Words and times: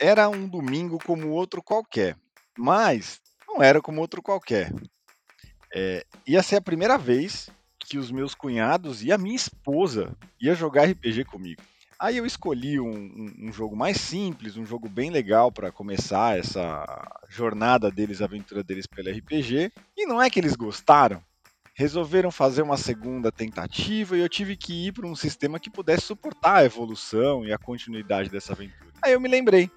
era 0.00 0.28
um 0.28 0.48
domingo 0.48 0.98
como 1.04 1.28
outro 1.30 1.62
qualquer, 1.62 2.16
mas 2.56 3.20
não 3.46 3.62
era 3.62 3.80
como 3.80 4.00
outro 4.00 4.22
qualquer. 4.22 4.72
É, 5.74 6.04
ia 6.26 6.42
ser 6.42 6.56
a 6.56 6.62
primeira 6.62 6.96
vez 6.96 7.50
que 7.78 7.98
os 7.98 8.10
meus 8.10 8.34
cunhados 8.34 9.02
e 9.02 9.10
a 9.10 9.18
minha 9.18 9.36
esposa 9.36 10.16
ia 10.40 10.54
jogar 10.54 10.88
RPG 10.88 11.24
comigo. 11.24 11.62
Aí 11.98 12.16
eu 12.16 12.24
escolhi 12.24 12.78
um, 12.78 12.90
um, 12.90 13.48
um 13.48 13.52
jogo 13.52 13.74
mais 13.74 13.96
simples, 13.96 14.56
um 14.56 14.64
jogo 14.64 14.88
bem 14.88 15.10
legal 15.10 15.50
para 15.50 15.72
começar 15.72 16.38
essa 16.38 16.84
jornada 17.28 17.90
deles, 17.90 18.22
a 18.22 18.26
aventura 18.26 18.62
deles 18.62 18.86
pelo 18.86 19.10
RPG. 19.10 19.72
E 19.96 20.06
não 20.06 20.22
é 20.22 20.30
que 20.30 20.38
eles 20.38 20.54
gostaram, 20.54 21.20
resolveram 21.74 22.30
fazer 22.30 22.62
uma 22.62 22.76
segunda 22.76 23.32
tentativa 23.32 24.16
e 24.16 24.20
eu 24.20 24.28
tive 24.28 24.56
que 24.56 24.86
ir 24.86 24.92
para 24.92 25.08
um 25.08 25.16
sistema 25.16 25.58
que 25.58 25.68
pudesse 25.68 26.02
suportar 26.02 26.58
a 26.58 26.64
evolução 26.64 27.44
e 27.44 27.52
a 27.52 27.58
continuidade 27.58 28.30
dessa 28.30 28.52
aventura. 28.52 28.92
Aí 29.02 29.12
eu 29.12 29.20
me 29.20 29.28
lembrei 29.28 29.68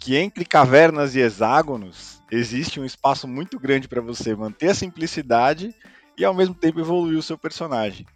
que 0.00 0.16
entre 0.16 0.46
cavernas 0.46 1.14
e 1.14 1.20
hexágonos 1.20 2.22
existe 2.30 2.80
um 2.80 2.84
espaço 2.86 3.28
muito 3.28 3.60
grande 3.60 3.86
para 3.86 4.00
você 4.00 4.34
manter 4.34 4.70
a 4.70 4.74
simplicidade 4.74 5.74
e 6.16 6.24
ao 6.24 6.32
mesmo 6.32 6.54
tempo 6.54 6.80
evoluir 6.80 7.18
o 7.18 7.22
seu 7.22 7.36
personagem. 7.36 8.06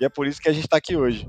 E 0.00 0.04
é 0.04 0.08
por 0.08 0.26
isso 0.26 0.40
que 0.40 0.48
a 0.48 0.52
gente 0.52 0.64
está 0.64 0.76
aqui 0.76 0.96
hoje. 0.96 1.28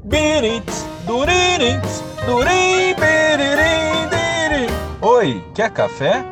Oi, 5.01 5.43
quer 5.55 5.71
café? 5.71 6.23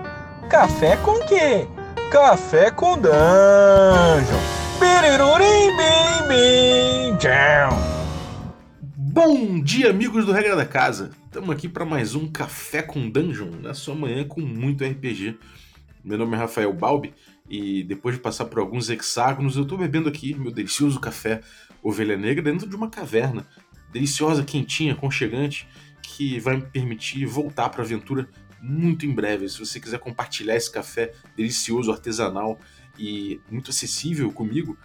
Café 0.47 0.95
com 0.97 1.19
quê? 1.25 1.67
Café 2.11 2.69
com 2.69 2.97
dungeon. 2.97 4.39
Bom 8.95 9.59
dia, 9.61 9.89
amigos 9.89 10.25
do 10.25 10.31
Regra 10.31 10.55
da 10.55 10.65
Casa. 10.65 11.18
Estamos 11.29 11.51
aqui 11.51 11.69
para 11.69 11.85
mais 11.85 12.15
um 12.15 12.27
Café 12.27 12.81
com 12.81 13.07
Dungeon, 13.07 13.51
na 13.61 13.75
sua 13.75 13.93
manhã 13.93 14.27
com 14.27 14.41
muito 14.41 14.83
RPG. 14.83 15.37
Meu 16.03 16.17
nome 16.17 16.35
é 16.35 16.39
Rafael 16.39 16.73
Balbi 16.73 17.13
e 17.47 17.83
depois 17.83 18.15
de 18.15 18.21
passar 18.21 18.45
por 18.45 18.57
alguns 18.57 18.89
hexágonos, 18.89 19.55
eu 19.55 19.61
estou 19.61 19.77
bebendo 19.77 20.09
aqui 20.09 20.33
meu 20.33 20.51
delicioso 20.51 20.99
café 20.99 21.41
Ovelha 21.83 22.17
Negra 22.17 22.41
dentro 22.41 22.67
de 22.67 22.75
uma 22.75 22.89
caverna 22.89 23.47
deliciosa, 23.93 24.43
quentinha, 24.43 24.93
aconchegante, 24.93 25.67
que 26.01 26.39
vai 26.39 26.55
me 26.55 26.63
permitir 26.63 27.27
voltar 27.27 27.69
para 27.69 27.83
a 27.83 27.85
aventura 27.85 28.27
muito 28.59 29.05
em 29.05 29.13
breve. 29.13 29.47
Se 29.47 29.59
você 29.59 29.79
quiser 29.79 29.99
compartilhar 29.99 30.55
esse 30.55 30.71
café 30.71 31.13
delicioso, 31.37 31.91
artesanal 31.91 32.57
e 32.97 33.39
muito 33.51 33.69
acessível 33.69 34.31
comigo, 34.31 34.75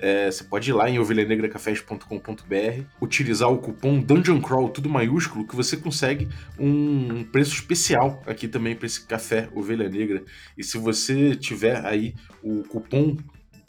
é, 0.00 0.30
você 0.30 0.44
pode 0.44 0.70
ir 0.70 0.72
lá 0.72 0.88
em 0.88 0.98
ovelhanegracafés.com.br, 0.98 2.84
utilizar 3.00 3.50
o 3.50 3.58
cupom 3.58 4.00
Dungeon 4.00 4.40
Crawl, 4.40 4.68
tudo 4.68 4.88
maiúsculo, 4.88 5.46
que 5.46 5.54
você 5.54 5.76
consegue 5.76 6.28
um 6.58 7.24
preço 7.24 7.54
especial 7.54 8.22
aqui 8.26 8.48
também 8.48 8.74
para 8.74 8.86
esse 8.86 9.06
café 9.06 9.48
Ovelha 9.54 9.88
Negra. 9.88 10.24
E 10.56 10.64
se 10.64 10.78
você 10.78 11.36
tiver 11.36 11.84
aí 11.84 12.14
o 12.42 12.62
cupom 12.64 13.16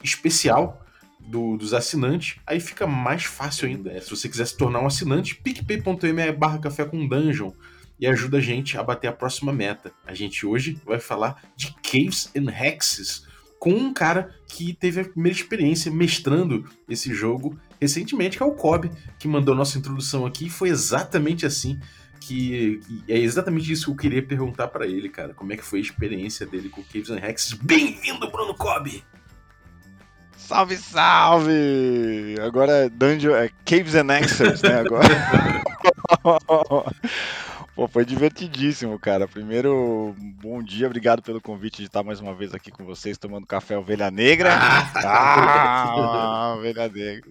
especial, 0.03 0.81
do, 1.27 1.55
dos 1.55 1.73
assinantes, 1.73 2.39
aí 2.45 2.59
fica 2.59 2.87
mais 2.87 3.23
fácil 3.23 3.67
ainda. 3.67 3.91
É, 3.91 3.99
se 3.99 4.09
você 4.09 4.27
quiser 4.27 4.45
se 4.45 4.57
tornar 4.57 4.81
um 4.81 4.87
assinante, 4.87 5.35
picpay.me 5.35 6.31
barra 6.31 6.59
café 6.59 6.83
com 6.83 7.07
dungeon 7.07 7.51
e 7.99 8.07
ajuda 8.07 8.37
a 8.37 8.41
gente 8.41 8.77
a 8.77 8.83
bater 8.83 9.07
a 9.07 9.13
próxima 9.13 9.53
meta. 9.53 9.91
A 10.05 10.13
gente 10.13 10.45
hoje 10.45 10.77
vai 10.85 10.99
falar 10.99 11.41
de 11.55 11.73
Caves 11.83 12.31
and 12.35 12.49
Hexes 12.49 13.27
com 13.61 13.69
um 13.69 13.93
cara 13.93 14.33
que 14.47 14.73
teve 14.73 15.01
a 15.01 15.03
primeira 15.05 15.37
experiência 15.37 15.91
mestrando 15.91 16.67
esse 16.89 17.13
jogo 17.13 17.55
recentemente, 17.79 18.35
que 18.35 18.41
é 18.41 18.45
o 18.45 18.53
Kobe, 18.53 18.89
que 19.19 19.27
mandou 19.27 19.53
nossa 19.53 19.77
introdução 19.77 20.25
aqui. 20.25 20.49
Foi 20.49 20.69
exatamente 20.69 21.45
assim 21.45 21.79
que, 22.19 22.79
que 22.79 23.03
é 23.07 23.19
exatamente 23.19 23.71
isso 23.71 23.85
que 23.85 23.91
eu 23.91 23.95
queria 23.95 24.23
perguntar 24.23 24.67
para 24.69 24.87
ele, 24.87 25.09
cara. 25.09 25.35
Como 25.35 25.53
é 25.53 25.57
que 25.57 25.63
foi 25.63 25.77
a 25.77 25.81
experiência 25.83 26.43
dele 26.43 26.69
com 26.69 26.81
Caves 26.81 27.11
and 27.11 27.19
Hexes? 27.19 27.53
Bem-vindo, 27.53 28.31
Bruno 28.31 28.55
Kobe! 28.55 29.03
Salve, 30.35 30.77
salve! 30.77 32.37
Agora 32.41 32.71
é 32.71 32.89
Dungeon, 32.89 33.35
é 33.35 33.51
Caves 33.63 33.93
and 33.93 34.11
Answers, 34.11 34.63
né? 34.63 34.79
Agora. 34.79 35.07
Pô, 37.81 37.87
foi 37.87 38.05
divertidíssimo, 38.05 38.99
cara. 38.99 39.27
Primeiro, 39.27 40.15
bom 40.39 40.61
dia, 40.61 40.85
obrigado 40.85 41.23
pelo 41.23 41.41
convite 41.41 41.77
de 41.77 41.87
estar 41.87 42.03
mais 42.03 42.19
uma 42.19 42.35
vez 42.35 42.53
aqui 42.53 42.69
com 42.69 42.85
vocês, 42.85 43.17
tomando 43.17 43.47
café 43.47 43.75
Ovelha 43.75 44.11
Negra. 44.11 44.51
Ah, 45.03 46.53
Ovelha 46.59 46.87
Negra. 46.87 47.27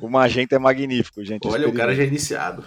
O 0.00 0.08
Magenta 0.08 0.56
é 0.56 0.58
magnífico, 0.58 1.22
gente. 1.22 1.46
Olha, 1.46 1.68
o 1.68 1.74
cara 1.74 1.94
já 1.94 2.02
é 2.02 2.06
iniciado. 2.06 2.64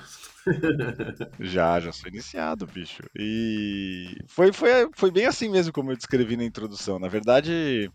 já, 1.39 1.79
já 1.79 1.91
sou 1.91 2.07
iniciado, 2.07 2.67
bicho. 2.67 3.01
E 3.17 4.15
foi, 4.27 4.53
foi, 4.53 4.88
foi 4.94 5.09
bem 5.09 5.25
assim 5.25 5.50
mesmo 5.50 5.73
como 5.73 5.91
eu 5.91 5.97
descrevi 5.97 6.38
na 6.38 6.44
introdução. 6.44 7.00
Na 7.00 7.07
verdade, 7.07 7.89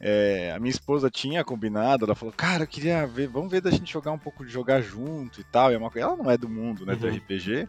é, 0.00 0.52
a 0.54 0.60
minha 0.60 0.70
esposa 0.70 1.10
tinha 1.10 1.42
combinado, 1.42 2.04
ela 2.04 2.14
falou, 2.14 2.32
cara, 2.32 2.62
eu 2.62 2.68
queria 2.68 3.04
ver, 3.08 3.26
vamos 3.26 3.50
ver 3.50 3.60
da 3.60 3.72
gente 3.72 3.92
jogar 3.92 4.12
um 4.12 4.18
pouco 4.18 4.46
de 4.46 4.52
jogar 4.52 4.80
junto 4.80 5.40
e 5.40 5.44
tal. 5.44 5.72
E 5.72 5.74
é 5.74 5.78
uma, 5.78 5.90
ela 5.96 6.16
não 6.16 6.30
é 6.30 6.38
do 6.38 6.48
mundo, 6.48 6.86
né, 6.86 6.92
uhum. 6.92 7.00
do 7.00 7.08
RPG. 7.08 7.68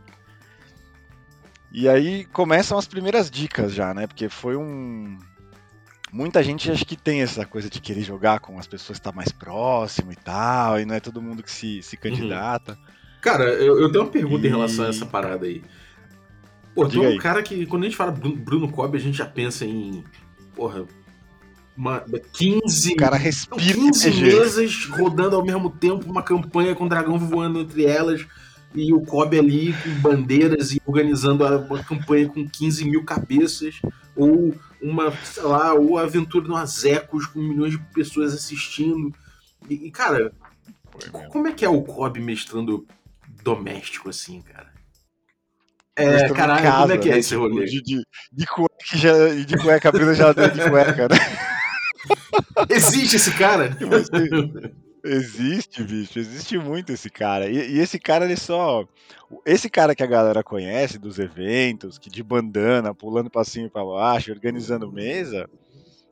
E 1.72 1.88
aí 1.88 2.26
começam 2.26 2.78
as 2.78 2.88
primeiras 2.88 3.30
dicas 3.30 3.74
já, 3.74 3.94
né? 3.94 4.08
Porque 4.08 4.28
foi 4.30 4.56
um. 4.56 5.18
Muita 6.12 6.42
gente 6.42 6.72
acho 6.72 6.86
que 6.86 6.96
tem 6.96 7.22
essa 7.22 7.46
coisa 7.46 7.70
de 7.70 7.80
querer 7.80 8.02
jogar 8.02 8.40
com 8.40 8.58
as 8.58 8.66
pessoas 8.66 8.98
que 8.98 9.02
estão 9.02 9.12
tá 9.12 9.16
mais 9.16 9.32
próximo 9.32 10.12
e 10.12 10.16
tal, 10.16 10.80
e 10.80 10.86
não 10.86 10.96
é 10.96 11.00
todo 11.00 11.22
mundo 11.22 11.44
que 11.44 11.52
se, 11.52 11.84
se 11.84 11.96
uhum. 11.96 12.02
candidata. 12.02 12.72
Uhum. 12.72 13.00
Cara, 13.22 13.44
eu, 13.44 13.80
eu, 13.80 13.92
tenho 13.92 14.06
uma 14.06 14.12
pergunta 14.12 14.46
e... 14.46 14.48
em 14.48 14.52
relação 14.52 14.86
a 14.86 14.90
essa 14.90 15.06
parada 15.06 15.46
aí. 15.46 15.62
Pô, 16.74 16.88
tu 16.88 17.04
é 17.04 17.10
um 17.10 17.18
cara 17.18 17.44
que, 17.44 17.66
quando 17.66 17.84
a 17.84 17.86
gente 17.86 17.98
fala 17.98 18.12
Bruno 18.12 18.72
Cobb, 18.72 18.98
a 18.98 19.02
gente 19.02 19.18
já 19.18 19.26
pensa 19.26 19.66
em. 19.66 20.04
Porra, 20.56 20.86
uma, 21.80 22.04
15, 22.34 22.94
o 22.94 22.96
cara 22.98 23.16
respira 23.16 23.62
15 23.62 24.22
mesas 24.22 24.86
rodando 24.86 25.36
ao 25.36 25.46
mesmo 25.46 25.70
tempo, 25.70 26.10
uma 26.10 26.22
campanha 26.22 26.76
com 26.76 26.88
dragão 26.88 27.18
voando 27.18 27.60
entre 27.60 27.86
elas, 27.86 28.26
e 28.74 28.94
o 28.94 29.02
Kobe 29.02 29.40
ali 29.40 29.74
com 29.74 29.90
bandeiras 30.02 30.72
e 30.72 30.82
organizando 30.86 31.46
uma 31.46 31.84
campanha 31.84 32.30
com 32.30 32.48
15 32.48 32.86
mil 32.86 33.04
cabeças, 33.04 33.82
ou 34.16 34.54
uma, 34.82 35.12
sei 35.24 35.44
lá, 35.44 35.74
ou 35.74 35.98
a 35.98 36.04
aventura 36.04 36.48
no 36.48 36.56
Azecos 36.56 37.26
com 37.26 37.40
milhões 37.40 37.72
de 37.72 37.80
pessoas 37.94 38.34
assistindo. 38.34 39.14
E, 39.70 39.88
e 39.88 39.92
cara, 39.92 40.32
como 41.30 41.48
é 41.48 41.52
que 41.52 41.66
é 41.66 41.70
o 41.70 41.82
Kobe 41.82 42.20
mestrando 42.20 42.86
doméstico 43.44 44.10
assim, 44.10 44.42
cara? 44.42 44.70
É, 45.96 46.30
caralho, 46.30 46.72
como 46.72 46.94
é 46.94 46.98
que 46.98 47.10
é 47.10 47.14
né? 47.14 47.20
esse 47.20 47.36
rolê? 47.36 47.66
De, 47.66 47.82
de, 47.82 48.02
de 48.32 48.46
cueca, 48.46 49.46
de 49.46 49.58
cueca, 49.58 49.90
abrindo 49.90 50.12
a 50.12 50.14
geladeira 50.14 50.52
de 50.52 50.70
cueca, 50.70 51.08
né? 51.10 51.18
Existe 52.70 53.18
esse 53.18 53.34
cara? 53.34 53.78
Existe, 55.04 55.84
bicho, 55.84 56.20
existe 56.20 56.58
muito 56.58 56.92
esse 56.92 57.10
cara. 57.10 57.50
E, 57.50 57.76
e, 57.76 57.80
esse 57.80 57.98
cara, 58.00 58.26
ele 58.26 58.36
só. 58.36 58.86
Esse 59.46 59.70
cara 59.70 59.96
que 59.96 60.04
a 60.04 60.08
galera 60.08 60.44
conhece 60.44 60.98
dos 60.98 61.20
eventos, 61.20 61.98
que 61.98 62.10
de 62.10 62.22
bandana, 62.22 62.94
pulando 62.94 63.30
pra 63.30 63.44
cima 63.44 63.68
e 63.68 63.70
pra 63.70 63.86
baixo, 63.86 64.32
organizando 64.32 64.92
mesa, 64.92 65.50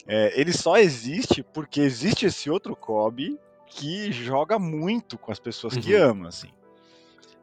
é, 0.08 0.40
ele 0.40 0.54
só 0.54 0.78
existe 0.78 1.44
porque 1.44 1.82
existe 1.82 2.26
esse 2.26 2.50
outro 2.50 2.76
Kobe 2.76 3.38
que 3.66 4.12
joga 4.12 4.58
muito 4.58 5.18
com 5.18 5.32
as 5.32 5.40
pessoas 5.40 5.76
uhum. 5.76 5.82
que 5.82 5.94
ama, 5.94 6.30
assim. 6.30 6.50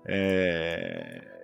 É, 0.07 1.35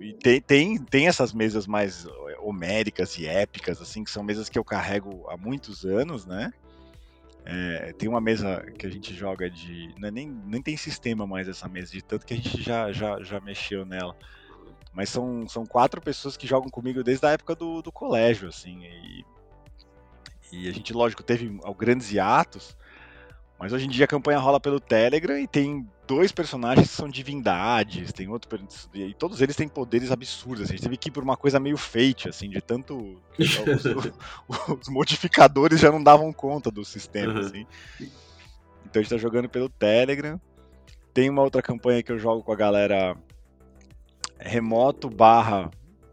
e 0.00 0.12
tem, 0.14 0.40
tem, 0.40 0.78
tem 0.78 1.08
essas 1.08 1.32
mesas 1.32 1.66
mais 1.66 2.06
homéricas 2.40 3.18
e 3.18 3.26
épicas, 3.26 3.80
assim, 3.80 4.04
que 4.04 4.10
são 4.10 4.22
mesas 4.22 4.48
que 4.48 4.58
eu 4.58 4.64
carrego 4.64 5.28
há 5.28 5.36
muitos 5.36 5.84
anos, 5.84 6.24
né? 6.24 6.52
É, 7.44 7.92
tem 7.94 8.08
uma 8.08 8.20
mesa 8.20 8.62
que 8.78 8.86
a 8.86 8.90
gente 8.90 9.14
joga 9.14 9.48
de. 9.48 9.94
É 10.02 10.10
nem, 10.10 10.28
nem 10.28 10.60
tem 10.60 10.76
sistema 10.76 11.26
mais 11.26 11.48
essa 11.48 11.68
mesa, 11.68 11.92
de 11.92 12.02
tanto 12.02 12.26
que 12.26 12.34
a 12.34 12.36
gente 12.36 12.62
já, 12.62 12.92
já, 12.92 13.22
já 13.22 13.40
mexeu 13.40 13.84
nela. 13.84 14.16
Mas 14.92 15.08
são, 15.08 15.48
são 15.48 15.64
quatro 15.64 16.00
pessoas 16.00 16.36
que 16.36 16.46
jogam 16.46 16.68
comigo 16.68 17.02
desde 17.02 17.24
a 17.26 17.30
época 17.30 17.54
do, 17.54 17.80
do 17.80 17.92
colégio, 17.92 18.48
assim. 18.48 18.84
E, 18.84 19.24
e 20.52 20.68
a 20.68 20.72
gente, 20.72 20.92
lógico, 20.92 21.22
teve 21.22 21.58
grandes 21.76 22.10
hiatos, 22.10 22.76
mas 23.58 23.72
hoje 23.72 23.86
em 23.86 23.90
dia 23.90 24.04
a 24.04 24.08
campanha 24.08 24.38
rola 24.38 24.60
pelo 24.60 24.80
Telegram 24.80 25.38
e 25.38 25.46
tem 25.46 25.88
dois 26.08 26.32
personagens 26.32 26.88
que 26.88 26.96
são 26.96 27.06
divindades, 27.06 28.12
tem 28.12 28.28
outro. 28.28 28.48
E 28.94 29.12
todos 29.12 29.42
eles 29.42 29.54
têm 29.54 29.68
poderes 29.68 30.10
absurdos. 30.10 30.64
Assim. 30.64 30.72
A 30.72 30.76
gente 30.76 30.84
teve 30.84 30.96
que 30.96 31.10
ir 31.10 31.12
por 31.12 31.22
uma 31.22 31.36
coisa 31.36 31.60
meio 31.60 31.76
fate, 31.76 32.30
assim, 32.30 32.48
de 32.48 32.60
tanto. 32.62 33.20
os, 34.48 34.58
os, 34.80 34.88
modificadores 34.88 35.78
já 35.78 35.92
não 35.92 36.02
davam 36.02 36.32
conta 36.32 36.70
do 36.70 36.82
sistema, 36.82 37.34
uhum. 37.34 37.40
assim. 37.40 37.66
Então 38.00 38.98
a 38.98 38.98
gente 39.00 39.10
tá 39.10 39.18
jogando 39.18 39.50
pelo 39.50 39.68
Telegram. 39.68 40.40
Tem 41.12 41.28
uma 41.28 41.42
outra 41.42 41.60
campanha 41.60 42.02
que 42.02 42.10
eu 42.10 42.18
jogo 42.18 42.42
com 42.42 42.52
a 42.52 42.56
galera 42.56 43.14
remoto 44.38 45.10
barra 45.10 45.70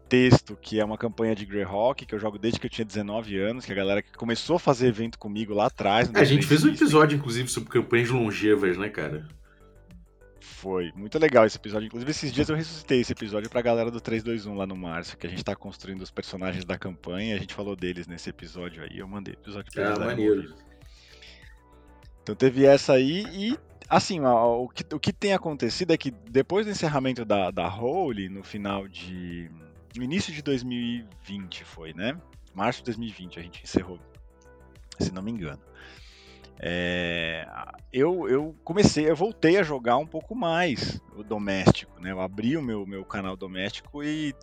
texto, 0.08 0.56
que 0.60 0.78
é 0.78 0.84
uma 0.84 0.98
campanha 0.98 1.34
de 1.34 1.46
Greyhawk, 1.46 2.04
que 2.04 2.14
eu 2.14 2.18
jogo 2.18 2.38
desde 2.38 2.60
que 2.60 2.66
eu 2.66 2.70
tinha 2.70 2.84
19 2.84 3.38
anos, 3.38 3.64
que 3.64 3.72
a 3.72 3.74
galera 3.74 4.02
que 4.02 4.12
começou 4.12 4.56
a 4.56 4.58
fazer 4.58 4.88
evento 4.88 5.18
comigo 5.18 5.54
lá 5.54 5.66
atrás. 5.66 6.10
É, 6.14 6.20
a 6.20 6.24
gente 6.24 6.46
fez 6.46 6.64
um 6.64 6.68
episódio, 6.68 7.16
inclusive, 7.16 7.48
sobre 7.48 7.70
campanhas 7.70 8.10
longevas, 8.10 8.76
né, 8.76 8.88
cara? 8.88 9.26
Foi 10.46 10.92
muito 10.94 11.18
legal 11.18 11.44
esse 11.44 11.56
episódio. 11.56 11.86
Inclusive, 11.86 12.10
esses 12.10 12.32
dias 12.32 12.48
eu 12.48 12.56
ressuscitei 12.56 13.00
esse 13.00 13.12
episódio 13.12 13.50
pra 13.50 13.60
galera 13.60 13.90
do 13.90 14.00
321 14.00 14.54
lá 14.54 14.66
no 14.66 14.76
Márcio, 14.76 15.18
que 15.18 15.26
a 15.26 15.30
gente 15.30 15.44
tá 15.44 15.56
construindo 15.56 16.02
os 16.02 16.10
personagens 16.10 16.64
da 16.64 16.78
campanha. 16.78 17.34
A 17.34 17.38
gente 17.38 17.52
falou 17.52 17.74
deles 17.74 18.06
nesse 18.06 18.30
episódio 18.30 18.82
aí. 18.82 18.98
Eu 18.98 19.08
mandei 19.08 19.34
episódio 19.34 19.72
pra 19.72 19.92
Ah, 19.92 19.98
maneiro. 19.98 20.54
Então 22.22 22.34
teve 22.34 22.64
essa 22.64 22.94
aí 22.94 23.24
e 23.32 23.58
assim, 23.88 24.20
ó, 24.20 24.62
o 24.62 24.68
que, 24.68 24.94
o 24.94 25.00
que 25.00 25.12
tem 25.12 25.32
acontecido 25.32 25.92
é 25.92 25.96
que 25.96 26.10
depois 26.10 26.64
do 26.64 26.72
encerramento 26.72 27.24
da, 27.24 27.50
da 27.50 27.68
Holy, 27.68 28.28
no 28.28 28.42
final 28.42 28.86
de. 28.86 29.50
No 29.96 30.02
início 30.02 30.32
de 30.32 30.42
2020 30.42 31.64
foi, 31.64 31.92
né? 31.92 32.16
Março 32.54 32.80
de 32.80 32.86
2020 32.86 33.38
a 33.38 33.42
gente 33.42 33.62
encerrou, 33.62 33.98
se 34.98 35.12
não 35.12 35.22
me 35.22 35.30
engano. 35.30 35.60
É, 36.58 37.46
eu, 37.92 38.28
eu 38.28 38.56
comecei, 38.64 39.08
eu 39.08 39.16
voltei 39.16 39.58
a 39.58 39.62
jogar 39.62 39.96
um 39.98 40.06
pouco 40.06 40.34
mais 40.34 41.00
o 41.14 41.22
doméstico, 41.22 42.00
né? 42.00 42.12
Eu 42.12 42.20
abri 42.20 42.56
o 42.56 42.62
meu, 42.62 42.86
meu 42.86 43.04
canal 43.04 43.36
doméstico 43.36 44.02
e 44.02 44.34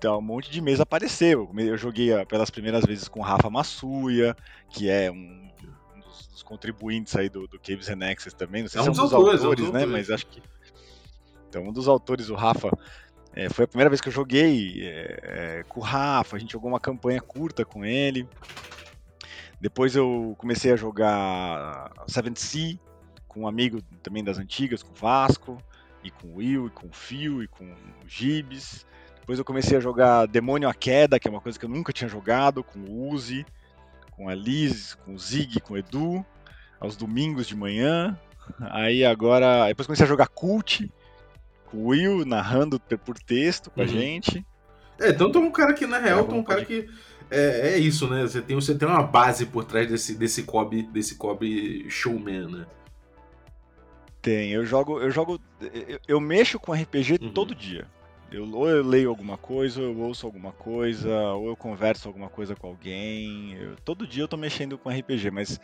tá, 0.00 0.16
um 0.16 0.22
monte 0.22 0.50
de 0.50 0.60
mesa 0.60 0.82
apareceu. 0.82 1.50
Eu 1.56 1.76
joguei 1.76 2.12
ah, 2.12 2.26
pelas 2.26 2.50
primeiras 2.50 2.84
vezes 2.84 3.08
com 3.08 3.20
o 3.20 3.22
Rafa 3.22 3.48
Massuia, 3.48 4.36
que 4.68 4.88
é 4.88 5.10
um, 5.10 5.50
um 5.96 6.00
dos, 6.00 6.26
dos 6.28 6.42
contribuintes 6.42 7.16
aí 7.16 7.28
do, 7.28 7.48
do 7.48 7.58
Caves 7.58 7.88
and 7.88 8.04
Access 8.04 8.36
também. 8.36 8.62
Não 8.62 8.68
sei 8.68 8.80
É 8.80 8.82
se 8.82 8.88
é 8.88 8.92
um 8.92 8.94
dos 8.94 9.12
autores, 9.12 9.40
autores, 9.40 9.60
é 9.60 9.64
dos 9.64 9.72
né? 9.72 9.80
autores. 9.80 10.08
Mas 10.08 10.10
acho 10.10 10.26
que. 10.26 10.42
Então, 11.48 11.62
um 11.62 11.72
dos 11.72 11.88
autores, 11.88 12.28
o 12.30 12.34
Rafa, 12.34 12.68
é, 13.32 13.48
foi 13.48 13.64
a 13.64 13.68
primeira 13.68 13.88
vez 13.88 14.00
que 14.00 14.08
eu 14.08 14.12
joguei 14.12 14.82
é, 14.82 15.20
é, 15.22 15.62
com 15.68 15.80
o 15.80 15.82
Rafa. 15.82 16.36
A 16.36 16.38
gente 16.38 16.52
jogou 16.52 16.68
uma 16.70 16.80
campanha 16.80 17.20
curta 17.20 17.64
com 17.64 17.84
ele. 17.84 18.28
Depois 19.60 19.94
eu 19.96 20.34
comecei 20.38 20.72
a 20.72 20.76
jogar 20.76 21.92
Seven 22.06 22.34
Sea 22.36 22.78
com 23.28 23.42
um 23.42 23.48
amigo 23.48 23.80
também 24.02 24.22
das 24.22 24.38
antigas, 24.38 24.82
com 24.82 24.92
o 24.92 24.94
Vasco, 24.94 25.58
e 26.02 26.10
com 26.10 26.28
o 26.28 26.34
Will, 26.36 26.66
e 26.66 26.70
com 26.70 26.86
o 26.86 26.92
Phil, 26.92 27.42
e 27.42 27.48
com 27.48 27.64
o 27.64 27.76
Gibes. 28.06 28.86
Depois 29.20 29.38
eu 29.38 29.44
comecei 29.44 29.76
a 29.76 29.80
jogar 29.80 30.26
Demônio 30.26 30.68
à 30.68 30.74
Queda, 30.74 31.18
que 31.18 31.26
é 31.26 31.30
uma 31.30 31.40
coisa 31.40 31.58
que 31.58 31.64
eu 31.64 31.68
nunca 31.70 31.92
tinha 31.92 32.08
jogado, 32.08 32.62
com 32.62 32.78
o 32.80 33.08
Uzi, 33.08 33.44
com 34.10 34.28
a 34.28 34.34
Liz, 34.34 34.94
com 34.94 35.14
o 35.14 35.18
Zig, 35.18 35.60
com 35.60 35.74
o 35.74 35.78
Edu, 35.78 36.24
aos 36.78 36.94
domingos 36.96 37.46
de 37.46 37.56
manhã. 37.56 38.18
Aí 38.60 39.04
agora. 39.04 39.66
Depois 39.68 39.86
comecei 39.86 40.04
a 40.04 40.08
jogar 40.08 40.28
Cult, 40.28 40.92
com 41.66 41.78
o 41.78 41.86
Will 41.86 42.24
narrando 42.26 42.78
por 42.78 43.18
texto 43.18 43.70
com 43.70 43.80
a 43.80 43.84
Uhum. 43.84 43.88
gente. 43.88 44.46
É, 45.00 45.08
então 45.08 45.32
tu 45.32 45.38
é 45.38 45.40
um 45.40 45.50
cara 45.50 45.72
que, 45.72 45.86
na 45.86 45.98
real, 45.98 46.20
É, 46.20 46.22
tu 46.24 46.34
é 46.34 46.38
um 46.38 46.44
cara 46.44 46.64
que. 46.64 46.86
É, 47.34 47.74
é 47.74 47.78
isso, 47.78 48.08
né? 48.08 48.22
Você 48.22 48.40
tem, 48.40 48.54
você 48.54 48.74
tem 48.74 48.86
uma 48.88 49.02
base 49.02 49.46
por 49.46 49.64
trás 49.64 49.88
desse, 49.88 50.14
desse 50.16 50.42
Kobe, 50.44 50.82
desse 50.82 51.16
Kobe 51.16 51.88
showman, 51.90 52.46
né? 52.48 52.66
Tem, 54.22 54.50
eu 54.52 54.64
jogo, 54.64 55.00
eu 55.00 55.10
jogo, 55.10 55.38
eu, 55.60 55.98
eu 56.08 56.20
mexo 56.20 56.58
com 56.58 56.72
RPG 56.72 57.18
Uhum. 57.20 57.32
todo 57.32 57.54
dia. 57.54 57.86
Eu, 58.32 58.50
ou 58.52 58.68
eu 58.68 58.82
leio 58.82 59.10
alguma 59.10 59.36
coisa, 59.36 59.80
ou 59.82 59.86
eu 59.88 59.98
ouço 60.00 60.26
alguma 60.26 60.50
coisa, 60.52 61.08
ou 61.34 61.48
eu 61.48 61.56
converso 61.56 62.08
alguma 62.08 62.28
coisa 62.28 62.56
com 62.56 62.68
alguém. 62.68 63.52
Eu- 63.54 63.76
todo 63.84 64.06
dia 64.06 64.22
eu 64.22 64.28
tô 64.28 64.36
mexendo 64.36 64.78
com 64.78 64.90
RPG, 64.90 65.30
mas 65.30 65.60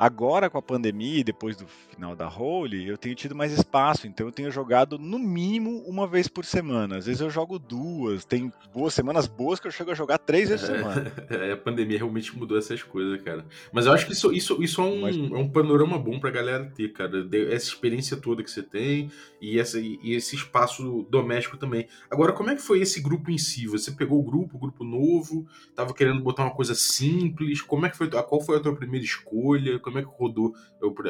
agora 0.00 0.48
com 0.48 0.56
a 0.56 0.62
pandemia 0.62 1.20
e 1.20 1.24
depois 1.24 1.56
do 1.56 1.66
final 1.66 2.16
da 2.16 2.26
Holy, 2.26 2.88
eu 2.88 2.96
tenho 2.96 3.14
tido 3.14 3.34
mais 3.34 3.52
espaço, 3.52 4.06
então 4.06 4.26
eu 4.26 4.32
tenho 4.32 4.50
jogado 4.50 4.98
no 4.98 5.18
mínimo 5.18 5.82
uma 5.86 6.06
vez 6.06 6.26
por 6.26 6.42
semana. 6.42 6.96
Às 6.96 7.04
vezes 7.04 7.20
eu 7.20 7.28
jogo 7.28 7.58
duas, 7.58 8.24
tem 8.24 8.50
boas 8.72 8.94
semanas 8.94 9.26
boas 9.26 9.60
que 9.60 9.66
eu 9.66 9.70
chego 9.70 9.90
a 9.90 9.94
jogar 9.94 10.16
três 10.16 10.48
vezes 10.48 10.66
por 10.66 10.74
semana. 10.74 11.12
É, 11.30 11.52
a 11.52 11.56
pandemia 11.56 11.98
realmente 11.98 12.36
mudou 12.36 12.56
essas 12.56 12.82
coisas, 12.82 13.20
cara. 13.22 13.44
Mas 13.72 13.84
eu 13.84 13.92
acho 13.92 14.06
que 14.06 14.12
isso, 14.12 14.32
isso, 14.32 14.62
isso 14.62 14.80
é, 14.80 14.84
um, 14.84 15.00
Mas- 15.02 15.16
é 15.16 15.36
um 15.36 15.48
panorama 15.48 15.98
bom 15.98 16.18
pra 16.18 16.30
galera 16.30 16.64
ter, 16.74 16.92
cara. 16.92 17.26
Essa 17.50 17.66
experiência 17.66 18.16
toda 18.16 18.42
que 18.42 18.50
você 18.50 18.62
tem 18.62 19.10
e, 19.40 19.58
essa, 19.60 19.78
e 19.78 19.98
esse 20.14 20.34
espaço 20.34 21.06
doméstico 21.10 21.56
também. 21.58 21.86
Agora, 22.10 22.32
como 22.32 22.50
é 22.50 22.56
que 22.56 22.62
foi 22.62 22.80
esse 22.80 23.00
grupo 23.00 23.30
em 23.30 23.38
si? 23.38 23.66
Você 23.66 23.92
pegou 23.92 24.18
o 24.18 24.22
grupo, 24.22 24.56
o 24.56 24.60
grupo 24.60 24.82
novo, 24.82 25.46
tava 25.74 25.92
querendo 25.92 26.20
botar 26.22 26.44
uma 26.44 26.54
coisa 26.54 26.74
simples? 26.74 27.60
Como 27.60 27.84
é 27.84 27.90
que 27.90 27.96
foi? 27.96 28.08
Qual 28.10 28.40
foi 28.40 28.56
a 28.56 28.60
tua 28.60 28.74
primeira 28.74 29.04
escolha? 29.04 29.78
Como 29.90 29.98
é 29.98 30.02
que 30.02 30.16
rodou 30.18 30.54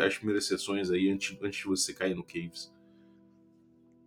as 0.05 0.17
primeiras 0.17 0.47
sessões 0.47 0.91
aí 0.91 1.11
antes, 1.11 1.37
antes 1.43 1.59
de 1.61 1.67
você 1.67 1.93
cair 1.93 2.15
no 2.15 2.25
Caves? 2.25 2.73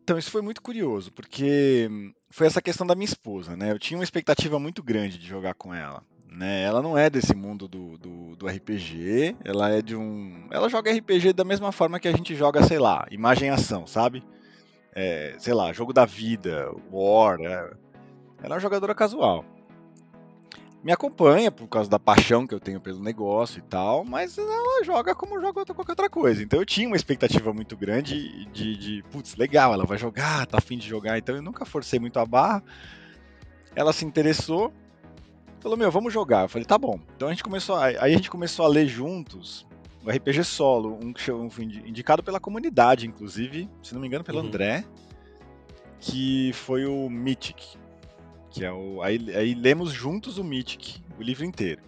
Então, 0.03 0.17
isso 0.17 0.31
foi 0.31 0.41
muito 0.41 0.61
curioso, 0.61 1.11
porque 1.13 1.87
hum, 1.89 2.13
foi 2.29 2.47
essa 2.47 2.61
questão 2.61 2.85
da 2.85 2.93
minha 2.95 3.05
esposa, 3.05 3.55
né? 3.55 3.71
Eu 3.71 3.79
tinha 3.79 3.97
uma 3.97 4.03
expectativa 4.03 4.59
muito 4.59 4.83
grande 4.83 5.17
de 5.17 5.25
jogar 5.25 5.53
com 5.53 5.73
ela. 5.73 6.03
Né? 6.27 6.63
Ela 6.63 6.81
não 6.81 6.97
é 6.97 7.09
desse 7.09 7.35
mundo 7.35 7.67
do, 7.67 7.97
do, 7.97 8.35
do 8.35 8.47
RPG, 8.47 9.37
ela 9.45 9.69
é 9.69 9.81
de 9.81 9.95
um. 9.95 10.47
Ela 10.51 10.67
joga 10.67 10.91
RPG 10.91 11.31
da 11.31 11.43
mesma 11.45 11.71
forma 11.71 11.99
que 11.99 12.07
a 12.07 12.11
gente 12.11 12.35
joga, 12.35 12.63
sei 12.63 12.79
lá, 12.79 13.05
imagem 13.11 13.51
ação, 13.51 13.85
sabe? 13.85 14.23
É, 14.95 15.35
sei 15.37 15.53
lá, 15.53 15.71
jogo 15.71 15.93
da 15.93 16.05
vida, 16.05 16.71
War. 16.91 17.39
é- 17.39 17.73
Ela 18.41 18.47
é 18.47 18.53
uma 18.55 18.59
jogadora 18.59 18.95
casual. 18.95 19.45
Me 20.83 20.91
acompanha 20.91 21.49
por 21.49 21.65
causa 21.67 21.89
da 21.89 21.97
paixão 21.97 22.45
que 22.45 22.53
eu 22.53 22.59
tenho 22.59 22.81
pelo 22.81 23.01
negócio 23.01 23.59
e 23.59 23.61
tal, 23.61 24.03
mas 24.03 24.37
ela 24.37 24.83
joga 24.83 25.15
como 25.15 25.39
joga 25.39 25.63
qualquer 25.65 25.93
outra 25.93 26.09
coisa. 26.09 26.43
Então 26.43 26.59
eu 26.59 26.65
tinha 26.65 26.85
uma 26.87 26.97
expectativa 26.97 27.53
muito 27.53 27.77
grande 27.77 28.45
de, 28.47 28.75
de 28.75 29.03
putz, 29.09 29.37
legal, 29.37 29.73
ela 29.73 29.85
vai 29.85 29.97
jogar, 29.97 30.45
tá 30.45 30.57
afim 30.57 30.77
de 30.77 30.85
jogar. 30.85 31.17
Então 31.17 31.35
eu 31.35 31.41
nunca 31.41 31.63
forcei 31.63 31.99
muito 31.99 32.19
a 32.19 32.25
barra. 32.25 32.61
Ela 33.73 33.93
se 33.93 34.03
interessou, 34.03 34.73
falou: 35.61 35.77
Meu, 35.77 35.89
vamos 35.89 36.11
jogar. 36.11 36.41
Eu 36.43 36.49
falei: 36.49 36.65
Tá 36.65 36.77
bom. 36.77 36.99
Então 37.15 37.29
a 37.29 37.31
gente 37.31 37.43
começou, 37.45 37.77
aí 37.77 37.95
a 37.97 38.09
gente 38.09 38.29
começou 38.29 38.65
a 38.65 38.67
ler 38.67 38.85
juntos 38.85 39.65
o 40.05 40.09
RPG 40.11 40.43
solo, 40.43 40.99
um, 41.01 41.13
um 41.33 41.61
indi- 41.63 41.87
indicado 41.87 42.21
pela 42.21 42.41
comunidade, 42.41 43.07
inclusive, 43.07 43.69
se 43.81 43.93
não 43.93 44.01
me 44.01 44.07
engano, 44.07 44.21
pelo 44.25 44.39
Uhum. 44.41 44.47
André, 44.47 44.83
que 46.01 46.51
foi 46.53 46.85
o 46.85 47.09
Mythic. 47.09 47.77
Que 48.53 48.63
é 48.63 48.71
o, 48.71 49.01
aí, 49.01 49.19
aí 49.35 49.55
lemos 49.55 49.91
juntos 49.91 50.37
o 50.37 50.43
Mythic, 50.43 51.01
o 51.19 51.23
livro 51.23 51.43
inteiro. 51.43 51.81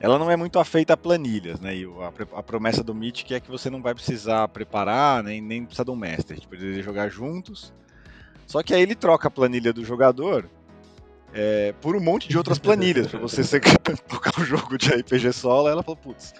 Ela 0.00 0.18
não 0.18 0.30
é 0.30 0.36
muito 0.36 0.58
afeita 0.58 0.94
a 0.94 0.96
planilhas, 0.96 1.60
né? 1.60 1.76
E 1.76 1.84
a, 1.84 2.38
a 2.38 2.42
promessa 2.42 2.82
do 2.82 2.94
Mythic 2.94 3.34
é 3.34 3.40
que 3.40 3.50
você 3.50 3.70
não 3.70 3.80
vai 3.80 3.94
precisar 3.94 4.48
preparar, 4.48 5.22
nem, 5.22 5.40
nem 5.40 5.64
precisa 5.64 5.84
de 5.84 5.90
um 5.90 5.96
mestre. 5.96 6.32
A 6.32 6.36
gente 6.36 6.48
poderia 6.48 6.82
jogar 6.82 7.08
juntos. 7.08 7.72
Só 8.46 8.62
que 8.62 8.74
aí 8.74 8.82
ele 8.82 8.96
troca 8.96 9.28
a 9.28 9.30
planilha 9.30 9.72
do 9.72 9.84
jogador 9.84 10.50
é, 11.32 11.72
por 11.80 11.94
um 11.94 12.00
monte 12.00 12.28
de 12.28 12.36
outras 12.36 12.58
planilhas 12.58 13.06
para 13.06 13.20
você 13.20 13.42
tocar 14.08 14.32
um 14.40 14.44
jogo 14.44 14.76
de 14.76 14.88
RPG 14.88 15.32
solo. 15.32 15.68
Aí 15.68 15.72
ela 15.72 15.84
falou, 15.84 15.96
putz, 15.96 16.34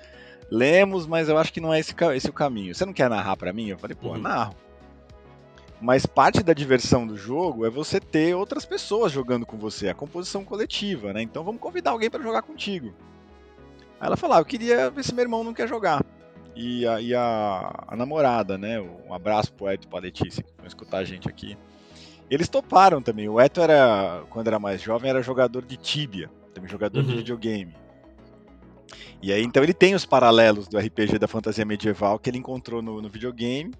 lemos, 0.51 1.07
mas 1.07 1.29
eu 1.29 1.39
acho 1.39 1.53
que 1.53 1.61
não 1.61 1.73
é 1.73 1.79
esse, 1.79 1.95
esse 2.17 2.29
o 2.31 2.33
caminho. 2.33 2.75
Você 2.75 2.85
não 2.85 2.93
quer 2.93 3.09
narrar 3.09 3.37
para 3.37 3.53
mim? 3.53 3.69
Eu 3.69 3.79
falei, 3.79 3.95
pô, 3.95 4.09
Uhum. 4.09 4.19
narro. 4.19 4.57
Mas 5.81 6.05
parte 6.05 6.43
da 6.43 6.53
diversão 6.53 7.07
do 7.07 7.17
jogo 7.17 7.65
é 7.65 7.71
você 7.71 7.99
ter 7.99 8.35
outras 8.35 8.67
pessoas 8.67 9.11
jogando 9.11 9.47
com 9.47 9.57
você, 9.57 9.89
a 9.89 9.95
composição 9.95 10.45
coletiva, 10.45 11.13
né? 11.13 11.23
Então 11.23 11.43
vamos 11.43 11.61
convidar 11.61 11.93
alguém 11.93 12.11
para 12.11 12.23
jogar 12.23 12.43
contigo. 12.43 12.93
Aí 13.99 14.07
ela 14.07 14.17
falou: 14.17 14.37
ah, 14.37 14.41
eu 14.41 14.45
queria 14.45 14.91
ver 14.91 15.03
se 15.03 15.15
meu 15.15 15.23
irmão 15.23 15.43
não 15.43 15.55
quer 15.55 15.67
jogar. 15.69 16.05
E 16.55 16.87
a, 16.87 17.01
e 17.01 17.15
a, 17.15 17.85
a 17.89 17.97
namorada, 17.97 18.59
né? 18.59 18.79
Um 18.81 19.15
abraço 19.15 19.53
pro 19.55 19.69
Eto 19.69 19.87
e 19.87 19.89
pra 19.89 20.01
Letícia, 20.01 20.43
que 20.43 20.51
vão 20.59 20.67
escutar 20.67 20.99
a 20.99 21.05
gente 21.05 21.29
aqui. 21.29 21.57
Eles 22.29 22.49
toparam 22.49 23.01
também. 23.01 23.29
O 23.29 23.41
Eto 23.41 23.61
era, 23.63 24.23
quando 24.29 24.49
era 24.49 24.59
mais 24.59 24.83
jovem, 24.83 25.09
era 25.11 25.23
jogador 25.23 25.65
de 25.65 25.77
Tibia, 25.77 26.31
também 26.53 26.69
jogador 26.69 27.03
de 27.03 27.11
Uhum. 27.11 27.17
videogame. 27.17 27.75
E 29.23 29.33
aí, 29.33 29.43
então, 29.43 29.63
ele 29.63 29.75
tem 29.75 29.95
os 29.95 30.05
paralelos 30.07 30.67
do 30.69 30.79
RPG 30.79 31.19
da 31.19 31.29
fantasia 31.29 31.65
medieval 31.65 32.19
que 32.19 32.29
ele 32.31 32.39
encontrou 32.39 32.83
no, 32.83 33.01
no 33.01 33.09
videogame. 33.09 33.73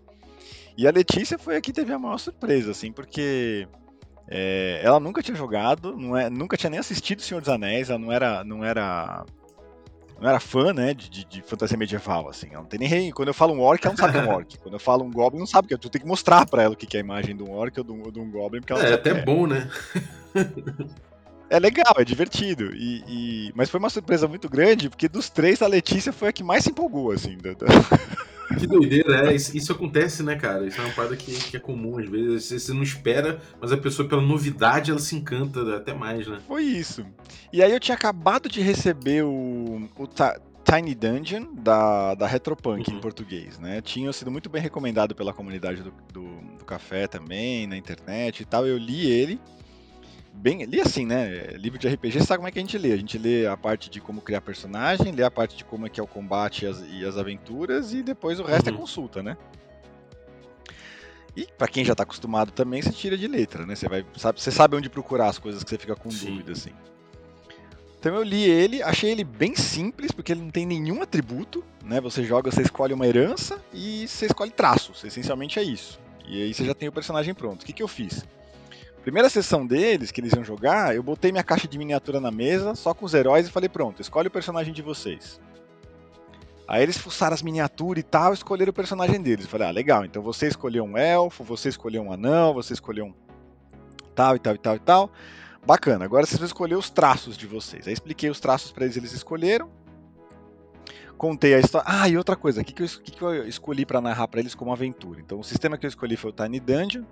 E 0.77 0.87
a 0.87 0.91
Letícia 0.91 1.39
foi 1.39 1.57
a 1.57 1.61
que 1.61 1.73
teve 1.73 1.93
a 1.93 1.99
maior 1.99 2.19
surpresa, 2.19 2.71
assim, 2.71 2.91
porque 2.93 3.67
é, 4.29 4.81
ela 4.83 4.99
nunca 5.01 5.23
tinha 5.23 5.37
jogado, 5.37 5.97
não 5.97 6.17
é, 6.17 6.31
nunca 6.31 6.57
tinha 6.57 6.71
nem 6.71 6.79
assistido 6.81 7.21
Senhor 7.23 7.41
dos 7.41 7.49
Anéis, 7.51 7.91
ela 7.91 7.99
não 7.99 8.11
era, 8.13 8.45
não 8.45 8.65
era, 8.65 9.25
não 10.21 10.29
era 10.29 10.41
fã, 10.41 10.73
né, 10.73 10.95
de, 10.95 11.11
de- 11.11 11.25
de 11.25 11.43
fantasia 11.43 11.77
medieval, 11.77 12.29
assim. 12.29 12.49
Ela 12.53 12.61
não 12.63 12.69
tem 12.69 12.79
nem 12.79 12.89
rei. 12.89 13.13
Quando 13.13 13.29
eu 13.29 13.35
falo 13.35 13.53
um 13.55 13.61
orc, 13.61 13.85
ela 13.85 13.93
não 13.93 13.97
sabe 13.99 14.13
que 14.13 14.19
é 14.19 14.23
um 14.23 14.29
orc. 14.35 14.59
Quando 14.59 14.75
eu 14.75 14.81
falo 14.81 15.05
um 15.05 15.11
goblin, 15.11 15.39
não 15.41 15.47
sabe 15.47 15.69
que 15.69 15.75
é. 15.75 15.77
Tu 15.77 15.91
tem 15.91 16.01
que 16.01 16.07
mostrar 16.09 16.47
pra 16.47 16.63
ela 16.63 16.75
o 16.75 16.77
que 16.77 16.97
é 16.97 17.01
a 17.01 17.05
imagem 17.05 17.37
de 17.37 17.43
um 17.43 17.51
orc 17.53 17.77
ou 17.79 17.85
de 17.85 17.93
um, 17.93 18.03
ou 18.05 18.11
de 18.13 18.21
um 18.21 18.31
goblin, 18.31 18.61
porque 18.61 18.73
ela 18.73 18.83
É 18.87 18.95
até 18.95 19.11
é. 19.11 19.15
bom, 19.23 19.47
né? 19.47 19.69
É 21.49 21.59
legal, 21.59 21.95
é 21.99 22.05
divertido. 22.05 22.73
E, 22.75 23.03
e- 23.49 23.53
Mas 23.57 23.69
foi 23.69 23.81
uma 23.81 23.91
surpresa 23.91 24.29
muito 24.29 24.49
grande, 24.49 24.89
porque 24.89 25.09
dos 25.09 25.29
três, 25.29 25.61
a 25.63 25.67
Letícia 25.67 26.13
foi 26.13 26.29
a 26.29 26.33
que 26.33 26.45
mais 26.45 26.63
se 26.65 26.71
empolgou, 26.71 27.11
assim. 27.11 27.37
da- 27.39 27.55
da- 27.55 27.67
Que 28.59 28.67
doideira, 28.67 29.31
é. 29.31 29.35
Isso, 29.35 29.57
isso 29.57 29.73
acontece, 29.73 30.23
né, 30.23 30.37
cara? 30.37 30.67
Isso 30.67 30.81
é 30.81 30.85
uma 30.85 30.93
parada 30.95 31.17
que, 31.17 31.33
que 31.33 31.57
é 31.57 31.61
comum 31.61 31.99
às 31.99 32.09
vezes. 32.09 32.63
Você, 32.63 32.73
não 32.73 32.83
espera, 32.83 33.41
mas 33.61 33.73
a 33.73 33.77
pessoa, 33.77 34.09
pela 34.09 34.23
novidade, 34.23 34.91
ela 34.91 35.01
se 35.01 35.15
encanta 35.17 35.77
até 35.77 35.95
mais, 35.95 36.27
né? 36.27 36.39
Foi 36.47 36.63
isso. 36.65 37.05
E 37.53 37.63
aí 37.63 37.73
eu 37.73 37.81
tinha 37.81 37.95
acabado 37.95 38.49
de 38.49 38.61
receber 38.61 39.25
o, 39.25 39.89
o 39.97 40.07
Ti- 40.07 40.41
Tiny 40.65 40.95
Dungeon 40.95 41.47
da, 41.55 42.15
da 42.15 42.27
Retropunk 42.27 42.89
Uhum. 42.91 42.97
em 42.97 43.01
português, 43.01 43.59
né? 43.59 43.81
Tinha 43.81 44.13
sido 44.13 44.31
muito 44.31 44.49
bem 44.51 44.61
recomendado 44.63 45.15
pela 45.15 45.33
comunidade 45.33 45.83
do, 45.83 45.93
do, 46.13 46.25
do 46.59 46.65
café 46.65 47.07
também, 47.07 47.67
na 47.67 47.77
internet 47.77 48.41
e 48.41 48.45
tal. 48.45 48.67
Eu 48.67 48.77
li 48.79 49.11
ele. 49.11 49.41
Bem, 50.33 50.65
li 50.65 50.81
assim, 50.81 51.05
né? 51.05 51.29
Livro 51.59 51.79
de 51.79 51.89
RPG, 51.89 52.21
sabe 52.21 52.39
como 52.39 52.49
é 52.49 52.51
que 52.51 52.59
a 52.59 52.63
gente 52.63 52.79
lê? 52.79 52.93
A 52.93 52.97
gente 52.97 53.19
lê 53.19 53.47
a 53.47 53.57
parte 53.57 53.91
de 53.91 54.01
como 54.01 54.21
criar 54.23 54.41
personagem, 54.41 55.13
lê 55.13 55.23
a 55.23 55.31
parte 55.31 55.57
de 55.57 55.65
como 55.65 55.87
é 55.87 55.91
que 55.91 56.01
é 56.01 56.03
o 56.03 56.07
combate 56.07 56.65
e 56.65 56.69
as, 56.69 56.83
e 56.89 57.05
as 57.05 57.17
aventuras, 57.19 57.93
e 57.93 58.03
depois 58.03 58.41
o 58.41 58.45
resto 58.45 58.69
Uhum. 58.69 58.75
é 58.75 58.79
consulta, 58.79 59.23
né? 59.23 59.37
E 61.37 61.47
para 61.59 61.69
quem 61.69 61.85
já 61.85 61.93
está 61.93 62.03
acostumado 62.03 62.51
também, 62.53 62.81
você 62.83 62.91
tira 62.91 63.17
de 63.17 63.29
letra, 63.29 63.67
né? 63.67 63.75
Você, 63.75 63.89
vai, 63.89 64.05
sabe, 64.17 64.41
você 64.41 64.51
sabe 64.51 64.77
onde 64.77 64.89
procurar 64.89 65.29
as 65.29 65.39
coisas 65.39 65.63
que 65.63 65.71
você 65.71 65.79
fica 65.79 65.95
com 65.95 66.11
Sim. 66.11 66.31
dúvida, 66.31 66.53
assim. 66.53 66.71
Então 67.99 68.15
eu 68.15 68.23
li 68.23 68.43
ele, 68.43 68.83
achei 68.83 69.11
ele 69.11 69.23
bem 69.25 69.55
simples, 69.55 70.11
porque 70.11 70.33
ele 70.33 70.41
não 70.41 70.51
tem 70.51 70.65
nenhum 70.65 71.03
atributo, 71.03 71.63
né? 71.85 72.01
Você 72.01 72.25
joga, 72.25 72.51
você 72.51 72.63
escolhe 72.63 72.95
uma 72.95 73.07
herança 73.07 73.63
e 73.75 74.09
você 74.09 74.27
escolhe 74.27 74.51
traços, 74.51 75.05
essencialmente 75.05 75.59
é 75.59 75.63
isso. 75.63 76.01
E 76.27 76.43
aí 76.43 76.55
você 76.55 76.65
já 76.65 76.75
tem 76.75 76.89
o 76.89 76.93
personagem 76.93 77.35
pronto. 77.35 77.63
O 77.63 77.67
que, 77.67 77.73
que 77.75 77.83
eu 77.83 77.89
fiz? 77.89 78.25
Primeira 79.03 79.31
sessão 79.31 79.67
deles, 79.67 80.11
que 80.11 80.21
eles 80.21 80.33
iam 80.33 80.45
jogar, 80.45 80.95
eu 80.95 81.03
botei 81.03 81.33
minha 81.33 81.45
caixa 81.45 81.67
de 81.67 81.79
miniatura 81.79 82.21
na 82.21 82.31
mesa, 82.31 82.75
só 82.75 82.93
com 82.93 83.07
os 83.07 83.15
heróis, 83.15 83.47
e 83.47 83.51
falei, 83.51 83.69
pronto, 83.69 84.03
escolhe 84.03 84.29
o 84.29 84.31
personagem 84.31 84.75
de 84.75 84.83
vocês. 84.83 85.41
Aí 86.69 86.83
eles 86.83 86.97
fuçaram 86.97 87.35
as 87.35 87.43
miniaturas 87.43 88.01
e 88.01 88.05
tal, 88.05 88.33
escolheram 88.33 88.71
o 88.71 88.75
personagem 88.75 89.21
deles. 89.21 89.45
Eu 89.45 89.51
falei, 89.51 89.67
ah, 89.67 89.71
legal, 89.73 90.05
então 90.05 90.23
você 90.23 90.47
escolheu 90.47 90.85
um 90.85 90.97
elfo, 90.97 91.43
você 91.43 91.69
escolheu 91.69 92.03
um 92.03 92.13
anão, 92.13 92.55
você 92.55 92.75
escolheu 92.75 93.07
um 93.07 93.15
tal 94.15 94.37
e 94.37 94.39
tal 94.39 94.55
e 94.55 94.59
tal 94.59 94.77
e 94.77 94.79
tal. 94.79 95.11
Bacana, 95.67 96.05
agora 96.05 96.25
vocês 96.25 96.39
vão 96.39 96.47
escolher 96.47 96.77
os 96.77 96.89
traços 96.89 97.37
de 97.37 97.47
vocês. 97.47 97.89
Aí 97.89 97.93
expliquei 97.93 98.31
os 98.31 98.39
traços 98.39 98.71
para 98.71 98.85
eles, 98.85 98.97
eles 98.97 99.13
escolheram. 99.13 99.69
Contei 101.19 101.55
a 101.55 101.59
história. 101.59 101.87
Ah, 101.91 102.09
e 102.09 102.17
outra 102.17 102.37
coisa, 102.37 102.63
o 102.63 102.65
que, 102.65 102.73
que, 102.73 102.83
eu, 102.83 102.89
que, 102.89 103.11
que 103.13 103.23
eu 103.23 103.49
escolhi 103.49 103.85
para 103.85 104.01
narrar 104.01 104.29
para 104.29 104.41
eles 104.41 104.55
como 104.55 104.73
aventura? 104.73 105.21
Então, 105.21 105.41
o 105.41 105.45
sistema 105.45 105.77
que 105.77 105.85
eu 105.85 105.89
escolhi 105.89 106.17
foi 106.17 106.31
o 106.31 106.33
Tiny 106.33 106.61
Dungeon. 106.61 107.05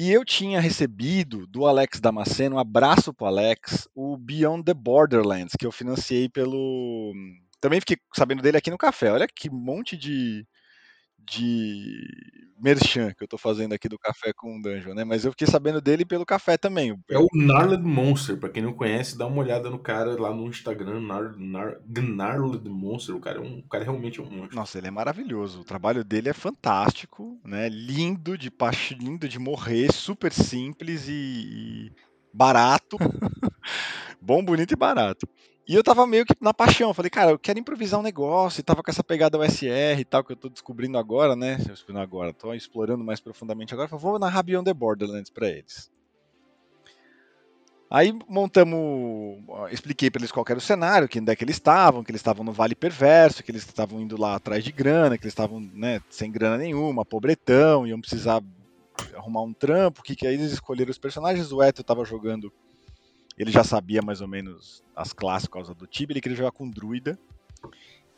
E 0.00 0.12
eu 0.12 0.24
tinha 0.24 0.60
recebido 0.60 1.44
do 1.48 1.66
Alex 1.66 1.98
Damasceno, 1.98 2.54
um 2.54 2.58
abraço 2.60 3.12
pro 3.12 3.26
Alex, 3.26 3.88
o 3.96 4.16
Beyond 4.16 4.62
the 4.62 4.72
Borderlands, 4.72 5.56
que 5.58 5.66
eu 5.66 5.72
financiei 5.72 6.28
pelo 6.28 7.12
também 7.60 7.80
fiquei 7.80 7.96
sabendo 8.14 8.40
dele 8.40 8.56
aqui 8.56 8.70
no 8.70 8.78
café. 8.78 9.10
Olha 9.10 9.26
que 9.26 9.50
monte 9.50 9.96
de, 9.96 10.46
de 11.30 12.48
merchan 12.60 13.12
que 13.12 13.22
eu 13.22 13.28
tô 13.28 13.38
fazendo 13.38 13.72
aqui 13.72 13.88
do 13.88 13.98
Café 13.98 14.32
com 14.32 14.56
o 14.56 14.62
Dungeon, 14.62 14.94
né? 14.94 15.04
Mas 15.04 15.24
eu 15.24 15.30
fiquei 15.30 15.46
sabendo 15.46 15.80
dele 15.80 16.04
pelo 16.04 16.26
café 16.26 16.56
também. 16.56 16.98
É 17.08 17.18
o 17.18 17.28
Gnarled 17.32 17.82
Monster, 17.82 18.36
pra 18.36 18.48
quem 18.48 18.62
não 18.62 18.72
conhece, 18.72 19.16
dá 19.16 19.26
uma 19.26 19.40
olhada 19.40 19.70
no 19.70 19.78
cara 19.78 20.20
lá 20.20 20.34
no 20.34 20.48
Instagram, 20.48 21.00
Gnar, 21.00 21.34
Gnar, 21.36 21.76
Gnarled 21.86 22.68
Monster. 22.68 23.14
O 23.14 23.20
cara, 23.20 23.38
é 23.38 23.40
um, 23.40 23.58
o 23.58 23.68
cara 23.68 23.84
realmente 23.84 24.20
é 24.20 24.22
um 24.22 24.30
monstro. 24.30 24.56
Nossa, 24.56 24.78
ele 24.78 24.88
é 24.88 24.90
maravilhoso. 24.90 25.60
O 25.60 25.64
trabalho 25.64 26.04
dele 26.04 26.28
é 26.28 26.34
fantástico, 26.34 27.38
né? 27.44 27.68
Lindo 27.68 28.36
de 28.36 28.50
paixão, 28.50 28.98
lindo 28.98 29.28
de 29.28 29.38
morrer, 29.38 29.92
super 29.92 30.32
simples 30.32 31.08
e, 31.08 31.12
e 31.12 31.92
barato. 32.32 32.96
Bom, 34.20 34.44
bonito 34.44 34.72
e 34.72 34.76
barato. 34.76 35.28
E 35.68 35.74
eu 35.74 35.84
tava 35.84 36.06
meio 36.06 36.24
que 36.24 36.34
na 36.40 36.54
paixão, 36.54 36.94
falei, 36.94 37.10
cara, 37.10 37.32
eu 37.32 37.38
quero 37.38 37.58
improvisar 37.58 38.00
um 38.00 38.02
negócio, 38.02 38.58
e 38.58 38.62
tava 38.62 38.82
com 38.82 38.90
essa 38.90 39.04
pegada 39.04 39.38
USR 39.38 40.00
e 40.00 40.04
tal, 40.04 40.24
que 40.24 40.32
eu 40.32 40.36
tô 40.36 40.48
descobrindo 40.48 40.96
agora, 40.96 41.36
né? 41.36 41.56
Descobrindo 41.56 42.00
agora, 42.00 42.32
tô 42.32 42.54
explorando 42.54 43.04
mais 43.04 43.20
profundamente 43.20 43.74
agora, 43.74 43.86
falei, 43.86 44.02
vou 44.02 44.18
narrar 44.18 44.42
Beyond 44.42 44.64
the 44.64 44.72
Borderlands 44.72 45.28
pra 45.28 45.46
eles. 45.46 45.90
Aí 47.90 48.18
montamos, 48.26 49.42
expliquei 49.70 50.10
para 50.10 50.20
eles 50.20 50.32
qual 50.32 50.44
era 50.48 50.58
o 50.58 50.62
cenário, 50.62 51.06
que 51.06 51.20
onde 51.20 51.32
é 51.32 51.36
que 51.36 51.44
eles 51.44 51.56
estavam, 51.56 52.02
que 52.02 52.10
eles 52.10 52.20
estavam 52.20 52.44
no 52.44 52.52
Vale 52.52 52.74
Perverso, 52.74 53.42
que 53.42 53.50
eles 53.50 53.62
estavam 53.62 54.00
indo 54.00 54.18
lá 54.18 54.36
atrás 54.36 54.64
de 54.64 54.72
grana, 54.72 55.18
que 55.18 55.24
eles 55.24 55.32
estavam 55.32 55.60
né, 55.60 56.00
sem 56.08 56.32
grana 56.32 56.56
nenhuma, 56.56 57.04
pobretão, 57.04 57.86
iam 57.86 58.00
precisar 58.00 58.42
arrumar 59.14 59.42
um 59.42 59.52
trampo, 59.52 60.02
que, 60.02 60.16
que 60.16 60.26
aí 60.26 60.34
eles 60.34 60.52
escolheram 60.52 60.90
os 60.90 60.98
personagens, 60.98 61.52
o 61.52 61.62
Eto 61.62 61.82
estava 61.82 62.06
jogando 62.06 62.50
ele 63.38 63.50
já 63.50 63.62
sabia 63.62 64.02
mais 64.02 64.20
ou 64.20 64.28
menos 64.28 64.82
as 64.94 65.12
classes 65.12 65.46
por 65.46 65.54
causa 65.54 65.74
do 65.74 65.86
Tibia, 65.86 66.14
ele 66.14 66.20
queria 66.20 66.36
jogar 66.36 66.50
com 66.50 66.68
druida. 66.68 67.18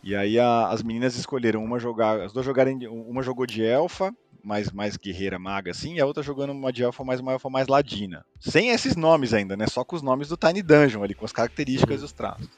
E 0.02 0.16
aí 0.16 0.38
a, 0.38 0.68
as 0.68 0.82
meninas 0.82 1.14
escolheram 1.14 1.62
uma 1.62 1.78
jogar, 1.78 2.20
as 2.20 2.32
duas 2.32 2.44
jogarem, 2.46 2.86
uma 2.88 3.22
jogou 3.22 3.46
de 3.46 3.62
elfa, 3.62 4.14
mais 4.42 4.70
mais 4.70 4.96
guerreira 4.96 5.38
maga 5.38 5.70
assim, 5.70 5.96
e 5.96 6.00
a 6.00 6.06
outra 6.06 6.22
jogando 6.22 6.50
uma 6.50 6.72
de 6.72 6.82
elfa 6.82 7.04
mais 7.04 7.20
uma 7.20 7.32
elfa 7.32 7.50
mais 7.50 7.68
ladina. 7.68 8.24
Sem 8.38 8.70
esses 8.70 8.96
nomes 8.96 9.34
ainda, 9.34 9.56
né? 9.56 9.66
Só 9.66 9.84
com 9.84 9.94
os 9.94 10.02
nomes 10.02 10.28
do 10.28 10.36
Tiny 10.36 10.62
Dungeon 10.62 11.02
ali, 11.02 11.14
com 11.14 11.26
as 11.26 11.32
características 11.32 11.98
uhum. 11.98 12.02
e 12.02 12.06
os 12.06 12.12
traços. 12.12 12.48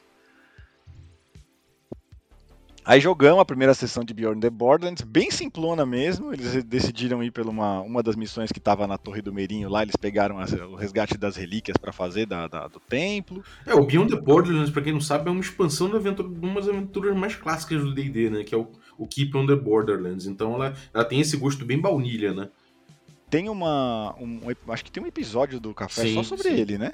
Aí 2.85 3.01
jogamos 3.01 3.41
a 3.41 3.45
primeira 3.45 3.75
sessão 3.75 4.03
de 4.03 4.13
Beyond 4.13 4.41
the 4.41 4.51
Borderlands, 4.51 5.03
bem 5.03 5.31
simplona 5.31 5.87
mesmo. 5.87 6.33
Eles 6.33 6.65
decidiram 6.65 7.23
ir 7.23 7.31
pela 7.31 7.49
uma, 7.49 7.81
uma 7.81 8.03
das 8.03 8.17
missões 8.17 8.51
que 8.51 8.59
estava 8.59 8.89
na 8.89 8.99
Torre 8.99 9.23
do 9.23 9.33
Meirinho 9.33 9.69
lá. 9.69 9.83
Eles 9.83 9.95
pegaram 9.95 10.39
as, 10.41 10.53
o 10.53 10.75
resgate 10.75 11.17
das 11.17 11.37
relíquias 11.37 11.77
para 11.77 11.93
fazer 11.93 12.27
da, 12.27 12.49
da, 12.49 12.67
do 12.67 12.81
templo. 12.81 13.45
É, 13.65 13.75
o 13.75 13.87
Beyond 13.87 14.17
the 14.17 14.21
Borderlands, 14.21 14.71
para 14.71 14.83
quem 14.83 14.93
não 14.93 15.01
sabe, 15.01 15.29
é 15.29 15.33
uma 15.33 15.41
expansão 15.41 15.89
de, 15.89 15.97
aventura, 15.97 16.29
de 16.29 16.45
umas 16.45 16.69
aventuras 16.69 17.17
mais 17.17 17.37
clássicas 17.37 17.83
do 17.83 17.95
D&D, 17.95 18.31
né? 18.31 18.43
Que 18.43 18.55
é 18.55 18.59
o, 18.59 18.69
o 18.99 19.07
Keep 19.07 19.37
on 19.37 19.47
the 19.47 19.55
Borderlands. 19.55 20.27
Então 20.27 20.55
ela, 20.55 20.75
ela 20.93 21.05
tem 21.05 21.21
esse 21.21 21.37
gosto 21.37 21.65
bem 21.65 21.81
baunilha, 21.81 22.35
né? 22.35 22.49
Tem 23.31 23.49
uma. 23.49 24.15
Um, 24.21 24.41
acho 24.69 24.85
que 24.85 24.91
tem 24.91 25.03
um 25.03 25.07
episódio 25.07 25.61
do 25.61 25.73
Café 25.73 26.03
sim, 26.03 26.15
só 26.15 26.23
sobre 26.23 26.49
sim. 26.49 26.55
ele, 26.55 26.77
né? 26.77 26.93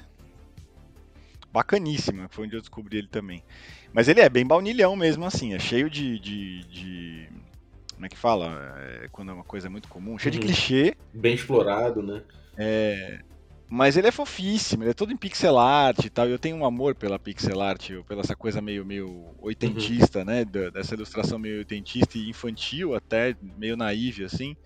Bacaníssima, 1.51 2.27
foi 2.29 2.45
onde 2.45 2.55
eu 2.55 2.61
descobri 2.61 2.97
ele 2.97 3.07
também. 3.07 3.43
Mas 3.91 4.07
ele 4.07 4.21
é 4.21 4.29
bem 4.29 4.45
baunilhão 4.45 4.95
mesmo, 4.95 5.25
assim, 5.25 5.53
é 5.53 5.59
cheio 5.59 5.89
de. 5.89 6.19
de, 6.19 6.63
de 6.65 7.29
como 7.93 8.05
é 8.05 8.09
que 8.09 8.17
fala? 8.17 8.75
É, 8.77 9.07
quando 9.11 9.31
é 9.31 9.33
uma 9.33 9.43
coisa 9.43 9.69
muito 9.69 9.87
comum, 9.87 10.17
cheio 10.17 10.33
uhum. 10.33 10.39
de 10.39 10.45
clichê. 10.45 10.95
Bem 11.13 11.33
explorado, 11.33 12.01
né? 12.01 12.21
É, 12.57 13.19
mas 13.67 13.95
ele 13.95 14.07
é 14.07 14.11
fofíssimo, 14.11 14.83
ele 14.83 14.89
é 14.89 14.93
todo 14.95 15.13
em 15.13 15.17
pixel 15.17 15.59
art 15.59 16.03
e 16.03 16.09
tal. 16.09 16.27
E 16.27 16.31
eu 16.31 16.39
tenho 16.39 16.57
um 16.57 16.65
amor 16.65 16.95
pela 16.95 17.19
pixel 17.19 17.61
art, 17.61 17.91
pela 18.07 18.21
essa 18.21 18.35
coisa 18.35 18.59
meio, 18.59 18.83
meio 18.83 19.27
oitentista, 19.39 20.19
uhum. 20.19 20.25
né? 20.25 20.43
Dessa 20.45 20.95
ilustração 20.95 21.37
meio 21.37 21.59
oitentista 21.59 22.17
e 22.17 22.29
infantil, 22.29 22.95
até 22.95 23.35
meio 23.57 23.77
naive, 23.77 24.23
assim. 24.23 24.57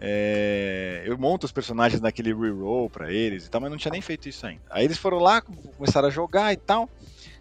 É, 0.00 1.02
eu 1.06 1.16
monto 1.16 1.46
os 1.46 1.52
personagens 1.52 2.00
naquele 2.00 2.34
reroll 2.34 2.90
para 2.90 3.12
eles 3.12 3.46
e 3.46 3.50
tal, 3.50 3.60
mas 3.60 3.70
não 3.70 3.78
tinha 3.78 3.92
nem 3.92 4.02
feito 4.02 4.28
isso 4.28 4.46
ainda. 4.46 4.62
Aí 4.70 4.84
eles 4.84 4.98
foram 4.98 5.18
lá, 5.18 5.40
começaram 5.40 6.08
a 6.08 6.10
jogar 6.10 6.52
e 6.52 6.56
tal 6.56 6.88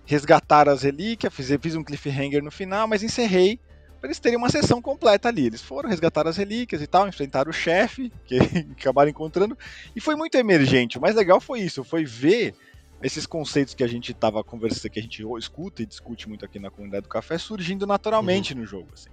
resgatar 0.05 0.67
as 0.67 0.83
relíquias, 0.83 1.33
fiz, 1.33 1.49
fiz 1.61 1.75
um 1.75 1.83
cliffhanger 1.83 2.43
no 2.43 2.51
final, 2.51 2.87
mas 2.87 3.03
encerrei 3.03 3.59
para 3.99 4.09
eles 4.09 4.19
terem 4.19 4.37
uma 4.37 4.49
sessão 4.49 4.81
completa 4.81 5.29
ali. 5.29 5.45
Eles 5.45 5.61
foram 5.61 5.89
resgatar 5.89 6.27
as 6.27 6.35
relíquias 6.35 6.81
e 6.81 6.87
tal, 6.87 7.07
enfrentaram 7.07 7.49
o 7.49 7.53
chefe, 7.53 8.11
que 8.25 8.37
acabaram 8.77 9.09
encontrando, 9.09 9.57
e 9.95 10.01
foi 10.01 10.15
muito 10.15 10.35
emergente. 10.35 10.97
O 10.97 11.01
mais 11.01 11.15
legal 11.15 11.39
foi 11.39 11.61
isso, 11.61 11.83
foi 11.83 12.03
ver 12.03 12.53
esses 13.01 13.25
conceitos 13.25 13.73
que 13.73 13.83
a 13.83 13.87
gente 13.87 14.11
estava 14.11 14.43
conversando, 14.43 14.91
que 14.91 14.99
a 14.99 15.01
gente 15.01 15.23
escuta 15.37 15.81
e 15.81 15.85
discute 15.85 16.27
muito 16.27 16.45
aqui 16.45 16.59
na 16.59 16.69
comunidade 16.69 17.03
do 17.03 17.09
café, 17.09 17.37
surgindo 17.37 17.87
naturalmente 17.87 18.53
uhum. 18.53 18.61
no 18.61 18.65
jogo. 18.65 18.89
Assim. 18.93 19.09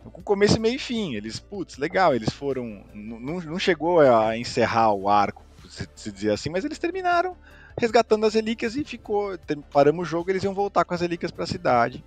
Então, 0.00 0.10
com 0.10 0.22
começo, 0.22 0.60
meio 0.60 0.76
e 0.76 0.78
fim. 0.78 1.14
Eles, 1.14 1.38
putz, 1.38 1.76
legal, 1.76 2.14
eles 2.14 2.30
foram. 2.30 2.84
Não, 2.92 3.40
não 3.40 3.58
chegou 3.58 4.00
a 4.00 4.36
encerrar 4.36 4.92
o 4.92 5.08
arco, 5.08 5.44
se, 5.68 5.88
se 5.94 6.10
dizer 6.10 6.32
assim, 6.32 6.50
mas 6.50 6.64
eles 6.64 6.78
terminaram 6.78 7.36
resgatando 7.78 8.26
as 8.26 8.34
relíquias 8.34 8.76
e 8.76 8.84
ficou. 8.84 9.38
Paramos 9.72 10.06
o 10.06 10.10
jogo 10.10 10.30
eles 10.30 10.44
iam 10.44 10.54
voltar 10.54 10.84
com 10.84 10.94
as 10.94 11.00
relíquias 11.00 11.30
para 11.30 11.44
a 11.44 11.46
cidade. 11.46 12.04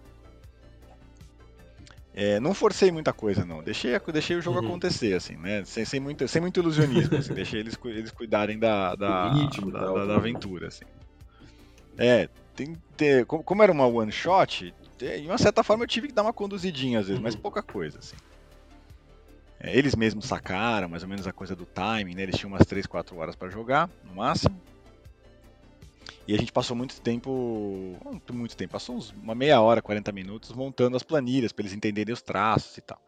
É, 2.16 2.40
não 2.40 2.54
forcei 2.54 2.92
muita 2.92 3.12
coisa, 3.12 3.44
não. 3.44 3.64
Deixei, 3.64 4.00
deixei 4.12 4.36
o 4.36 4.42
jogo 4.42 4.60
uhum. 4.60 4.68
acontecer, 4.68 5.16
assim, 5.16 5.36
né? 5.36 5.66
Sem, 5.66 5.84
sem, 5.84 6.00
muito, 6.00 6.28
sem 6.28 6.40
muito 6.40 6.60
ilusionismo, 6.60 7.18
assim. 7.18 7.34
deixei 7.34 7.60
eles, 7.60 7.78
eles 7.86 8.12
cuidarem 8.12 8.60
da, 8.60 8.96
da, 8.96 9.34
ritmo, 9.34 9.72
da, 9.72 9.80
da, 9.80 10.06
da, 10.06 10.16
aventura, 10.16 10.68
assim. 10.68 10.86
É, 11.98 12.30
tem, 12.56 12.78
tem, 12.96 13.26
como 13.26 13.64
era 13.64 13.72
uma 13.72 13.88
one 13.88 14.12
shot, 14.12 14.74
de 15.04 15.28
uma 15.28 15.38
certa 15.38 15.64
forma 15.64 15.84
eu 15.84 15.88
tive 15.88 16.08
que 16.08 16.14
dar 16.14 16.24
uma 16.24 16.34
conduzidinha 16.34 17.00
às 17.00 17.08
vezes, 17.08 17.18
uhum. 17.20 17.24
mas 17.24 17.36
pouca 17.36 17.62
coisa, 17.62 18.00
assim. 18.00 18.16
É, 19.60 19.76
eles 19.78 19.96
mesmos 19.96 20.26
sacaram 20.26 20.90
mais 20.90 21.04
ou 21.04 21.10
menos 21.10 21.26
a 21.26 21.32
coisa 21.32 21.56
do 21.56 21.66
timing, 21.66 22.16
né? 22.16 22.24
Eles 22.24 22.38
tinham 22.38 22.52
umas 22.52 22.66
3, 22.68 22.86
4 22.86 23.18
horas 23.18 23.36
para 23.36 23.50
jogar, 23.50 23.90
no 24.04 24.16
máximo. 24.16 24.60
E 26.28 26.34
a 26.34 26.38
gente 26.38 26.52
passou 26.52 26.76
muito 26.76 27.00
tempo, 27.02 27.98
muito 28.32 28.56
tempo, 28.56 28.72
passou 28.72 28.96
uns, 28.96 29.12
uma 29.12 29.36
meia 29.36 29.60
hora, 29.62 29.82
40 29.82 30.12
minutos 30.12 30.54
montando 30.54 30.96
as 30.96 31.04
planilhas 31.04 31.52
para 31.52 31.64
eles 31.64 31.74
entenderem 31.74 32.14
os 32.14 32.22
traços 32.22 32.78
e 32.78 32.82
tal. 32.82 33.00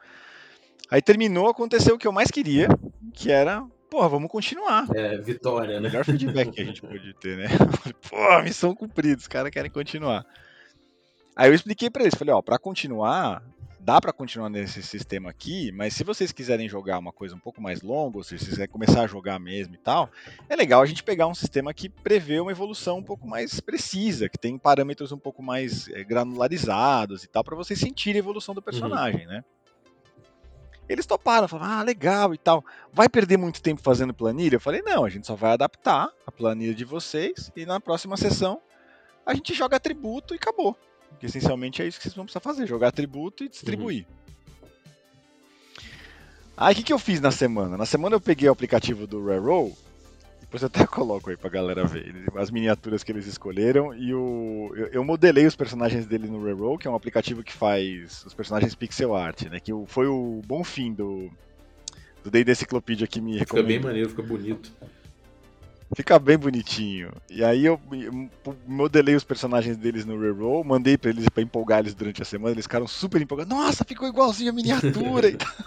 Aí 0.89 1.01
terminou, 1.01 1.49
aconteceu 1.49 1.95
o 1.95 1.97
que 1.97 2.07
eu 2.07 2.11
mais 2.11 2.29
queria, 2.29 2.67
que 3.13 3.31
era, 3.31 3.65
porra, 3.89 4.09
vamos 4.09 4.29
continuar. 4.29 4.87
É, 4.93 5.17
vitória, 5.17 5.79
né? 5.79 5.87
O 5.87 5.91
melhor 5.91 6.05
feedback 6.05 6.51
que 6.51 6.61
a 6.61 6.65
gente 6.65 6.81
pôde 6.81 7.13
ter, 7.15 7.37
né? 7.37 7.47
Pô, 8.09 8.41
missão 8.43 8.75
cumprida, 8.75 9.19
os 9.19 9.27
caras 9.27 9.51
querem 9.51 9.71
continuar. 9.71 10.25
Aí 11.35 11.49
eu 11.49 11.53
expliquei 11.53 11.89
para 11.89 12.03
eles, 12.03 12.15
falei, 12.15 12.33
ó, 12.33 12.41
para 12.41 12.57
continuar, 12.57 13.43
dá 13.85 13.99
para 13.99 14.13
continuar 14.13 14.49
nesse 14.49 14.81
sistema 14.81 15.29
aqui, 15.29 15.71
mas 15.73 15.93
se 15.93 16.03
vocês 16.03 16.31
quiserem 16.31 16.69
jogar 16.69 16.97
uma 16.97 17.11
coisa 17.11 17.35
um 17.35 17.39
pouco 17.39 17.61
mais 17.61 17.81
longa, 17.81 18.17
ou 18.17 18.23
se 18.23 18.29
vocês 18.29 18.49
quiserem 18.49 18.71
começar 18.71 19.01
a 19.01 19.07
jogar 19.07 19.37
mesmo 19.37 19.75
e 19.75 19.77
tal, 19.77 20.09
é 20.49 20.55
legal 20.55 20.81
a 20.81 20.85
gente 20.85 21.03
pegar 21.03 21.27
um 21.27 21.35
sistema 21.35 21.73
que 21.73 21.89
prevê 21.89 22.39
uma 22.39 22.51
evolução 22.51 22.99
um 22.99 23.03
pouco 23.03 23.27
mais 23.27 23.59
precisa, 23.59 24.29
que 24.29 24.37
tem 24.37 24.57
parâmetros 24.57 25.11
um 25.11 25.17
pouco 25.17 25.43
mais 25.43 25.89
é, 25.89 26.03
granularizados 26.03 27.23
e 27.23 27.27
tal, 27.27 27.43
para 27.43 27.55
vocês 27.55 27.77
sentirem 27.77 28.19
a 28.19 28.23
evolução 28.23 28.55
do 28.55 28.61
personagem, 28.61 29.25
uhum. 29.25 29.33
né? 29.33 29.43
Eles 30.87 31.05
toparam, 31.05 31.47
falaram, 31.47 31.79
ah, 31.79 31.83
legal 31.83 32.33
e 32.33 32.37
tal. 32.37 32.63
Vai 32.93 33.09
perder 33.09 33.37
muito 33.37 33.61
tempo 33.61 33.81
fazendo 33.81 34.13
planilha? 34.13 34.55
Eu 34.55 34.59
falei, 34.59 34.83
não, 34.83 35.03
a 35.03 35.09
gente 35.09 35.25
só 35.25 35.35
vai 35.35 35.51
adaptar 35.51 36.09
a 36.25 36.31
planilha 36.31 36.75
de 36.75 36.85
vocês 36.85 37.51
e 37.55 37.65
na 37.65 37.79
próxima 37.79 38.15
sessão 38.15 38.61
a 39.25 39.33
gente 39.33 39.53
joga 39.53 39.77
atributo 39.77 40.35
e 40.35 40.37
acabou. 40.37 40.77
Porque 41.15 41.25
essencialmente 41.25 41.81
é 41.81 41.87
isso 41.87 41.97
que 41.97 42.03
vocês 42.03 42.15
vão 42.15 42.25
precisar 42.25 42.41
fazer: 42.41 42.67
jogar 42.67 42.89
atributo 42.89 43.43
e 43.43 43.49
distribuir. 43.49 44.05
Uhum. 44.07 44.25
Aí 46.57 46.73
o 46.73 46.75
que, 46.77 46.83
que 46.83 46.93
eu 46.93 46.99
fiz 46.99 47.19
na 47.19 47.31
semana? 47.31 47.77
Na 47.77 47.85
semana 47.85 48.15
eu 48.15 48.21
peguei 48.21 48.47
o 48.47 48.51
aplicativo 48.51 49.05
do 49.05 49.25
Railroad, 49.25 49.73
depois 50.39 50.61
eu 50.61 50.67
até 50.67 50.85
coloco 50.87 51.29
aí 51.29 51.35
pra 51.35 51.49
galera 51.49 51.85
ver 51.85 52.13
as 52.35 52.49
miniaturas 52.49 53.03
que 53.03 53.11
eles 53.11 53.27
escolheram 53.27 53.93
e 53.93 54.13
o 54.13 54.71
eu, 54.75 54.87
eu 54.87 55.03
modelei 55.03 55.45
os 55.45 55.55
personagens 55.55 56.05
dele 56.05 56.27
no 56.27 56.41
Railroad, 56.43 56.79
que 56.79 56.87
é 56.87 56.91
um 56.91 56.95
aplicativo 56.95 57.43
que 57.43 57.51
faz 57.51 58.23
os 58.25 58.33
personagens 58.33 58.75
pixel 58.75 59.15
art, 59.15 59.43
né? 59.43 59.59
Que 59.59 59.71
foi 59.87 60.07
o 60.07 60.41
bom 60.45 60.63
fim 60.63 60.93
do 60.93 61.29
do 62.23 62.31
Day 62.31 62.43
da 62.43 62.53
Enciclopédia 62.53 63.05
que 63.05 63.21
me 63.21 63.37
recomendou. 63.37 63.67
Fica 63.67 63.79
bem 63.79 63.79
maneiro, 63.79 64.09
fica 64.09 64.23
bonito. 64.23 64.71
Fica 65.95 66.19
bem 66.19 66.37
bonitinho. 66.37 67.09
E 67.29 67.41
aí 67.41 67.65
eu 67.65 67.79
modelei 68.67 69.15
os 69.15 69.23
personagens 69.23 69.77
deles 69.77 70.03
no 70.03 70.19
reroll, 70.19 70.61
mandei 70.61 70.97
para 70.97 71.09
eles 71.09 71.29
para 71.29 71.41
empolgar 71.41 71.79
eles 71.79 71.93
durante 71.93 72.21
a 72.21 72.25
semana, 72.25 72.51
eles 72.51 72.65
ficaram 72.65 72.85
super 72.85 73.21
empolgados. 73.21 73.57
Nossa, 73.57 73.85
ficou 73.85 74.05
igualzinho 74.05 74.51
a 74.51 74.53
miniatura 74.53 75.29
e 75.29 75.37
tal. 75.37 75.51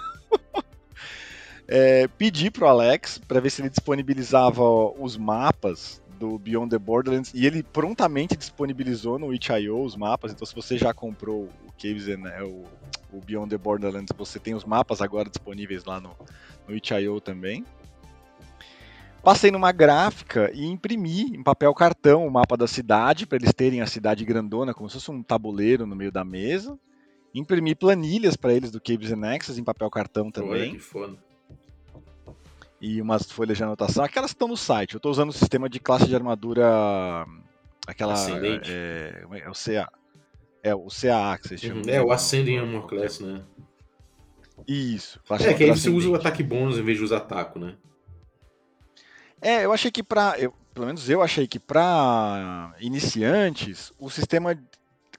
É, 1.71 2.09
pedi 2.09 2.51
pro 2.51 2.67
Alex 2.67 3.19
para 3.29 3.41
ver 3.41 3.51
se 3.51 3.61
ele 3.61 3.69
disponibilizava 3.69 4.65
os 4.99 5.19
mapas 5.19 6.01
do 6.19 6.39
Beyond 6.39 6.71
the 6.71 6.79
Borderlands 6.79 7.31
e 7.35 7.45
ele 7.45 7.63
prontamente 7.63 8.35
disponibilizou 8.35 9.19
no 9.19 9.35
itch.io 9.35 9.79
os 9.83 9.95
mapas. 9.95 10.33
Então, 10.33 10.47
se 10.47 10.55
você 10.55 10.79
já 10.79 10.95
comprou 10.95 11.45
o 11.45 11.73
Caves 11.73 12.09
and, 12.09 12.23
o, 12.43 12.65
o, 13.13 13.21
Beyond 13.21 13.51
the 13.51 13.59
Borderlands, 13.59 14.09
você 14.17 14.39
tem 14.39 14.55
os 14.55 14.65
mapas 14.65 15.03
agora 15.03 15.29
disponíveis 15.29 15.85
lá 15.85 16.01
no, 16.01 16.17
no 16.67 16.75
itch.io 16.75 17.21
também. 17.21 17.67
Passei 19.23 19.51
numa 19.51 19.73
gráfica 19.73 20.51
e 20.55 20.65
imprimi 20.65 21.37
em 21.37 21.43
papel 21.43 21.75
cartão 21.75 22.27
o 22.27 22.31
mapa 22.31 22.57
da 22.57 22.67
cidade, 22.67 23.27
para 23.27 23.37
eles 23.37 23.53
terem 23.53 23.81
a 23.81 23.87
cidade 23.87 24.25
grandona, 24.25 24.73
como 24.73 24.89
se 24.89 24.95
fosse 24.95 25.11
um 25.11 25.23
tabuleiro 25.23 25.87
no 25.87 25.97
meio 25.97 26.13
da 26.13 26.25
mesa. 26.25 26.79
Imprimi 27.35 27.75
planilhas 27.75 28.37
para 28.37 28.55
eles 28.55 28.71
do 28.71 28.81
Caves 28.81 29.13
and 29.13 29.17
Nexus 29.17 29.59
em 29.59 29.65
papel 29.65 29.91
cartão 29.91 30.31
também. 30.31 30.51
Olha 30.51 30.71
que 30.71 30.79
foda 30.79 31.29
e 32.81 33.01
umas 33.01 33.31
folhas 33.31 33.57
de 33.57 33.65
anotação. 33.65 34.05
Aquelas 34.05 34.31
estão 34.31 34.49
no 34.49 34.57
site. 34.57 34.95
Eu 34.95 34.99
estou 34.99 35.11
usando 35.11 35.31
o 35.31 35.33
sistema 35.33 35.69
de 35.69 35.81
classe 35.81 36.07
de 36.07 36.15
armadura. 36.15 37.27
Aquela. 37.87 38.15
Ascendente. 38.15 38.71
É, 38.71 39.25
é, 39.33 39.39
é 39.41 39.51
o 39.51 39.53
CA. 39.53 39.93
É 40.63 40.75
o 40.75 40.87
CAA 40.89 41.39
que 41.39 41.49
vocês 41.49 41.61
chamam. 41.61 41.83
Uhum. 41.83 41.91
É, 41.91 42.03
o 42.03 42.13
Ascending 42.13 42.59
Armor 42.59 42.87
Class, 42.87 43.21
né? 43.21 43.43
Isso. 44.67 45.21
É, 45.41 45.55
que 45.55 45.65
aí 45.65 45.71
você 45.71 45.89
usa 45.89 46.09
o 46.09 46.15
ataque 46.15 46.43
bônus 46.43 46.79
em 46.79 46.83
vez 46.83 46.99
de 46.99 47.05
usar 47.05 47.19
ataco, 47.19 47.59
né? 47.59 47.77
É, 49.41 49.65
eu 49.65 49.73
achei 49.73 49.91
que 49.91 50.03
para, 50.03 50.35
pelo 50.75 50.87
menos 50.87 51.09
eu 51.09 51.23
achei 51.23 51.47
que 51.47 51.59
para 51.59 52.75
iniciantes 52.81 53.93
o 53.99 54.11
sistema 54.11 54.59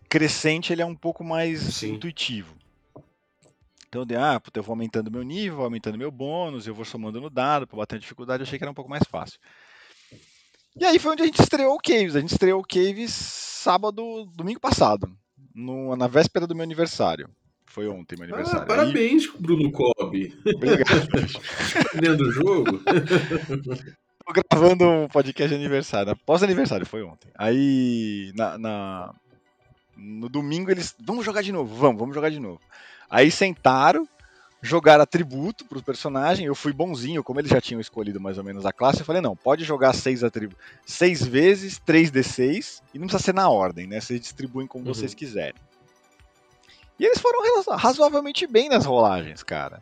crescente 0.07 0.73
ele 0.73 0.81
é 0.81 0.85
um 0.85 0.95
pouco 0.95 1.23
mais 1.23 1.59
Sim. 1.61 1.93
intuitivo. 1.93 2.55
Então, 3.87 4.05
de, 4.05 4.15
ah, 4.15 4.39
puta, 4.39 4.59
eu 4.59 4.63
vou 4.63 4.73
aumentando 4.73 5.09
meu 5.09 5.23
nível, 5.23 5.63
aumentando 5.63 5.97
meu 5.97 6.11
bônus, 6.11 6.67
eu 6.67 6.75
vou 6.75 6.85
somando 6.85 7.19
no 7.19 7.29
dado 7.29 7.65
para 7.65 7.77
bater 7.77 7.95
a 7.95 7.99
dificuldade, 7.99 8.41
eu 8.41 8.45
achei 8.45 8.59
que 8.59 8.63
era 8.63 8.71
um 8.71 8.75
pouco 8.75 8.89
mais 8.89 9.03
fácil. 9.09 9.39
E 10.79 10.85
aí 10.85 10.99
foi 10.99 11.13
onde 11.13 11.23
a 11.23 11.25
gente 11.25 11.41
estreou 11.41 11.73
o 11.73 11.79
Caves. 11.79 12.15
A 12.15 12.19
gente 12.19 12.31
estreou 12.31 12.61
o 12.61 12.65
Caves 12.65 13.11
sábado, 13.11 14.25
domingo 14.35 14.59
passado, 14.59 15.11
no, 15.53 15.95
na 15.95 16.07
véspera 16.07 16.45
do 16.45 16.55
meu 16.55 16.63
aniversário. 16.63 17.29
Foi 17.65 17.87
ontem 17.87 18.15
meu 18.15 18.25
aniversário. 18.25 18.61
Ah, 18.61 18.65
parabéns, 18.65 19.23
aí... 19.25 19.41
Bruno 19.41 19.71
Cobb. 19.71 20.33
Obrigado. 20.55 21.07
do 22.17 22.31
jogo. 22.31 22.81
Tô 24.29 24.43
gravando 24.47 24.87
um 24.87 25.07
podcast 25.07 25.49
de 25.49 25.55
aniversário. 25.55 26.15
Pós-aniversário, 26.23 26.85
foi 26.85 27.01
ontem. 27.01 27.31
Aí, 27.35 28.31
na, 28.35 28.59
na, 28.59 29.15
no 29.97 30.29
domingo, 30.29 30.69
eles. 30.69 30.95
Vamos 31.03 31.25
jogar 31.25 31.41
de 31.41 31.51
novo, 31.51 31.75
vamos, 31.75 31.99
vamos 31.99 32.13
jogar 32.13 32.29
de 32.29 32.39
novo. 32.39 32.61
Aí 33.09 33.31
sentaram, 33.31 34.07
jogaram 34.61 35.01
atributo 35.01 35.65
para 35.65 35.79
o 35.79 35.83
personagem. 35.83 36.45
Eu 36.45 36.53
fui 36.53 36.71
bonzinho, 36.71 37.23
como 37.23 37.39
eles 37.39 37.49
já 37.49 37.59
tinham 37.59 37.81
escolhido 37.81 38.21
mais 38.21 38.37
ou 38.37 38.43
menos 38.43 38.67
a 38.67 38.71
classe. 38.71 38.99
Eu 38.99 39.05
falei: 39.05 39.19
não, 39.19 39.35
pode 39.35 39.63
jogar 39.63 39.93
seis 39.93 40.23
atributos, 40.23 40.63
seis 40.85 41.25
vezes, 41.25 41.79
3d6, 41.79 42.83
e 42.93 42.99
não 42.99 43.07
precisa 43.07 43.23
ser 43.23 43.33
na 43.33 43.49
ordem, 43.49 43.87
né? 43.87 43.99
Vocês 43.99 44.21
distribuem 44.21 44.67
como 44.67 44.85
uhum. 44.85 44.93
vocês 44.93 45.15
quiserem. 45.15 45.59
E 46.99 47.03
eles 47.03 47.19
foram 47.19 47.39
razoavelmente 47.75 48.45
bem 48.45 48.69
nas 48.69 48.85
rolagens, 48.85 49.41
cara. 49.41 49.81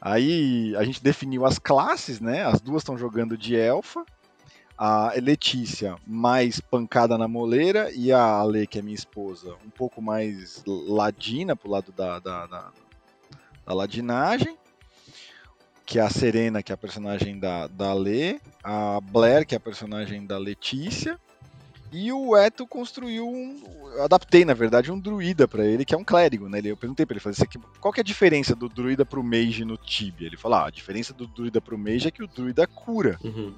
Aí 0.00 0.74
a 0.76 0.84
gente 0.84 1.02
definiu 1.02 1.44
as 1.44 1.58
classes, 1.58 2.20
né? 2.20 2.44
As 2.44 2.60
duas 2.60 2.82
estão 2.82 2.98
jogando 2.98 3.36
de 3.36 3.56
elfa. 3.56 4.04
A 4.78 5.14
Letícia 5.16 5.96
mais 6.06 6.60
pancada 6.60 7.16
na 7.16 7.26
moleira 7.26 7.90
e 7.94 8.12
a 8.12 8.22
Ale, 8.22 8.66
que 8.66 8.78
é 8.78 8.82
minha 8.82 8.94
esposa, 8.94 9.56
um 9.64 9.70
pouco 9.70 10.02
mais 10.02 10.62
ladina 10.66 11.56
pro 11.56 11.70
lado 11.70 11.90
da, 11.92 12.18
da, 12.18 12.46
da, 12.46 12.72
da 13.64 13.74
ladinagem. 13.74 14.56
Que 15.86 15.98
é 15.98 16.02
a 16.02 16.10
Serena, 16.10 16.62
que 16.62 16.72
é 16.72 16.74
a 16.74 16.78
personagem 16.78 17.38
da, 17.38 17.68
da 17.68 17.92
Ale, 17.92 18.40
a 18.62 19.00
Blair, 19.00 19.46
que 19.46 19.54
é 19.54 19.58
a 19.58 19.60
personagem 19.60 20.26
da 20.26 20.36
Letícia, 20.36 21.18
e 21.92 22.12
o 22.12 22.36
Eto 22.36 22.66
construiu 22.66 23.28
um. 23.28 23.62
Eu 23.94 24.04
adaptei, 24.04 24.44
na 24.44 24.54
verdade, 24.54 24.90
um 24.90 24.98
druida 24.98 25.46
para 25.46 25.64
ele, 25.64 25.84
que 25.84 25.94
é 25.94 25.98
um 25.98 26.04
clérigo, 26.04 26.48
né? 26.48 26.60
Eu 26.64 26.76
perguntei 26.76 27.06
pra 27.06 27.14
ele, 27.14 27.20
falei, 27.20 27.36
qual 27.80 27.92
que 27.92 28.00
é 28.00 28.02
a 28.02 28.04
diferença 28.04 28.54
do 28.54 28.68
druida 28.68 29.04
pro 29.04 29.22
mage 29.22 29.64
no 29.64 29.76
Tibia? 29.76 30.26
Ele 30.26 30.36
falou: 30.36 30.58
ah, 30.58 30.66
a 30.66 30.70
diferença 30.70 31.14
do 31.14 31.26
druida 31.26 31.60
pro 31.60 31.78
mage 31.78 32.08
é 32.08 32.10
que 32.10 32.22
o 32.22 32.26
druida 32.28 32.66
cura. 32.66 33.18
Uhum. 33.22 33.54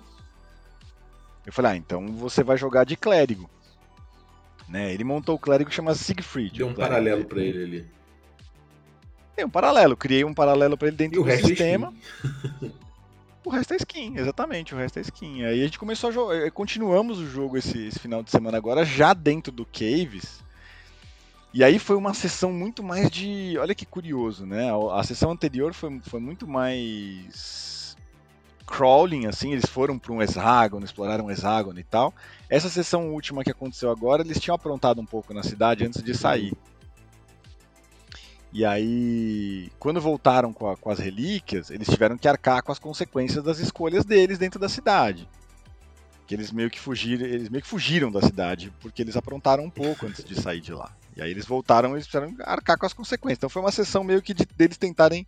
Eu 1.46 1.52
falei, 1.52 1.72
ah, 1.72 1.76
então 1.76 2.06
você 2.08 2.42
vai 2.42 2.58
jogar 2.58 2.84
de 2.84 2.96
clérigo. 2.96 3.48
Né? 4.68 4.92
Ele 4.92 5.02
montou 5.02 5.34
o 5.34 5.38
clérigo 5.38 5.70
que 5.70 5.76
chama 5.76 5.94
Siegfried. 5.94 6.58
Deu 6.58 6.68
um 6.68 6.74
paralelo 6.74 7.24
para 7.24 7.40
ele 7.40 7.64
ali. 7.64 7.86
Tem 9.34 9.44
um 9.46 9.50
paralelo, 9.50 9.96
criei 9.96 10.24
um 10.24 10.34
paralelo 10.34 10.76
para 10.76 10.88
ele 10.88 10.96
dentro 10.96 11.22
do 11.22 11.30
é 11.30 11.38
sistema. 11.38 11.94
O 13.48 13.50
resto 13.50 13.72
é 13.72 13.76
skin, 13.78 14.18
exatamente, 14.18 14.74
o 14.74 14.76
resto 14.76 14.98
é 14.98 15.00
skin. 15.00 15.42
Aí 15.46 15.62
a 15.62 15.64
gente 15.64 15.78
começou 15.78 16.10
a 16.10 16.12
jogar, 16.12 16.36
eh, 16.36 16.50
continuamos 16.50 17.18
o 17.18 17.26
jogo 17.26 17.56
esse, 17.56 17.86
esse 17.86 17.98
final 17.98 18.22
de 18.22 18.30
semana 18.30 18.58
agora, 18.58 18.84
já 18.84 19.14
dentro 19.14 19.50
do 19.50 19.64
Caves. 19.64 20.44
E 21.54 21.64
aí 21.64 21.78
foi 21.78 21.96
uma 21.96 22.12
sessão 22.12 22.52
muito 22.52 22.82
mais 22.82 23.10
de. 23.10 23.56
Olha 23.58 23.74
que 23.74 23.86
curioso, 23.86 24.44
né? 24.44 24.70
A, 24.70 25.00
a 25.00 25.02
sessão 25.02 25.30
anterior 25.30 25.72
foi, 25.72 25.98
foi 26.00 26.20
muito 26.20 26.46
mais 26.46 27.96
crawling, 28.66 29.24
assim, 29.24 29.54
eles 29.54 29.64
foram 29.64 29.98
para 29.98 30.12
um 30.12 30.20
hexágono, 30.20 30.84
exploraram 30.84 31.24
um 31.24 31.30
hexágono 31.30 31.80
e 31.80 31.84
tal. 31.84 32.12
Essa 32.50 32.68
sessão 32.68 33.14
última 33.14 33.42
que 33.42 33.50
aconteceu 33.50 33.90
agora, 33.90 34.20
eles 34.20 34.38
tinham 34.38 34.56
aprontado 34.56 35.00
um 35.00 35.06
pouco 35.06 35.32
na 35.32 35.42
cidade 35.42 35.86
antes 35.86 36.02
de 36.02 36.14
sair. 36.14 36.52
E 38.52 38.64
aí, 38.64 39.70
quando 39.78 40.00
voltaram 40.00 40.52
com, 40.52 40.70
a, 40.70 40.76
com, 40.76 40.90
as 40.90 40.98
relíquias, 40.98 41.70
eles 41.70 41.86
tiveram 41.86 42.16
que 42.16 42.26
arcar 42.26 42.62
com 42.62 42.72
as 42.72 42.78
consequências 42.78 43.44
das 43.44 43.58
escolhas 43.58 44.04
deles 44.04 44.38
dentro 44.38 44.58
da 44.58 44.68
cidade. 44.68 45.28
Que 46.26 46.34
eles 46.34 46.50
meio 46.50 46.70
que 46.70 46.80
fugiram, 46.80 47.26
eles 47.26 47.48
meio 47.48 47.62
que 47.62 47.68
fugiram 47.68 48.10
da 48.10 48.22
cidade, 48.22 48.72
porque 48.80 49.02
eles 49.02 49.16
aprontaram 49.16 49.64
um 49.64 49.70
pouco 49.70 50.06
antes 50.06 50.24
de 50.24 50.34
sair 50.40 50.60
de 50.60 50.72
lá. 50.72 50.90
E 51.16 51.20
aí 51.22 51.30
eles 51.30 51.44
voltaram 51.44 51.96
e 51.96 52.02
tiveram 52.02 52.34
que 52.34 52.42
arcar 52.42 52.78
com 52.78 52.86
as 52.86 52.92
consequências. 52.92 53.38
Então 53.38 53.50
foi 53.50 53.60
uma 53.60 53.72
sessão 53.72 54.02
meio 54.02 54.22
que 54.22 54.32
de, 54.32 54.46
deles 54.56 54.78
tentarem 54.78 55.26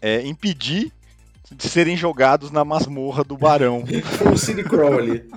é, 0.00 0.26
impedir 0.26 0.92
de 1.50 1.68
serem 1.68 1.96
jogados 1.96 2.50
na 2.50 2.64
masmorra 2.64 3.22
do 3.22 3.36
Barão. 3.36 3.84
Foi 4.18 4.32
um 4.32 4.36
city 4.36 4.64
crawl 4.64 4.98
ali. 4.98 5.30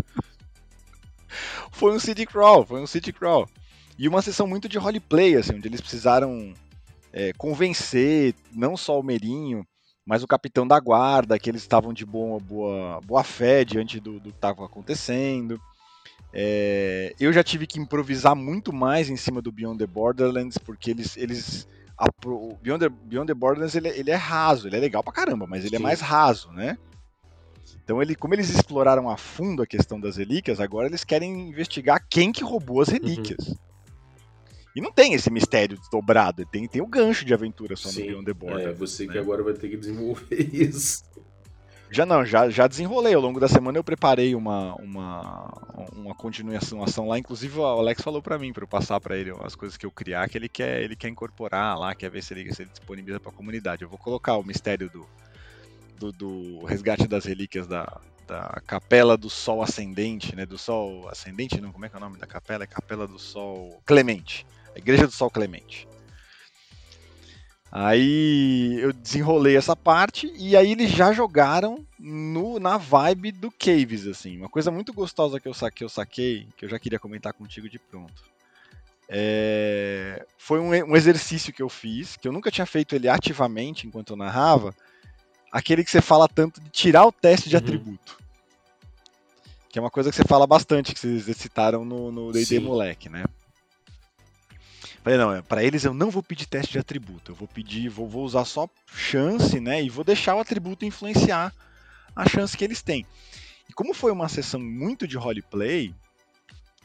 foi 1.71 1.95
um 1.95 1.99
city 1.99 2.25
crawl, 2.25 2.65
foi 2.65 2.81
um 2.81 2.87
city 2.87 3.13
crawl. 3.13 3.47
E 3.97 4.07
uma 4.07 4.21
sessão 4.21 4.45
muito 4.45 4.69
de 4.69 4.77
roleplay, 4.77 5.35
assim, 5.35 5.55
onde 5.55 5.67
eles 5.67 5.81
precisaram 5.81 6.53
é, 7.11 7.33
convencer 7.33 8.35
não 8.51 8.77
só 8.77 8.99
o 8.99 9.03
Merinho, 9.03 9.65
mas 10.05 10.23
o 10.23 10.27
capitão 10.27 10.67
da 10.67 10.79
guarda, 10.79 11.39
que 11.39 11.49
eles 11.49 11.61
estavam 11.61 11.91
de 11.91 12.05
boa, 12.05 12.39
boa, 12.39 13.01
boa 13.01 13.23
fé 13.23 13.65
diante 13.65 13.99
do, 13.99 14.19
do 14.19 14.29
que 14.29 14.37
estava 14.37 14.65
acontecendo. 14.65 15.59
É, 16.31 17.13
eu 17.19 17.33
já 17.33 17.43
tive 17.43 17.65
que 17.65 17.79
improvisar 17.79 18.35
muito 18.35 18.71
mais 18.71 19.09
em 19.09 19.17
cima 19.17 19.41
do 19.41 19.51
Beyond 19.51 19.79
the 19.79 19.87
Borderlands, 19.87 20.57
porque 20.57 20.91
eles, 20.91 21.17
eles 21.17 21.67
a, 21.97 22.05
o 22.25 22.55
Beyond 22.61 22.85
the, 22.85 22.89
Beyond 22.89 23.27
the 23.27 23.33
Borderlands 23.33 23.75
ele, 23.75 23.89
ele, 23.89 24.11
é 24.11 24.15
raso, 24.15 24.67
ele 24.67 24.77
é 24.77 24.79
legal 24.79 25.03
pra 25.03 25.11
caramba, 25.11 25.47
mas 25.47 25.65
ele 25.65 25.75
é 25.75 25.79
Sim. 25.79 25.83
é 25.83 25.87
mais 25.87 25.99
raso, 25.99 26.51
né? 26.51 26.77
Então, 27.83 28.01
ele, 28.01 28.15
como 28.15 28.33
eles 28.33 28.49
exploraram 28.49 29.09
a 29.09 29.17
fundo 29.17 29.63
a 29.63 29.67
questão 29.67 29.99
das 29.99 30.17
relíquias, 30.17 30.59
agora 30.59 30.87
eles 30.87 31.03
querem 31.03 31.49
investigar 31.49 32.05
quem 32.09 32.31
que 32.31 32.43
roubou 32.43 32.81
as 32.81 32.89
relíquias. 32.89 33.47
Uhum. 33.47 33.55
E 34.77 34.81
não 34.81 34.91
tem 34.91 35.15
esse 35.15 35.31
mistério 35.31 35.75
desdobrado, 35.75 36.45
tem, 36.45 36.67
tem 36.67 36.83
o 36.83 36.85
gancho 36.85 37.25
de 37.25 37.33
aventura 37.33 37.75
só 37.75 37.89
Sim, 37.89 38.01
no 38.01 38.05
Beyond 38.05 38.25
the 38.25 38.33
Borderlands. 38.35 38.75
É, 38.75 38.79
você 38.79 39.07
né? 39.07 39.13
que 39.13 39.17
agora 39.17 39.41
vai 39.41 39.55
ter 39.55 39.69
que 39.69 39.75
desenvolver 39.75 40.37
isso. 40.53 41.03
Já 41.89 42.05
não, 42.05 42.23
já, 42.23 42.47
já 42.47 42.67
desenrolei. 42.67 43.15
Ao 43.15 43.21
longo 43.21 43.39
da 43.39 43.47
semana 43.47 43.79
eu 43.79 43.83
preparei 43.83 44.35
uma, 44.35 44.75
uma, 44.75 45.51
uma 45.95 46.13
continuação 46.13 46.83
ação 46.83 47.07
lá. 47.07 47.17
Inclusive 47.17 47.57
o 47.57 47.65
Alex 47.65 48.03
falou 48.03 48.21
para 48.21 48.37
mim, 48.37 48.53
para 48.53 48.65
eu 48.65 48.67
passar 48.67 48.99
para 48.99 49.17
ele 49.17 49.33
as 49.41 49.55
coisas 49.55 49.75
que 49.75 49.85
eu 49.85 49.89
criar, 49.89 50.29
que 50.29 50.37
ele 50.37 50.47
quer, 50.47 50.83
ele 50.83 50.95
quer 50.95 51.07
incorporar 51.07 51.75
lá, 51.75 51.95
quer 51.95 52.11
ver 52.11 52.21
se 52.21 52.35
ele, 52.35 52.53
se 52.53 52.61
ele 52.61 52.69
disponibiliza 52.69 53.19
para 53.19 53.31
a 53.31 53.35
comunidade. 53.35 53.81
Eu 53.81 53.89
vou 53.89 53.97
colocar 53.97 54.37
o 54.37 54.43
mistério 54.43 54.91
do, 54.91 55.07
do, 55.97 56.11
do, 56.11 56.65
resgate 56.65 57.07
das 57.07 57.25
relíquias 57.25 57.65
da, 57.65 57.99
da 58.27 58.61
Capela 58.67 59.17
do 59.17 59.27
Sol 59.27 59.63
Ascendente, 59.63 60.35
né? 60.35 60.45
Do 60.45 60.59
Sol 60.59 61.09
Ascendente, 61.09 61.59
não? 61.59 61.71
Como 61.71 61.83
é 61.83 61.89
que 61.89 61.95
é 61.95 61.97
o 61.97 62.01
nome 62.01 62.19
da 62.19 62.27
capela? 62.27 62.63
É 62.63 62.67
Capela 62.67 63.07
do 63.07 63.17
Sol 63.17 63.81
Clemente. 63.83 64.45
A 64.77 64.79
Igreja 64.79 65.07
do 65.07 65.11
Sol 65.11 65.31
Clemente. 65.31 65.87
Aí 67.71 68.79
eu 68.79 68.93
desenrolei 68.93 69.57
essa 69.57 69.75
parte 69.75 70.31
e 70.37 70.55
aí 70.55 70.71
eles 70.71 70.91
já 70.91 71.11
jogaram 71.11 71.85
no, 71.99 72.59
na 72.59 72.77
vibe 72.77 73.31
do 73.31 73.51
Caves, 73.51 74.05
assim. 74.07 74.37
Uma 74.37 74.47
coisa 74.47 74.69
muito 74.69 74.93
gostosa 74.93 75.39
que 75.39 75.47
eu 75.47 75.53
saquei, 75.53 75.83
eu 75.83 75.89
saquei, 75.89 76.47
que 76.55 76.63
eu 76.63 76.69
já 76.69 76.77
queria 76.77 76.99
comentar 76.99 77.33
contigo 77.33 77.67
de 77.67 77.79
pronto. 77.79 78.23
É, 79.09 80.25
foi 80.37 80.59
um, 80.59 80.69
um, 80.69 80.95
exercício 80.95 81.51
que 81.51 81.61
eu 81.61 81.69
fiz, 81.69 82.15
que 82.15 82.27
eu 82.27 82.31
nunca 82.31 82.51
tinha 82.51 82.65
feito 82.65 82.95
ele 82.95 83.09
ativamente 83.09 83.87
enquanto 83.87 84.11
eu 84.11 84.17
narrava, 84.17 84.75
aquele 85.51 85.83
que 85.83 85.89
você 85.89 86.01
fala 86.01 86.27
tanto 86.27 86.61
de 86.61 86.69
tirar 86.69 87.05
o 87.05 87.11
teste 87.11 87.49
de 87.49 87.55
uhum. 87.55 87.61
atributo. 87.61 88.17
Que 89.69 89.79
é 89.79 89.81
uma 89.81 89.91
coisa 89.91 90.09
que 90.11 90.15
você 90.15 90.23
fala 90.23 90.45
bastante, 90.45 90.93
que 90.93 90.99
vocês 90.99 91.35
citaram 91.35 91.83
no 91.83 92.31
D&D 92.31 92.59
Moleque, 92.59 93.09
né? 93.09 93.25
Falei, 95.07 95.17
não, 95.17 95.41
para 95.41 95.63
eles 95.63 95.85
eu 95.85 95.93
não 95.93 96.11
vou 96.11 96.21
pedir 96.21 96.47
teste 96.47 96.73
de 96.73 96.79
atributo, 96.79 97.31
eu 97.31 97.35
vou 97.35 97.47
pedir, 97.47 97.87
vou, 97.87 98.09
vou 98.09 98.25
usar 98.25 98.43
só 98.43 98.67
chance, 98.93 99.57
né? 99.57 99.81
E 99.81 99.89
vou 99.89 100.03
deixar 100.03 100.35
o 100.35 100.39
atributo 100.41 100.83
influenciar 100.83 101.53
a 102.13 102.27
chance 102.27 102.57
que 102.57 102.63
eles 102.65 102.81
têm. 102.81 103.05
E 103.69 103.73
como 103.73 103.93
foi 103.93 104.11
uma 104.11 104.27
sessão 104.27 104.59
muito 104.59 105.07
de 105.07 105.15
roleplay, 105.15 105.95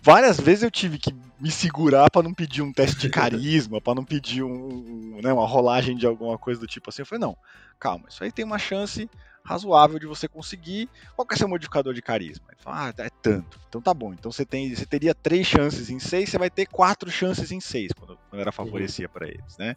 várias 0.01 0.39
vezes 0.39 0.63
eu 0.63 0.71
tive 0.71 0.99
que 0.99 1.13
me 1.41 1.51
segurar 1.51 2.09
para 2.13 2.23
não 2.23 2.33
pedir 2.33 2.63
um 2.63 2.73
teste 2.73 2.97
de 2.97 3.11
carisma, 3.11 3.81
para 3.81 3.97
não 3.97 4.05
pedir 4.05 4.45
um, 4.45 5.19
né, 5.21 5.33
uma 5.33 5.45
rolagem 5.45 5.97
de 5.97 6.07
alguma 6.07 6.39
coisa 6.39 6.61
do 6.61 6.67
tipo 6.69 6.91
assim. 6.91 7.03
Eu 7.03 7.07
falei, 7.07 7.23
não, 7.23 7.37
calma, 7.77 8.05
isso 8.09 8.23
aí 8.23 8.31
tem 8.31 8.45
uma 8.45 8.57
chance 8.57 9.11
razoável 9.45 9.99
de 9.99 10.07
você 10.07 10.29
conseguir. 10.29 10.89
Qual 11.15 11.27
que 11.27 11.35
é 11.35 11.37
seu 11.37 11.49
modificador 11.49 11.93
de 11.93 12.03
carisma? 12.03 12.47
Ele 12.51 12.61
fala, 12.61 12.89
ah, 12.89 13.03
é 13.03 13.11
tanto. 13.23 13.61
Então 13.69 13.81
tá 13.81 13.93
bom. 13.93 14.13
Então 14.13 14.31
você 14.31 14.45
tem, 14.45 14.75
você 14.75 14.87
teria 14.87 15.15
três 15.15 15.47
chances 15.47 15.91
em 15.91 15.99
seis, 15.99 16.31
você 16.31 16.39
vai 16.39 16.51
ter 16.51 16.67
quatro 16.67 17.11
chances 17.11 17.51
em 17.51 17.61
seis, 17.61 17.93
quando, 17.93 18.19
quando 18.29 18.41
era 18.41 18.53
favorecia 18.53 19.09
para 19.09 19.27
eles, 19.27 19.57
né? 19.59 19.77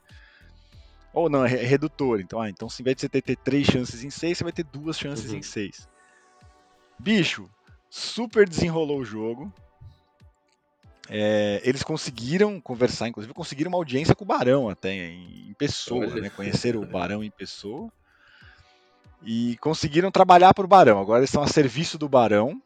Ou 1.13 1.29
não, 1.29 1.45
é 1.45 1.49
redutor. 1.49 2.19
Então, 2.19 2.39
ah, 2.39 2.49
então 2.49 2.69
se 2.69 2.81
em 2.81 2.85
vez 2.85 2.95
de 2.95 3.01
você 3.01 3.09
ter, 3.09 3.21
ter 3.21 3.37
três 3.37 3.67
chances 3.67 4.03
em 4.03 4.09
seis, 4.09 4.37
você 4.37 4.43
vai 4.43 4.53
ter 4.53 4.63
duas 4.63 4.97
chances 4.97 5.31
uhum. 5.31 5.37
em 5.37 5.41
seis. 5.41 5.87
Bicho, 6.99 7.49
super 7.89 8.47
desenrolou 8.47 8.99
o 8.99 9.05
jogo. 9.05 9.51
É, 11.07 11.61
eles 11.63 11.83
conseguiram 11.83 12.59
conversar, 12.59 13.07
inclusive 13.07 13.31
conseguiram 13.31 13.69
uma 13.69 13.77
audiência 13.77 14.15
com 14.15 14.23
o 14.23 14.27
Barão 14.27 14.67
até 14.67 14.91
em, 14.91 15.49
em 15.49 15.53
pessoa, 15.53 16.07
né? 16.07 16.29
Conheceram 16.29 16.81
o 16.81 16.85
Barão 16.85 17.23
em 17.23 17.29
pessoa 17.29 17.91
e 19.23 19.57
conseguiram 19.57 20.11
trabalhar 20.11 20.53
para 20.53 20.65
o 20.65 20.67
Barão. 20.67 20.99
Agora 20.99 21.19
eles 21.19 21.29
estão 21.29 21.43
a 21.43 21.47
serviço 21.47 21.97
do 21.97 22.09
Barão 22.09 22.61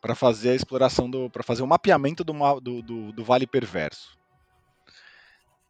para 0.00 0.14
fazer 0.14 0.50
a 0.50 0.54
exploração 0.54 1.10
do, 1.10 1.30
para 1.30 1.42
fazer 1.42 1.62
o 1.62 1.66
mapeamento 1.66 2.22
do, 2.22 2.34
do, 2.60 2.82
do, 2.82 3.12
do, 3.12 3.24
Vale 3.24 3.46
Perverso. 3.46 4.18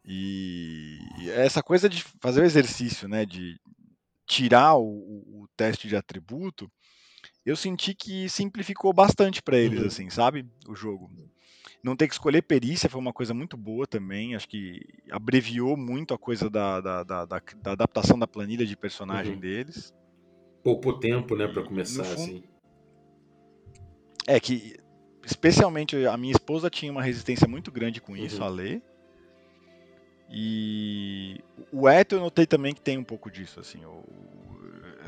E 0.03 0.99
essa 1.29 1.63
coisa 1.63 1.87
de 1.87 2.03
fazer 2.19 2.41
o 2.41 2.45
exercício, 2.45 3.07
né, 3.07 3.25
de 3.25 3.59
tirar 4.27 4.75
o, 4.75 4.83
o 4.83 5.47
teste 5.55 5.87
de 5.87 5.95
atributo, 5.95 6.69
eu 7.45 7.55
senti 7.55 7.93
que 7.95 8.27
simplificou 8.27 8.91
bastante 8.91 9.41
para 9.41 9.57
eles, 9.57 9.79
uhum. 9.79 9.87
assim, 9.87 10.09
sabe, 10.09 10.45
o 10.67 10.75
jogo. 10.75 11.09
Não 11.81 11.95
ter 11.95 12.07
que 12.07 12.13
escolher 12.13 12.41
perícia 12.41 12.89
foi 12.89 12.99
uma 12.99 13.13
coisa 13.13 13.33
muito 13.33 13.55
boa 13.55 13.87
também. 13.87 14.35
Acho 14.35 14.49
que 14.49 14.81
abreviou 15.11 15.77
muito 15.77 16.13
a 16.13 16.17
coisa 16.17 16.49
da, 16.49 16.81
da, 16.81 17.03
da, 17.03 17.25
da, 17.25 17.41
da 17.61 17.71
adaptação 17.71 18.17
da 18.17 18.27
planilha 18.27 18.65
de 18.65 18.75
personagem 18.75 19.35
uhum. 19.35 19.39
deles 19.39 19.93
poupou 20.65 20.97
tempo, 20.97 21.35
né, 21.35 21.47
para 21.47 21.61
começar 21.61 22.03
fundo, 22.03 22.15
assim. 22.15 22.43
É 24.25 24.39
que 24.39 24.75
especialmente 25.23 26.07
a 26.07 26.17
minha 26.17 26.31
esposa 26.31 26.71
tinha 26.71 26.91
uma 26.91 27.03
resistência 27.03 27.47
muito 27.47 27.71
grande 27.71 28.01
com 28.01 28.17
isso, 28.17 28.41
uhum. 28.41 28.47
a 28.47 28.49
ler. 28.49 28.81
E 30.27 31.39
o 31.71 31.87
Eto 31.87 32.15
eu 32.15 32.19
notei 32.19 32.47
também 32.47 32.73
que 32.73 32.81
tem 32.81 32.97
um 32.97 33.03
pouco 33.03 33.29
disso, 33.29 33.59
assim. 33.59 33.85
O... 33.85 34.03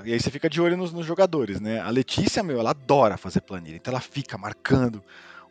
E 0.05 0.13
aí 0.13 0.19
você 0.19 0.29
fica 0.29 0.47
de 0.47 0.61
olho 0.61 0.77
nos, 0.77 0.93
nos, 0.93 1.07
jogadores, 1.07 1.59
né? 1.59 1.79
A 1.79 1.89
Letícia, 1.89 2.43
meu, 2.43 2.59
ela 2.59 2.69
adora 2.69 3.17
fazer 3.17 3.41
planilha, 3.41 3.77
então 3.77 3.91
ela 3.91 3.99
fica 3.99 4.37
marcando 4.37 5.03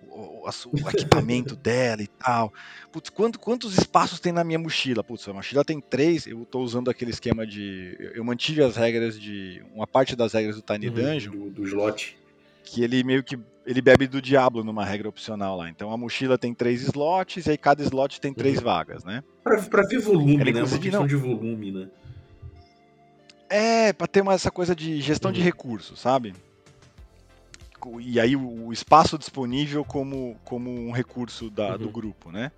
o, 0.09 0.49
o, 0.49 0.89
equipamento 0.89 1.55
dela 1.57 2.03
e 2.03 2.07
tal. 2.07 2.53
Putz, 2.91 3.11
quanto, 3.11 3.39
quantos 3.39 3.77
espaços 3.77 4.19
tem 4.21 4.33
na 4.33 4.43
minha 4.43 4.59
mochila? 4.59 5.05
Putz, 5.05 5.29
a 5.29 5.33
mochila 5.33 5.65
tem 5.65 5.81
três, 5.81 6.27
eu 6.27 6.43
estou 6.43 6.63
usando 6.63 6.91
aquele 6.91 7.11
esquema 7.11 7.47
de. 7.47 7.97
Eu 8.15 8.25
mantive 8.25 8.63
as 8.63 8.77
regras 8.77 9.19
de. 9.19 9.63
Uma 9.75 9.87
parte 9.87 10.17
das 10.17 10.33
regras 10.33 10.57
do 10.57 10.63
Tiny 10.63 10.89
uhum, 10.89 10.95
Dungeon. 10.95 11.33
Do, 11.33 11.51
do 11.51 11.65
slot. 11.67 12.17
Que 12.65 12.83
ele 12.83 13.05
meio 13.05 13.23
que. 13.23 13.39
Ele 13.65 13.83
bebe 13.83 14.07
do 14.07 14.23
Diablo 14.23 14.63
numa 14.63 14.85
regra 14.85 15.09
opcional 15.09 15.57
lá. 15.57 15.69
Então 15.69 15.91
a 15.91 15.97
mochila 15.97 16.39
tem 16.39 16.55
três 16.55 16.83
slots 16.83 17.47
e 17.47 17.51
aí 17.51 17.59
cada 17.59 17.83
slot 17.83 18.21
tem 18.21 18.33
três 18.33 18.59
uhum. 18.59 18.65
vagas, 18.65 19.05
né? 19.05 19.25
Pra, 19.43 19.61
pra 19.63 19.83
ver 19.83 19.99
volume, 19.99 20.41
Ela, 20.41 20.53
né? 20.53 20.63
Uma 20.63 20.79
questão 20.79 21.01
não... 21.01 21.07
de 21.07 21.17
volume, 21.17 21.73
né? 21.73 21.89
É, 23.49 23.93
pra 23.93 24.07
ter 24.07 24.21
uma, 24.21 24.35
essa 24.35 24.51
coisa 24.51 24.75
de 24.75 25.01
gestão 25.01 25.31
uhum. 25.31 25.35
de 25.35 25.41
recursos, 25.41 26.01
sabe? 26.01 26.35
E 28.01 28.19
aí 28.21 28.37
o, 28.37 28.73
espaço 28.73 29.19
disponível 29.19 29.85
como, 29.85 30.39
como 30.45 30.71
um 30.71 30.91
recurso 30.91 31.51
da, 31.51 31.73
uhum. 31.73 31.79
do 31.79 31.91
grupo, 31.91 32.31
né? 32.31 32.53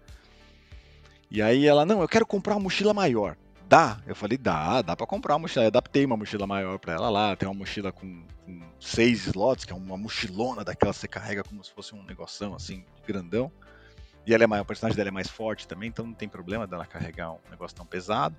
E 1.30 1.42
aí 1.42 1.66
ela, 1.66 1.84
não, 1.84 2.00
eu 2.00 2.08
quero 2.08 2.26
comprar 2.26 2.54
uma 2.54 2.62
mochila 2.62 2.94
maior. 2.94 3.36
Dá? 3.68 4.00
Eu 4.06 4.16
falei, 4.16 4.38
dá, 4.38 4.80
dá 4.80 4.96
para 4.96 5.06
comprar 5.06 5.34
uma 5.34 5.40
mochila. 5.40 5.64
Eu 5.64 5.68
adaptei 5.68 6.04
uma 6.04 6.16
mochila 6.16 6.46
maior 6.46 6.78
para 6.78 6.94
ela 6.94 7.10
lá. 7.10 7.36
Tem 7.36 7.46
uma 7.46 7.54
mochila 7.54 7.92
com, 7.92 8.24
com, 8.46 8.62
seis 8.80 9.26
slots, 9.26 9.66
que 9.66 9.72
é 9.72 9.76
uma 9.76 9.96
mochilona 9.96 10.64
daquela 10.64 10.92
que 10.92 11.00
você 11.00 11.08
carrega 11.08 11.44
como 11.44 11.62
se 11.62 11.70
fosse 11.72 11.94
um 11.94 12.02
negoção 12.02 12.54
assim, 12.54 12.82
grandão. 13.06 13.52
E 14.26 14.32
ela 14.32 14.44
é 14.44 14.46
maior, 14.46 14.62
o 14.62 14.66
personagem 14.66 14.96
dela 14.96 15.08
é 15.08 15.12
mais 15.12 15.28
forte 15.28 15.66
também, 15.66 15.88
então 15.88 16.06
não 16.06 16.12
tem 16.12 16.28
problema 16.28 16.66
dela 16.66 16.84
carregar 16.86 17.32
um 17.32 17.38
negócio 17.50 17.76
tão 17.76 17.86
pesado. 17.86 18.36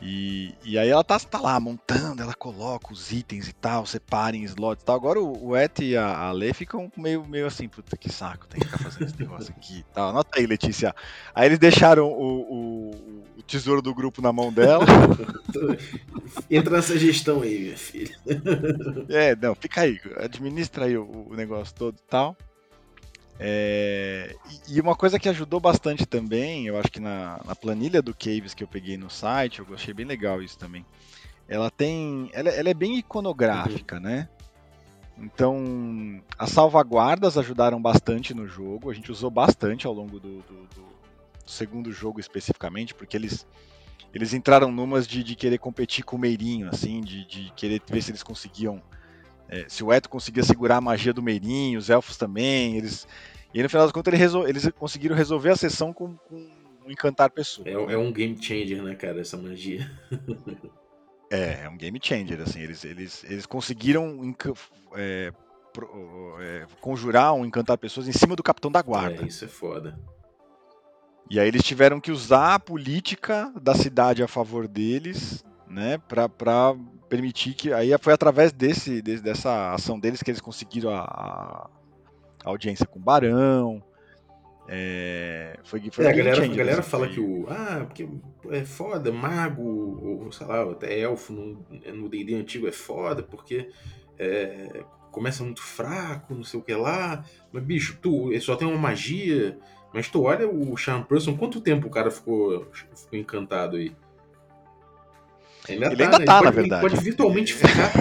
E, 0.00 0.54
e 0.64 0.78
aí 0.78 0.88
ela 0.88 1.02
tá, 1.02 1.18
tá 1.18 1.40
lá 1.40 1.58
montando, 1.58 2.22
ela 2.22 2.34
coloca 2.34 2.92
os 2.92 3.10
itens 3.10 3.48
e 3.48 3.52
tal, 3.52 3.84
separa 3.84 4.36
em 4.36 4.44
slots 4.44 4.82
e 4.82 4.86
tal. 4.86 4.96
Agora 4.96 5.20
o, 5.20 5.48
o 5.48 5.56
Et 5.56 5.80
e 5.80 5.96
a, 5.96 6.16
a 6.16 6.32
Lê 6.32 6.52
ficam 6.52 6.90
meio, 6.96 7.26
meio 7.26 7.46
assim, 7.46 7.68
puta 7.68 7.96
que 7.96 8.12
saco, 8.12 8.46
tem 8.46 8.60
que 8.60 8.66
ficar 8.66 8.78
fazendo 8.78 9.06
esse 9.06 9.18
negócio 9.18 9.54
aqui 9.56 9.78
e 9.78 9.84
tal. 9.94 10.10
Anota 10.10 10.38
aí, 10.38 10.46
Letícia. 10.46 10.94
Aí 11.34 11.46
eles 11.46 11.58
deixaram 11.58 12.06
o, 12.06 12.40
o, 12.40 12.90
o 13.38 13.42
tesouro 13.42 13.82
do 13.82 13.94
grupo 13.94 14.22
na 14.22 14.32
mão 14.32 14.52
dela. 14.52 14.84
Entra 16.50 16.76
nessa 16.76 16.98
gestão 16.98 17.42
aí, 17.42 17.58
minha 17.58 17.76
filha. 17.76 18.16
É, 19.08 19.34
não, 19.34 19.54
fica 19.54 19.82
aí, 19.82 20.00
administra 20.16 20.84
aí 20.84 20.96
o, 20.96 21.26
o 21.30 21.34
negócio 21.34 21.74
todo 21.74 21.96
e 21.96 22.08
tal. 22.08 22.36
É, 23.40 24.34
e 24.68 24.80
uma 24.80 24.96
coisa 24.96 25.18
que 25.18 25.28
ajudou 25.28 25.60
bastante 25.60 26.04
também, 26.04 26.66
eu 26.66 26.76
acho 26.76 26.90
que 26.90 26.98
na, 26.98 27.40
na, 27.44 27.54
planilha 27.54 28.02
do 28.02 28.12
Caves 28.12 28.52
que 28.52 28.64
eu 28.64 28.68
peguei 28.68 28.96
no 28.96 29.08
site, 29.08 29.60
eu 29.60 29.66
achei 29.72 29.94
bem 29.94 30.04
legal 30.04 30.42
isso 30.42 30.58
também. 30.58 30.84
Ela 31.48 31.70
tem. 31.70 32.28
Ela, 32.32 32.50
ela 32.50 32.68
é 32.68 32.74
bem 32.74 32.98
iconográfica, 32.98 33.96
uhum. 33.96 34.02
né? 34.02 34.28
Então, 35.16 36.22
as 36.38 36.50
salvaguardas 36.50 37.38
ajudaram 37.38 37.80
bastante 37.80 38.34
no 38.34 38.46
jogo. 38.46 38.90
A 38.90 38.94
gente 38.94 39.10
usou 39.10 39.30
bastante 39.30 39.86
ao 39.86 39.92
longo 39.92 40.18
do, 40.20 40.42
do, 40.42 40.66
do 40.74 40.84
segundo 41.46 41.92
jogo 41.92 42.20
especificamente, 42.20 42.94
porque 42.94 43.16
eles, 43.16 43.46
eles 44.14 44.32
entraram 44.32 44.70
numas 44.70 45.06
de, 45.06 45.24
de 45.24 45.34
querer 45.34 45.58
competir 45.58 46.04
com 46.04 46.16
o 46.16 46.18
Meirinho, 46.18 46.68
assim, 46.68 47.00
de, 47.00 47.24
de 47.24 47.52
querer 47.56 47.82
ver 47.88 48.02
se 48.02 48.10
eles 48.10 48.22
conseguiam 48.22 48.80
é, 49.48 49.64
se 49.68 49.82
o 49.82 49.92
Eto 49.92 50.08
conseguia 50.08 50.42
segurar 50.42 50.76
a 50.76 50.80
magia 50.80 51.12
do 51.12 51.22
Meirinho, 51.22 51.78
os 51.78 51.88
elfos 51.88 52.16
também, 52.16 52.76
eles. 52.76 53.06
E 53.52 53.58
aí, 53.58 53.62
no 53.62 53.68
final 53.68 53.86
das 53.86 53.92
contas 53.92 54.12
ele 54.12 54.22
resol... 54.22 54.46
eles 54.46 54.68
conseguiram 54.78 55.16
resolver 55.16 55.50
a 55.50 55.56
sessão 55.56 55.92
com, 55.92 56.16
com 56.16 56.58
encantar 56.86 57.30
pessoas. 57.30 57.66
É, 57.66 57.72
é, 57.72 57.98
um 57.98 58.12
game 58.12 58.36
changer, 58.40 58.82
né, 58.82 58.94
cara, 58.94 59.20
essa 59.20 59.36
magia. 59.36 59.90
é, 61.30 61.64
é 61.64 61.68
um 61.68 61.76
game 61.76 61.98
changer, 62.02 62.40
assim, 62.40 62.60
eles, 62.60 62.84
eles, 62.84 63.24
eles 63.24 63.46
conseguiram 63.46 64.34
é, 64.94 65.32
é, 66.40 66.66
conjurar 66.80 67.34
um 67.34 67.44
encantar 67.44 67.78
pessoas 67.78 68.08
em 68.08 68.12
cima 68.12 68.36
do 68.36 68.42
capitão 68.42 68.70
da 68.70 68.82
guarda. 68.82 69.22
É, 69.22 69.26
isso 69.26 69.44
é 69.44 69.48
foda. 69.48 69.98
E 71.30 71.38
aí 71.38 71.46
eles 71.46 71.62
tiveram 71.62 72.00
que 72.00 72.10
usar 72.10 72.54
a 72.54 72.58
política 72.58 73.52
da 73.60 73.74
cidade 73.74 74.22
a 74.22 74.28
favor 74.28 74.66
deles, 74.66 75.44
né, 75.66 75.98
pra, 75.98 76.28
pra 76.28 76.74
permitir 77.08 77.54
que. 77.54 77.72
Aí 77.72 77.90
foi 77.98 78.12
através 78.12 78.52
desse, 78.52 79.02
desse 79.02 79.22
dessa 79.22 79.72
ação 79.72 79.98
deles 79.98 80.22
que 80.22 80.30
eles 80.30 80.40
conseguiram 80.40 80.90
a, 80.90 81.70
a 82.44 82.48
audiência 82.48 82.86
com 82.86 82.98
o 82.98 83.02
Barão. 83.02 83.82
É, 84.70 85.58
foi, 85.64 85.80
foi 85.90 86.04
é, 86.04 86.10
a 86.10 86.12
galera, 86.12 86.44
a 86.44 86.48
galera 86.48 86.80
assim, 86.80 86.90
fala 86.90 87.06
foi... 87.06 87.14
que 87.14 87.20
o. 87.20 87.46
Ah, 87.48 87.84
porque 87.86 88.08
é 88.50 88.64
foda, 88.64 89.10
mago, 89.10 89.62
ou 89.62 90.30
sei 90.30 90.46
lá, 90.46 90.62
até 90.70 91.00
elfo 91.00 91.32
no 91.32 92.08
DD 92.08 92.34
antigo 92.34 92.68
é 92.68 92.72
foda, 92.72 93.22
porque 93.22 93.70
é, 94.18 94.84
começa 95.10 95.42
muito 95.42 95.62
fraco, 95.62 96.34
não 96.34 96.44
sei 96.44 96.60
o 96.60 96.62
que 96.62 96.74
lá. 96.74 97.24
Mas, 97.50 97.64
bicho, 97.64 97.98
tu 98.00 98.30
só 98.40 98.56
tem 98.56 98.68
uma 98.68 98.78
magia. 98.78 99.58
Mas 99.92 100.08
tu 100.08 100.22
olha 100.22 100.46
o 100.46 100.76
Charm 100.76 101.02
Person, 101.02 101.34
quanto 101.36 101.62
tempo 101.62 101.86
o 101.86 101.90
cara 101.90 102.10
ficou, 102.10 102.68
ficou 102.72 103.18
encantado 103.18 103.76
aí? 103.76 103.96
Ainda 105.68 105.86
ele 105.86 105.96
tá, 105.96 106.04
ainda 106.04 106.18
né? 106.18 106.24
tá, 106.24 106.36
ele 106.36 106.44
na 106.44 106.50
verdade. 106.50 106.84
Ele 106.84 106.90
pode 106.90 107.04
virtualmente 107.04 107.54
ficar 107.54 107.92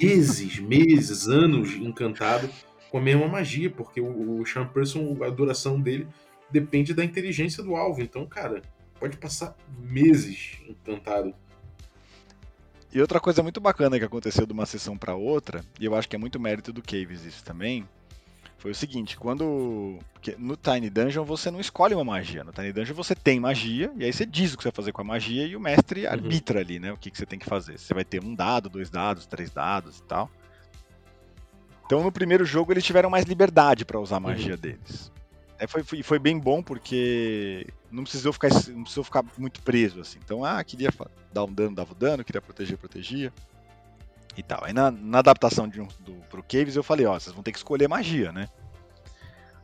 meses, 0.00 0.58
meses, 0.58 1.26
anos 1.26 1.74
encantado 1.74 2.48
com 2.90 2.98
a 2.98 3.00
mesma 3.00 3.28
magia, 3.28 3.70
porque 3.70 4.00
o, 4.00 4.40
o 4.40 4.44
Charm 4.44 4.68
Person, 4.68 5.16
a 5.22 5.28
duração 5.28 5.80
dele 5.80 6.06
depende 6.50 6.94
da 6.94 7.04
inteligência 7.04 7.62
do 7.62 7.76
alvo. 7.76 8.00
Então, 8.00 8.26
cara, 8.26 8.62
pode 8.98 9.16
passar 9.16 9.56
meses 9.78 10.58
encantado. 10.68 11.34
E 12.92 13.00
outra 13.00 13.20
coisa 13.20 13.42
muito 13.42 13.60
bacana 13.60 13.98
que 13.98 14.04
aconteceu 14.04 14.46
de 14.46 14.52
uma 14.52 14.64
sessão 14.64 14.96
para 14.96 15.14
outra, 15.14 15.62
e 15.78 15.84
eu 15.84 15.94
acho 15.94 16.08
que 16.08 16.16
é 16.16 16.18
muito 16.18 16.40
mérito 16.40 16.72
do 16.72 16.82
Caves 16.82 17.24
isso 17.24 17.44
também, 17.44 17.86
foi 18.58 18.72
o 18.72 18.74
seguinte, 18.74 19.16
quando 19.16 19.98
no 20.36 20.56
Tiny 20.56 20.90
Dungeon 20.90 21.24
você 21.24 21.48
não 21.48 21.60
escolhe 21.60 21.94
uma 21.94 22.04
magia, 22.04 22.42
no 22.42 22.52
Tiny 22.52 22.72
Dungeon 22.72 22.94
você 22.94 23.14
tem 23.14 23.38
magia 23.38 23.92
e 23.96 24.04
aí 24.04 24.12
você 24.12 24.26
diz 24.26 24.52
o 24.52 24.56
que 24.56 24.64
você 24.64 24.68
vai 24.68 24.74
fazer 24.76 24.92
com 24.92 25.00
a 25.00 25.04
magia 25.04 25.46
e 25.46 25.54
o 25.54 25.60
mestre 25.60 26.04
uhum. 26.04 26.12
arbitra 26.12 26.60
ali, 26.60 26.80
né, 26.80 26.92
o 26.92 26.96
que, 26.96 27.08
que 27.08 27.16
você 27.16 27.24
tem 27.24 27.38
que 27.38 27.46
fazer. 27.46 27.78
Você 27.78 27.94
vai 27.94 28.04
ter 28.04 28.22
um 28.22 28.34
dado, 28.34 28.68
dois 28.68 28.90
dados, 28.90 29.26
três 29.26 29.50
dados 29.50 29.98
e 29.98 30.02
tal. 30.02 30.28
Então 31.86 32.02
no 32.02 32.10
primeiro 32.10 32.44
jogo 32.44 32.72
eles 32.72 32.84
tiveram 32.84 33.08
mais 33.08 33.24
liberdade 33.24 33.84
para 33.84 34.00
usar 34.00 34.16
a 34.16 34.20
magia 34.20 34.54
uhum. 34.54 34.60
deles. 34.60 35.12
É, 35.56 35.66
foi, 35.66 35.84
foi, 35.84 36.02
foi, 36.02 36.18
bem 36.18 36.38
bom 36.38 36.60
porque 36.60 37.64
não 37.92 38.02
precisou 38.02 38.32
ficar, 38.32 38.48
não 38.48 38.82
precisou 38.82 39.04
ficar 39.04 39.24
muito 39.36 39.62
preso 39.62 40.00
assim. 40.00 40.18
Então, 40.24 40.44
ah, 40.44 40.62
queria 40.62 40.90
dar 41.32 41.44
um 41.44 41.52
dano, 41.52 41.76
dava 41.76 41.92
o 41.92 41.96
dano, 41.96 42.24
queria 42.24 42.42
proteger, 42.42 42.76
protegia 42.76 43.32
e 44.38 44.42
tal. 44.42 44.64
Aí 44.64 44.72
na, 44.72 44.90
na 44.90 45.18
adaptação 45.18 45.68
de 45.68 45.80
um, 45.80 45.88
do, 45.98 46.14
pro 46.30 46.42
Caves 46.42 46.76
eu 46.76 46.82
falei, 46.82 47.04
ó, 47.06 47.18
vocês 47.18 47.34
vão 47.34 47.42
ter 47.42 47.50
que 47.50 47.58
escolher 47.58 47.88
magia, 47.88 48.30
né? 48.30 48.48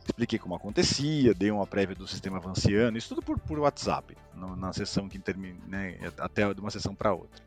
Expliquei 0.05 0.37
como 0.37 0.53
acontecia, 0.53 1.33
dei 1.33 1.49
uma 1.49 1.65
prévia 1.65 1.95
do 1.95 2.07
sistema 2.07 2.37
avanciano, 2.37 2.97
isso 2.97 3.09
tudo 3.09 3.23
por, 3.23 3.39
por 3.39 3.57
WhatsApp, 3.57 4.15
no, 4.35 4.55
na 4.55 4.71
sessão 4.73 5.07
que 5.09 5.17
termina, 5.17 5.57
né, 5.65 5.97
até 6.19 6.53
de 6.53 6.59
uma 6.59 6.69
sessão 6.69 6.93
para 6.93 7.13
outra. 7.13 7.43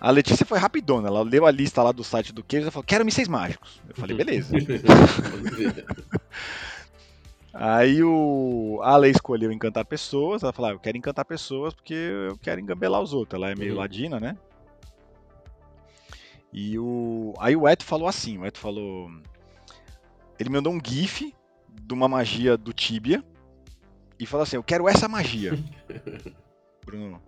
A 0.00 0.10
Letícia 0.10 0.44
foi 0.44 0.58
rapidona, 0.58 1.06
ela 1.06 1.22
leu 1.22 1.46
a 1.46 1.50
lista 1.52 1.82
lá 1.82 1.92
do 1.92 2.02
site 2.02 2.32
do 2.32 2.42
Caves 2.42 2.66
e 2.66 2.70
falou, 2.72 2.84
quero 2.84 3.04
mísseis 3.04 3.28
mágicos. 3.28 3.80
Eu 3.88 3.94
falei, 3.94 4.16
beleza. 4.16 4.52
Aí 7.54 8.02
o 8.02 8.80
a 8.82 8.94
Ale 8.94 9.10
escolheu 9.10 9.52
encantar 9.52 9.84
pessoas, 9.84 10.42
ela 10.42 10.52
falou, 10.52 10.70
ah, 10.70 10.74
eu 10.74 10.80
quero 10.80 10.96
encantar 10.96 11.24
pessoas 11.24 11.74
porque 11.74 11.94
eu 11.94 12.36
quero 12.38 12.60
engambelar 12.60 13.00
os 13.00 13.12
outros. 13.12 13.40
Ela 13.40 13.52
é 13.52 13.54
meio 13.54 13.74
uhum. 13.74 13.78
ladina, 13.78 14.18
né? 14.18 14.36
E 16.52 16.78
o. 16.78 17.34
Aí 17.38 17.56
o 17.56 17.66
Eto 17.66 17.84
falou 17.84 18.06
assim, 18.06 18.38
o 18.38 18.44
Eto 18.44 18.58
falou. 18.58 19.10
Ele 20.38 20.50
mandou 20.50 20.72
um 20.72 20.80
GIF 20.82 21.34
de 21.68 21.94
uma 21.94 22.08
magia 22.08 22.56
do 22.56 22.72
Tibia 22.72 23.24
e 24.18 24.26
falou 24.26 24.42
assim, 24.42 24.56
eu 24.56 24.62
quero 24.62 24.88
essa 24.88 25.08
magia. 25.08 25.52
Bruno. 26.84 27.22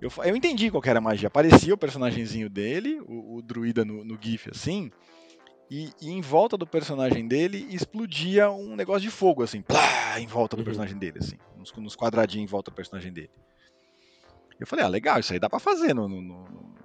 Eu, 0.00 0.10
eu 0.24 0.36
entendi 0.36 0.70
qual 0.70 0.82
era 0.84 0.98
a 0.98 1.02
magia. 1.02 1.28
Aparecia 1.28 1.74
o 1.74 1.78
personagemzinho 1.78 2.50
dele, 2.50 3.00
o, 3.00 3.36
o 3.36 3.42
druida 3.42 3.84
no, 3.84 4.04
no 4.04 4.18
GIF 4.20 4.50
assim, 4.50 4.90
e, 5.70 5.90
e, 6.00 6.10
em 6.10 6.20
volta 6.20 6.56
do 6.56 6.66
personagem 6.66 7.26
dele 7.26 7.66
explodia 7.70 8.50
um 8.50 8.76
negócio 8.76 9.02
de 9.02 9.10
fogo, 9.10 9.42
assim, 9.42 9.62
plá, 9.62 10.20
em 10.20 10.26
volta 10.26 10.54
do 10.54 10.60
uhum. 10.60 10.64
personagem 10.64 10.96
dele, 10.96 11.18
assim, 11.18 11.36
nos, 11.56 11.72
nos, 11.72 11.96
quadradinhos 11.96 12.44
em 12.44 12.50
volta 12.50 12.70
do 12.70 12.74
personagem 12.74 13.12
dele. 13.12 13.30
Eu 14.60 14.66
falei, 14.66 14.84
ah, 14.84 14.88
legal, 14.88 15.18
isso 15.18 15.32
aí 15.32 15.38
dá 15.38 15.50
pra 15.50 15.58
fazer 15.58 15.94
no, 15.94 16.08
no, 16.08 16.22
no, 16.22 16.75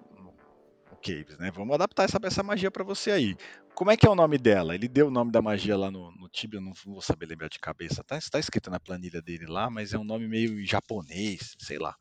Caves, 1.01 1.37
né? 1.37 1.51
Vamos 1.53 1.73
adaptar 1.73 2.03
essa, 2.03 2.19
essa 2.23 2.43
magia 2.43 2.69
para 2.69 2.83
você 2.83 3.11
aí. 3.11 3.35
Como 3.73 3.89
é 3.89 3.97
que 3.97 4.05
é 4.05 4.09
o 4.09 4.15
nome 4.15 4.37
dela? 4.37 4.75
Ele 4.75 4.87
deu 4.87 5.07
o 5.07 5.11
nome 5.11 5.31
da 5.31 5.41
magia 5.41 5.77
lá 5.77 5.89
no, 5.89 6.11
no 6.11 6.29
Tibia, 6.29 6.59
eu 6.59 6.63
não 6.63 6.73
vou 6.85 7.01
saber 7.01 7.25
lembrar 7.25 7.49
de 7.49 7.59
cabeça. 7.59 8.03
Tá, 8.03 8.19
tá 8.29 8.39
escrito 8.39 8.69
na 8.69 8.79
planilha 8.79 9.21
dele 9.21 9.45
lá, 9.47 9.69
mas 9.69 9.93
é 9.93 9.97
um 9.97 10.03
nome 10.03 10.27
meio 10.27 10.63
japonês, 10.65 11.55
sei 11.57 11.79
lá. 11.79 11.95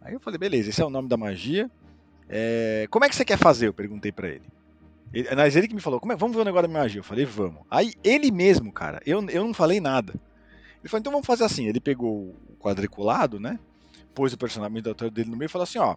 Aí 0.00 0.14
eu 0.14 0.20
falei, 0.20 0.38
beleza, 0.38 0.70
esse 0.70 0.82
é 0.82 0.84
o 0.84 0.90
nome 0.90 1.08
da 1.08 1.16
magia. 1.16 1.70
É, 2.28 2.86
como 2.90 3.04
é 3.04 3.08
que 3.08 3.14
você 3.14 3.24
quer 3.24 3.38
fazer? 3.38 3.68
Eu 3.68 3.74
perguntei 3.74 4.10
para 4.10 4.28
ele. 4.28 4.46
ele. 5.12 5.34
Mas 5.34 5.54
ele 5.54 5.68
que 5.68 5.74
me 5.74 5.80
falou, 5.80 6.00
é, 6.10 6.16
vamos 6.16 6.34
ver 6.34 6.42
o 6.42 6.44
negócio 6.44 6.68
da 6.68 6.74
magia. 6.74 7.00
Eu 7.00 7.04
falei, 7.04 7.24
vamos. 7.24 7.62
Aí 7.70 7.92
ele 8.02 8.30
mesmo, 8.30 8.72
cara, 8.72 9.00
eu, 9.06 9.24
eu 9.28 9.44
não 9.44 9.54
falei 9.54 9.80
nada. 9.80 10.12
Ele 10.80 10.88
falou, 10.88 11.00
então 11.00 11.12
vamos 11.12 11.26
fazer 11.26 11.44
assim. 11.44 11.66
Ele 11.66 11.80
pegou 11.80 12.30
o 12.30 12.56
quadriculado, 12.58 13.38
né? 13.38 13.58
Pôs 14.14 14.32
o 14.32 14.38
personagem 14.38 14.82
dele 15.12 15.30
no 15.30 15.36
meio 15.36 15.46
e 15.46 15.50
falou 15.50 15.64
assim, 15.64 15.78
ó 15.78 15.96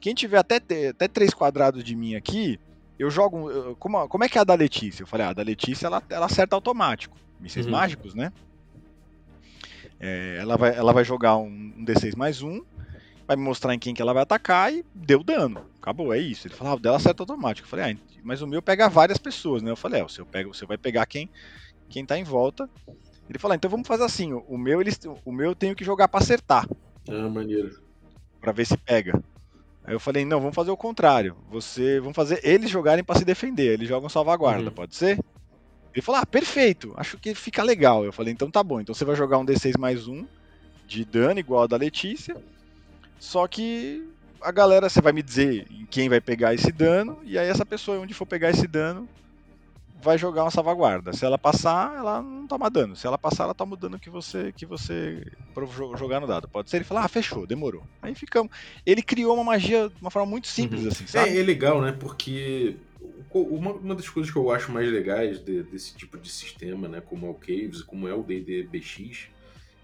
quem 0.00 0.14
tiver 0.14 0.38
até, 0.38 0.56
até 0.88 1.08
três 1.08 1.34
quadrados 1.34 1.84
de 1.84 1.94
mim 1.94 2.14
aqui, 2.14 2.58
eu 2.98 3.10
jogo. 3.10 3.74
Como, 3.76 4.08
como 4.08 4.24
é 4.24 4.28
que 4.28 4.38
é 4.38 4.40
a 4.40 4.44
da 4.44 4.54
Letícia? 4.54 5.02
Eu 5.02 5.06
falei, 5.06 5.26
ah, 5.26 5.30
a 5.30 5.34
da 5.34 5.42
Letícia 5.42 5.86
ela, 5.86 6.02
ela 6.10 6.26
acerta 6.26 6.54
automático. 6.54 7.16
Mísseis 7.40 7.66
uhum. 7.66 7.72
mágicos, 7.72 8.14
né? 8.14 8.32
É, 9.98 10.38
ela, 10.38 10.56
vai, 10.56 10.74
ela 10.76 10.92
vai 10.92 11.04
jogar 11.04 11.36
um, 11.36 11.46
um, 11.46 11.84
D6 11.84 12.16
mais 12.16 12.42
um, 12.42 12.62
vai 13.26 13.36
me 13.36 13.42
mostrar 13.42 13.74
em 13.74 13.78
quem 13.78 13.94
que 13.94 14.00
ela 14.00 14.12
vai 14.12 14.22
atacar 14.22 14.72
e 14.72 14.84
deu 14.94 15.22
dano. 15.22 15.64
Acabou, 15.80 16.12
é 16.12 16.18
isso. 16.18 16.46
Ele 16.46 16.54
falou, 16.54 16.72
ah, 16.72 16.76
o 16.76 16.80
dela 16.80 16.96
acerta 16.96 17.22
automático. 17.22 17.66
Eu 17.66 17.70
falei, 17.70 17.92
ah, 17.92 17.96
mas 18.22 18.42
o 18.42 18.46
meu 18.46 18.60
pega 18.60 18.88
várias 18.88 19.18
pessoas, 19.18 19.62
né? 19.62 19.70
Eu 19.70 19.76
falei, 19.76 20.00
é, 20.00 20.04
o 20.04 20.08
seu 20.08 20.26
pega, 20.26 20.48
você 20.48 20.66
vai 20.66 20.76
pegar 20.76 21.06
quem, 21.06 21.28
quem 21.88 22.04
tá 22.04 22.18
em 22.18 22.24
volta. 22.24 22.68
Ele 23.28 23.38
falou, 23.38 23.52
ah, 23.52 23.56
então 23.56 23.70
vamos 23.70 23.88
fazer 23.88 24.04
assim, 24.04 24.32
o 24.32 24.58
meu, 24.58 24.80
eles, 24.80 24.98
o 25.24 25.32
meu 25.32 25.50
eu 25.50 25.54
tenho 25.54 25.74
que 25.74 25.84
jogar 25.84 26.08
para 26.08 26.20
acertar. 26.20 26.68
Ah, 27.08 27.28
maneiro. 27.28 27.80
Pra 28.40 28.52
ver 28.52 28.66
se 28.66 28.76
pega. 28.76 29.22
Aí 29.84 29.94
eu 29.94 30.00
falei, 30.00 30.24
não, 30.24 30.40
vamos 30.40 30.54
fazer 30.54 30.70
o 30.70 30.76
contrário. 30.76 31.36
Você, 31.50 32.00
vamos 32.00 32.16
fazer 32.16 32.40
eles 32.42 32.70
jogarem 32.70 33.02
para 33.02 33.18
se 33.18 33.24
defender. 33.24 33.72
Eles 33.72 33.88
jogam 33.88 34.08
salvaguarda, 34.08 34.68
uhum. 34.68 34.74
pode 34.74 34.94
ser? 34.94 35.18
Ele 35.92 36.02
falou, 36.02 36.20
ah, 36.20 36.26
perfeito, 36.26 36.92
acho 36.96 37.18
que 37.18 37.34
fica 37.34 37.62
legal. 37.62 38.04
Eu 38.04 38.12
falei, 38.12 38.32
então 38.32 38.50
tá 38.50 38.62
bom. 38.62 38.80
Então 38.80 38.94
você 38.94 39.04
vai 39.04 39.16
jogar 39.16 39.38
um 39.38 39.44
D6 39.44 39.78
mais 39.78 40.06
um 40.06 40.24
de 40.86 41.04
dano 41.04 41.40
igual 41.40 41.64
a 41.64 41.66
da 41.66 41.76
Letícia. 41.76 42.36
Só 43.18 43.46
que 43.46 44.06
a 44.40 44.50
galera, 44.50 44.88
você 44.88 45.00
vai 45.00 45.12
me 45.12 45.22
dizer 45.22 45.66
quem 45.90 46.08
vai 46.08 46.20
pegar 46.20 46.54
esse 46.54 46.72
dano, 46.72 47.18
e 47.24 47.38
aí 47.38 47.48
essa 47.48 47.66
pessoa, 47.66 48.00
onde 48.00 48.14
for 48.14 48.26
pegar 48.26 48.50
esse 48.50 48.66
dano, 48.66 49.08
vai 50.02 50.18
jogar 50.18 50.44
uma 50.44 50.50
salvaguarda. 50.50 51.12
Se 51.12 51.24
ela 51.24 51.38
passar, 51.38 51.96
ela 51.96 52.22
não 52.22 52.46
toma 52.46 52.70
dano. 52.70 52.96
Se 52.96 53.06
ela 53.06 53.18
passar, 53.18 53.44
ela 53.44 53.54
toma 53.54 53.74
o 53.74 53.76
dano 53.76 53.98
que 53.98 54.10
você 54.10 54.52
que 54.52 54.66
você 54.66 55.24
jogar 55.96 56.20
no 56.20 56.26
dado. 56.26 56.48
Pode 56.48 56.70
ser 56.70 56.78
ele 56.78 56.84
falar, 56.84 57.04
ah, 57.04 57.08
fechou, 57.08 57.46
demorou. 57.46 57.82
Aí 58.02 58.14
ficamos. 58.14 58.52
Ele 58.84 59.02
criou 59.02 59.34
uma 59.34 59.44
magia 59.44 59.88
de 59.88 60.00
uma 60.00 60.10
forma 60.10 60.28
muito 60.28 60.48
simples, 60.48 60.82
uhum. 60.82 60.88
assim, 60.88 61.06
sabe? 61.06 61.30
É, 61.30 61.40
é, 61.40 61.42
legal, 61.42 61.80
né? 61.80 61.92
Porque 61.92 62.76
uma, 63.32 63.72
uma 63.72 63.94
das 63.94 64.08
coisas 64.08 64.32
que 64.32 64.38
eu 64.38 64.50
acho 64.50 64.72
mais 64.72 64.90
legais 64.90 65.38
de, 65.38 65.62
desse 65.64 65.94
tipo 65.94 66.18
de 66.18 66.30
sistema, 66.30 66.88
né? 66.88 67.00
Como 67.00 67.26
é 67.26 67.30
o 67.30 67.34
Caves, 67.34 67.82
como 67.82 68.08
é 68.08 68.14
o 68.14 68.22
D&D 68.22 68.64
BX, 68.64 69.28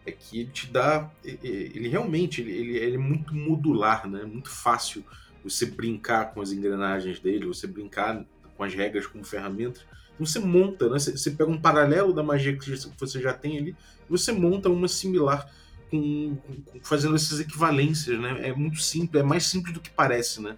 é 0.05 0.13
que 0.13 0.41
ele 0.41 0.51
te 0.51 0.67
dá... 0.67 1.11
Ele 1.25 1.89
realmente, 1.89 2.41
ele, 2.41 2.53
ele, 2.53 2.77
ele 2.79 2.95
é 2.97 2.99
muito 2.99 3.35
modular, 3.35 4.09
né? 4.09 4.25
Muito 4.25 4.51
fácil 4.51 5.05
você 5.45 5.67
brincar 5.67 6.33
com 6.33 6.41
as 6.41 6.51
engrenagens 6.51 7.21
dele, 7.21 7.47
você 7.47 7.67
brincar 7.67 8.25
com 8.57 8.65
as 8.65 8.75
regras 8.75 9.07
como 9.07 9.25
ferramentas 9.25 9.85
você 10.19 10.39
monta, 10.39 10.89
né? 10.89 10.99
Você 10.99 11.31
pega 11.31 11.51
um 11.51 11.61
paralelo 11.61 12.13
da 12.13 12.23
magia 12.23 12.57
que 12.57 12.77
você 12.99 13.21
já 13.21 13.33
tem 13.33 13.59
ali, 13.59 13.77
você 14.09 14.33
monta 14.33 14.69
uma 14.69 14.89
similar 14.89 15.51
com, 15.91 16.37
com, 16.37 16.81
fazendo 16.83 17.15
essas 17.15 17.41
equivalências, 17.41 18.19
né? 18.19 18.49
É 18.49 18.53
muito 18.53 18.81
simples, 18.81 19.23
é 19.23 19.25
mais 19.25 19.45
simples 19.45 19.75
do 19.75 19.81
que 19.81 19.91
parece, 19.91 20.41
né? 20.41 20.57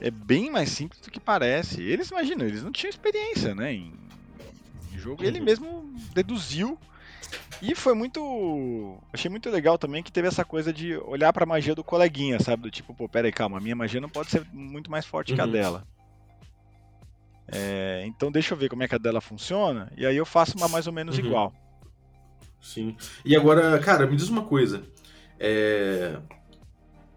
É 0.00 0.10
bem 0.10 0.50
mais 0.50 0.70
simples 0.70 1.00
do 1.00 1.10
que 1.10 1.18
parece. 1.18 1.82
Eles 1.82 2.10
imaginam, 2.10 2.46
eles 2.46 2.62
não 2.62 2.70
tinham 2.70 2.90
experiência, 2.90 3.54
né? 3.54 3.72
Em, 3.72 3.92
em 4.92 4.98
jogo, 4.98 5.22
uhum. 5.22 5.28
ele 5.28 5.40
mesmo 5.40 5.90
deduziu. 6.14 6.78
E 7.60 7.74
foi 7.74 7.94
muito. 7.94 8.98
Achei 9.12 9.30
muito 9.30 9.50
legal 9.50 9.78
também 9.78 10.02
que 10.02 10.12
teve 10.12 10.28
essa 10.28 10.44
coisa 10.44 10.72
de 10.72 10.96
olhar 10.98 11.32
pra 11.32 11.46
magia 11.46 11.74
do 11.74 11.82
coleguinha, 11.82 12.38
sabe? 12.38 12.64
Do 12.64 12.70
tipo, 12.70 12.94
pô, 12.94 13.08
pera 13.08 13.26
aí, 13.26 13.32
calma, 13.32 13.58
a 13.58 13.60
minha 13.60 13.74
magia 13.74 14.00
não 14.00 14.08
pode 14.08 14.30
ser 14.30 14.46
muito 14.52 14.90
mais 14.90 15.06
forte 15.06 15.30
uhum. 15.30 15.36
que 15.36 15.40
a 15.40 15.46
uhum. 15.46 15.52
dela. 15.52 15.86
É, 17.48 18.04
então 18.06 18.30
deixa 18.30 18.54
eu 18.54 18.58
ver 18.58 18.68
como 18.68 18.82
é 18.82 18.88
que 18.88 18.94
a 18.94 18.98
dela 18.98 19.20
funciona, 19.20 19.92
e 19.96 20.04
aí 20.04 20.16
eu 20.16 20.26
faço 20.26 20.56
uma 20.56 20.68
mais 20.68 20.86
ou 20.86 20.92
menos 20.92 21.18
uhum. 21.18 21.26
igual. 21.26 21.52
Sim. 22.60 22.96
E 23.24 23.36
agora, 23.36 23.78
cara, 23.78 24.06
me 24.06 24.16
diz 24.16 24.28
uma 24.28 24.44
coisa. 24.44 24.82
É... 25.38 26.18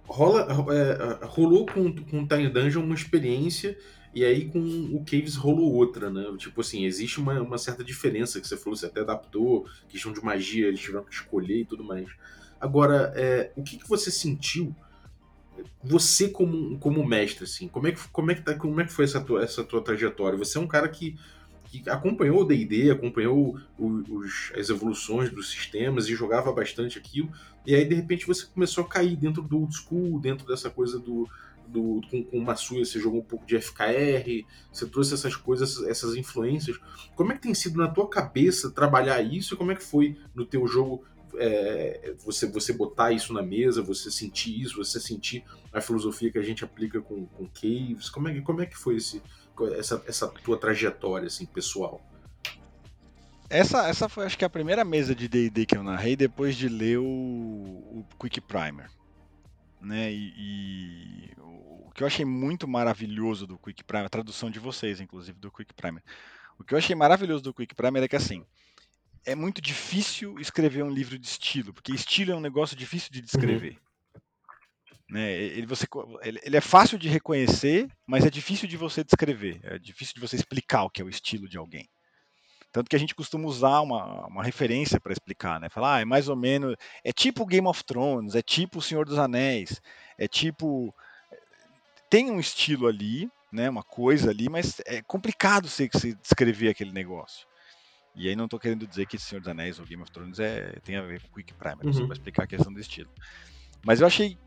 Rola, 0.06 0.48
é, 0.74 1.26
rolou 1.26 1.66
com, 1.66 1.94
com 1.94 2.28
Tiny 2.28 2.50
Dungeon 2.50 2.84
uma 2.84 2.96
experiência 2.96 3.78
e 4.14 4.26
aí 4.26 4.50
com 4.50 4.60
o 4.60 5.06
Caves 5.06 5.36
rolou 5.36 5.72
outra, 5.72 6.10
né? 6.10 6.26
Tipo 6.38 6.62
assim, 6.62 6.86
existe 6.86 7.20
uma, 7.20 7.40
uma 7.40 7.58
certa 7.60 7.84
diferença 7.84 8.42
que 8.42 8.48
você 8.48 8.58
falou, 8.58 8.76
você 8.76 8.88
até 8.88 9.02
adaptou, 9.02 9.68
questão 9.88 10.12
de 10.12 10.24
magia, 10.24 10.68
eles 10.68 10.80
tiveram 10.80 11.06
que 11.06 11.14
escolher 11.14 11.60
e 11.60 11.66
tudo 11.66 11.84
mais. 11.84 12.08
Agora, 12.60 13.14
é, 13.16 13.52
o 13.56 13.64
que, 13.64 13.78
que 13.78 13.88
você 13.88 14.10
sentiu 14.10 14.76
você 15.84 16.30
como, 16.30 16.78
como 16.80 17.06
mestre, 17.06 17.44
assim, 17.44 17.68
como 17.68 17.88
é 17.88 17.92
que, 17.92 18.08
como 18.10 18.32
é 18.32 18.36
que, 18.36 18.42
tá, 18.42 18.56
como 18.56 18.80
é 18.82 18.86
que 18.86 18.94
foi 18.94 19.06
essa 19.06 19.22
tua, 19.22 19.44
essa 19.44 19.64
tua 19.64 19.82
trajetória? 19.82 20.38
Você 20.38 20.58
é 20.58 20.62
um 20.62 20.68
cara 20.68 20.88
que, 20.88 21.18
que 21.66 21.90
acompanhou 21.90 22.42
o 22.42 22.46
D&D, 22.46 22.92
acompanhou 22.92 23.60
os, 23.78 24.52
as 24.58 24.70
evoluções 24.70 25.32
dos 25.32 25.50
sistemas 25.52 26.08
e 26.08 26.16
jogava 26.16 26.52
bastante 26.52 26.98
aquilo, 26.98 27.32
e 27.66 27.76
aí 27.76 27.86
de 27.86 27.96
repente 27.96 28.26
você 28.26 28.46
começou 28.46 28.84
a 28.84 28.88
cair 28.88 29.16
dentro 29.16 29.42
do 29.42 29.60
old 29.60 29.76
school, 29.76 30.20
dentro 30.20 30.48
dessa 30.48 30.70
coisa 30.70 30.98
do, 30.98 31.28
do 31.68 32.02
com, 32.10 32.24
com 32.24 32.38
uma 32.38 32.56
sua, 32.56 32.84
você 32.84 33.00
jogou 33.00 33.20
um 33.20 33.24
pouco 33.24 33.46
de 33.46 33.60
FKR, 33.60 34.46
você 34.72 34.88
trouxe 34.88 35.14
essas 35.14 35.36
coisas, 35.36 35.82
essas 35.84 36.16
influências. 36.16 36.80
Como 37.16 37.32
é 37.32 37.36
que 37.36 37.42
tem 37.42 37.54
sido 37.54 37.78
na 37.78 37.88
tua 37.88 38.10
cabeça 38.10 38.72
trabalhar 38.72 39.22
isso 39.22 39.54
e 39.54 39.58
como 39.58 39.72
é 39.72 39.76
que 39.76 39.84
foi 39.84 40.18
no 40.34 40.46
teu 40.46 40.68
jogo 40.68 41.04
é, 41.36 42.14
você, 42.24 42.48
você 42.48 42.74
botar 42.74 43.12
isso 43.12 43.34
na 43.34 43.42
mesa, 43.42 43.82
você 43.82 44.10
sentir 44.10 44.62
isso, 44.62 44.78
você 44.78 45.00
sentir 45.00 45.44
a 45.72 45.82
filosofia 45.82 46.32
que 46.32 46.38
a 46.38 46.44
gente 46.44 46.64
aplica 46.64 47.02
com, 47.02 47.26
com 47.26 47.48
Caves? 47.48 48.10
Como 48.10 48.28
é, 48.28 48.34
que, 48.34 48.42
como 48.42 48.62
é 48.62 48.66
que 48.66 48.78
foi 48.78 48.98
esse, 48.98 49.22
essa, 49.78 50.04
essa 50.08 50.28
tua 50.28 50.58
trajetória 50.58 51.28
assim, 51.28 51.46
pessoal? 51.46 52.02
Essa, 53.50 53.88
essa 53.88 54.08
foi, 54.08 54.26
acho 54.26 54.38
que, 54.38 54.46
a 54.46 54.50
primeira 54.50 54.86
mesa 54.86 55.16
de 55.16 55.28
D&D 55.28 55.66
que 55.66 55.76
eu 55.76 55.84
narrei 55.84 56.16
depois 56.16 56.56
de 56.56 56.70
ler 56.70 57.00
o, 57.00 57.04
o 57.04 58.06
Quick 58.20 58.42
Primer. 58.42 58.90
Né? 59.82 60.12
E, 60.12 60.34
e, 60.38 61.32
o 61.40 61.90
que 61.92 62.04
eu 62.04 62.08
achei 62.08 62.24
muito 62.24 62.68
maravilhoso 62.68 63.48
do 63.48 63.58
Quick 63.58 63.84
Primer, 63.84 64.06
a 64.06 64.10
tradução 64.10 64.52
de 64.52 64.60
vocês, 64.60 65.02
inclusive, 65.02 65.40
do 65.40 65.52
Quick 65.52 65.74
Primer. 65.74 66.04
O 66.60 66.64
que 66.64 66.76
eu 66.76 66.78
achei 66.78 66.96
maravilhoso 66.96 67.44
do 67.44 67.54
Quick 67.54 67.74
Primer 67.74 68.04
é 68.04 68.08
que, 68.08 68.16
assim, 68.16 68.46
é 69.26 69.36
muito 69.36 69.62
difícil 69.62 70.40
escrever 70.40 70.84
um 70.84 70.90
livro 70.90 71.18
de 71.18 71.28
estilo, 71.28 71.74
porque 71.74 71.92
estilo 71.92 72.32
é 72.32 72.36
um 72.36 72.42
negócio 72.42 72.76
difícil 72.76 73.12
de 73.12 73.22
descrever. 73.22 73.72
Uhum. 73.72 73.90
Né? 75.10 75.32
Ele, 75.34 75.66
você, 75.66 75.88
ele, 76.22 76.40
ele, 76.44 76.58
é 76.58 76.62
fácil 76.62 76.98
de 76.98 77.10
reconhecer, 77.10 77.90
mas 78.06 78.26
é 78.26 78.30
difícil 78.30 78.68
de 78.68 78.78
você 78.78 79.04
descrever. 79.04 79.60
É 79.64 79.80
difícil 79.80 80.14
de 80.14 80.22
você 80.22 80.36
explicar 80.36 80.84
o 80.84 80.90
que 80.90 81.02
é 81.02 81.06
o 81.06 81.10
estilo 81.10 81.50
de 81.50 81.58
alguém. 81.58 81.90
Tanto 82.72 82.88
que 82.88 82.96
a 82.96 83.00
gente 83.00 83.16
costuma 83.16 83.48
usar 83.48 83.82
uma, 83.82 84.28
uma 84.28 84.44
referência 84.44 85.00
para 85.00 85.12
explicar, 85.12 85.60
né? 85.60 85.70
Falar, 85.70 85.96
ah, 85.96 86.02
é 86.02 86.06
mais 86.06 86.30
ou 86.30 86.36
menos. 86.36 86.76
É 87.04 87.12
tipo 87.12 87.46
Game 87.46 87.68
of 87.68 87.84
Thrones, 87.84 88.36
é 88.36 88.44
tipo 88.44 88.78
O 88.78 88.82
Senhor 88.82 89.06
dos 89.06 89.18
Anéis, 89.18 89.82
é 90.18 90.28
tipo. 90.28 90.94
Tem 92.10 92.30
um 92.30 92.40
estilo 92.40 92.88
ali, 92.88 93.30
né? 93.52 93.70
Uma 93.70 93.84
coisa 93.84 94.30
ali, 94.30 94.48
mas 94.48 94.80
é 94.86 95.02
complicado 95.02 95.68
você, 95.68 95.90
você 95.92 96.14
descrever 96.14 96.70
aquele 96.70 96.92
negócio. 96.92 97.48
E 98.20 98.28
aí 98.28 98.36
não 98.36 98.46
estou 98.46 98.60
querendo 98.60 98.86
dizer 98.86 99.06
que 99.06 99.18
Senhor 99.18 99.40
dos 99.40 99.48
Anéis 99.48 99.80
ou 99.80 99.86
Game 99.86 100.04
of 100.04 100.12
Thrones 100.12 100.40
é, 100.40 100.78
tem 100.84 100.98
a 100.98 101.02
ver 101.02 101.22
com 101.22 101.36
Quick 101.36 101.54
Primer, 101.54 101.86
uhum. 101.86 101.94
só 101.94 102.04
para 102.04 102.14
explicar 102.14 102.44
a 102.44 102.48
questão 102.48 102.72
do 102.72 102.78
estilo. 102.78 103.10
Mas 103.82 104.02
eu 104.02 104.08
achei 104.08 104.38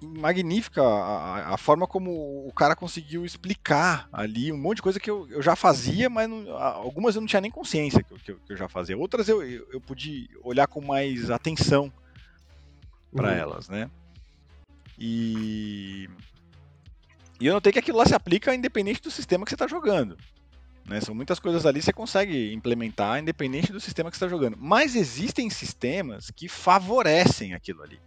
magnífica 0.00 0.80
a, 0.80 1.54
a, 1.54 1.56
forma 1.58 1.84
como 1.84 2.46
o 2.46 2.52
cara 2.52 2.76
conseguiu 2.76 3.26
explicar 3.26 4.08
ali 4.12 4.52
um 4.52 4.56
monte 4.56 4.76
de 4.76 4.82
coisa 4.82 5.00
que 5.00 5.10
eu, 5.10 5.28
eu 5.30 5.42
já 5.42 5.56
fazia, 5.56 6.08
mas 6.08 6.30
não, 6.30 6.56
algumas 6.56 7.16
eu 7.16 7.20
não 7.20 7.26
tinha 7.26 7.40
nem 7.40 7.50
consciência 7.50 8.04
que 8.04 8.12
eu, 8.12 8.18
que 8.18 8.30
eu, 8.30 8.36
que 8.38 8.52
eu 8.52 8.56
já 8.56 8.68
fazia. 8.68 8.96
Outras 8.96 9.28
eu, 9.28 9.42
eu, 9.42 9.66
eu, 9.72 9.80
pude 9.80 10.30
olhar 10.44 10.68
com 10.68 10.80
mais 10.80 11.28
atenção 11.28 11.92
para 13.12 13.30
uhum. 13.30 13.34
elas, 13.34 13.68
né? 13.68 13.90
E, 14.96 16.08
e 17.40 17.46
eu 17.48 17.54
notei 17.54 17.72
que 17.72 17.80
aquilo 17.80 17.98
lá 17.98 18.06
se 18.06 18.14
aplica 18.14 18.54
independente 18.54 19.02
do 19.02 19.10
sistema 19.10 19.44
que 19.44 19.50
você 19.50 19.56
está 19.56 19.66
jogando. 19.66 20.16
Né? 20.88 21.00
São 21.00 21.14
muitas 21.14 21.38
coisas 21.38 21.66
ali 21.66 21.80
que 21.80 21.84
você 21.84 21.92
consegue 21.92 22.52
implementar 22.52 23.18
independente 23.20 23.72
do 23.72 23.80
sistema 23.80 24.10
que 24.10 24.16
você 24.16 24.24
está 24.24 24.34
jogando. 24.34 24.56
Mas 24.58 24.96
existem 24.96 25.50
sistemas 25.50 26.30
que 26.30 26.48
favorecem 26.48 27.54
aquilo 27.54 27.82
ali 27.82 28.00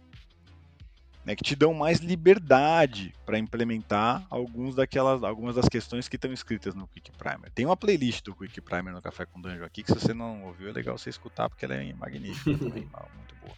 né, 1.24 1.36
que 1.36 1.44
te 1.44 1.54
dão 1.54 1.72
mais 1.72 2.00
liberdade 2.00 3.14
para 3.24 3.38
implementar 3.38 4.26
alguns 4.28 4.74
daquelas, 4.74 5.22
algumas 5.22 5.54
das 5.54 5.68
questões 5.68 6.08
que 6.08 6.16
estão 6.16 6.32
escritas 6.32 6.74
no 6.74 6.86
Quick 6.88 7.12
Primer. 7.12 7.50
Tem 7.52 7.64
uma 7.64 7.76
playlist 7.76 8.24
do 8.24 8.34
Quick 8.34 8.60
Primer 8.60 8.92
no 8.92 9.00
Café 9.00 9.24
com 9.24 9.40
Dungeon 9.40 9.64
aqui 9.64 9.82
que 9.82 9.92
se 9.92 9.98
você 9.98 10.12
não 10.12 10.44
ouviu 10.44 10.68
é 10.68 10.72
legal 10.72 10.98
você 10.98 11.10
escutar 11.10 11.48
porque 11.48 11.64
ela 11.64 11.74
é 11.74 11.92
magnífica 11.92 12.58
também, 12.58 12.88
muito 13.16 13.34
boa. 13.40 13.54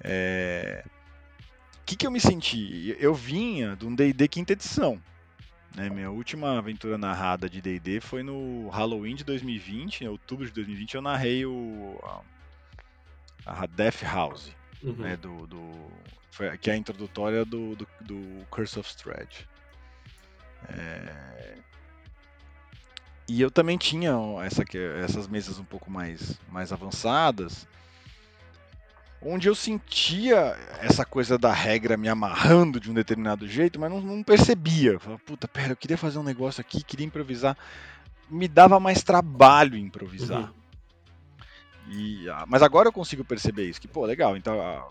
É... 0.00 0.84
O 1.80 1.84
que, 1.88 1.96
que 1.96 2.06
eu 2.06 2.10
me 2.10 2.20
senti? 2.20 2.94
Eu 2.98 3.14
vinha 3.14 3.74
de 3.74 3.86
um 3.86 3.94
D&D 3.94 4.28
quinta 4.28 4.52
edição. 4.52 5.00
Né, 5.76 5.88
minha 5.90 6.10
última 6.10 6.58
aventura 6.58 6.96
narrada 6.96 7.48
de 7.48 7.60
D&D 7.60 8.00
foi 8.00 8.22
no 8.22 8.68
Halloween 8.68 9.14
de 9.14 9.22
2020, 9.22 10.02
em 10.02 10.08
outubro 10.08 10.46
de 10.46 10.52
2020 10.52 10.94
eu 10.94 11.02
narrei 11.02 11.46
o 11.46 11.98
a, 13.46 13.62
a 13.62 13.66
Death 13.66 14.02
House, 14.02 14.52
uhum. 14.82 14.94
né, 14.94 15.16
do, 15.16 15.46
do 15.46 15.90
foi, 16.30 16.56
que 16.58 16.70
é 16.70 16.74
a 16.74 16.76
introdutória 16.76 17.44
do, 17.44 17.76
do, 17.76 17.88
do 18.00 18.46
Curse 18.50 18.78
of 18.78 18.88
Strahd. 18.88 19.48
É... 20.68 21.58
E 23.28 23.40
eu 23.40 23.50
também 23.50 23.76
tinha 23.76 24.12
essa, 24.42 24.64
essas 25.04 25.28
mesas 25.28 25.58
um 25.58 25.64
pouco 25.64 25.90
mais, 25.90 26.40
mais 26.48 26.72
avançadas, 26.72 27.68
onde 29.20 29.48
eu 29.48 29.54
sentia 29.54 30.56
essa 30.80 31.04
coisa 31.04 31.38
da 31.38 31.52
regra 31.52 31.96
me 31.96 32.08
amarrando 32.08 32.78
de 32.78 32.90
um 32.90 32.94
determinado 32.94 33.46
jeito, 33.48 33.78
mas 33.78 33.90
não, 33.90 34.00
não 34.00 34.22
percebia. 34.22 34.92
Eu 34.92 35.00
falava, 35.00 35.20
puta, 35.24 35.48
pera, 35.48 35.72
eu 35.72 35.76
queria 35.76 35.98
fazer 35.98 36.18
um 36.18 36.22
negócio 36.22 36.60
aqui, 36.60 36.82
queria 36.82 37.06
improvisar. 37.06 37.56
Me 38.30 38.46
dava 38.46 38.78
mais 38.78 39.02
trabalho 39.02 39.76
improvisar. 39.76 40.42
Uhum. 40.42 40.58
E, 41.90 42.28
ah, 42.28 42.44
mas 42.46 42.62
agora 42.62 42.88
eu 42.88 42.92
consigo 42.92 43.24
perceber 43.24 43.68
isso, 43.68 43.80
que, 43.80 43.88
pô, 43.88 44.04
legal, 44.04 44.36
então 44.36 44.60
a, 44.60 44.86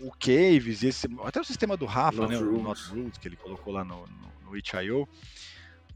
o 0.00 0.12
Caves, 0.12 0.84
esse, 0.84 1.08
até 1.24 1.40
o 1.40 1.44
sistema 1.44 1.76
do 1.76 1.84
Rafa, 1.84 2.22
Not 2.22 2.32
né, 2.32 2.38
Rules. 2.38 2.60
o 2.60 2.62
Not 2.62 2.90
Rules, 2.90 3.18
que 3.18 3.26
ele 3.26 3.36
colocou 3.36 3.72
lá 3.72 3.84
no, 3.84 4.06
no, 4.06 4.52
no 4.52 4.56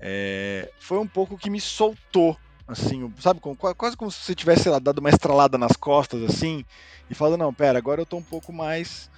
é, 0.05 0.69
foi 0.81 0.99
um 0.99 1.07
pouco 1.07 1.39
que 1.39 1.49
me 1.49 1.61
soltou, 1.61 2.37
assim, 2.66 3.12
sabe, 3.18 3.40
como, 3.40 3.57
quase 3.57 3.96
como 3.96 4.11
se 4.11 4.22
você 4.22 4.35
tivesse 4.35 4.68
lá, 4.68 4.79
dado 4.79 4.98
uma 4.98 5.11
estralada 5.11 5.59
nas 5.59 5.72
costas, 5.72 6.22
assim, 6.22 6.64
e 7.11 7.14
falando, 7.14 7.40
não, 7.40 7.53
pera, 7.53 7.79
agora 7.79 8.01
eu 8.01 8.07
tô 8.07 8.16
um 8.16 8.22
pouco 8.22 8.53
mais, 8.53 9.11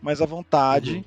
mais 0.00 0.20
à 0.20 0.26
vontade, 0.26 0.96
uhum. 0.96 1.04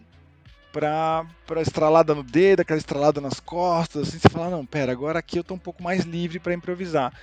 pra, 0.72 1.26
pra 1.46 1.62
estralada 1.62 2.16
no 2.16 2.24
dedo, 2.24 2.62
aquela 2.62 2.80
estralada 2.80 3.20
nas 3.20 3.40
costas, 3.40 4.08
assim, 4.08 4.20
você 4.20 4.30
fala, 4.30 4.50
não, 4.50 4.66
pera, 4.66 4.92
agora 4.92 5.20
aqui 5.20 5.38
eu 5.38 5.44
tô 5.44 5.54
um 5.54 5.60
pouco 5.60 5.84
mais 5.84 6.04
livre 6.04 6.40
para 6.40 6.54
improvisar 6.54 7.14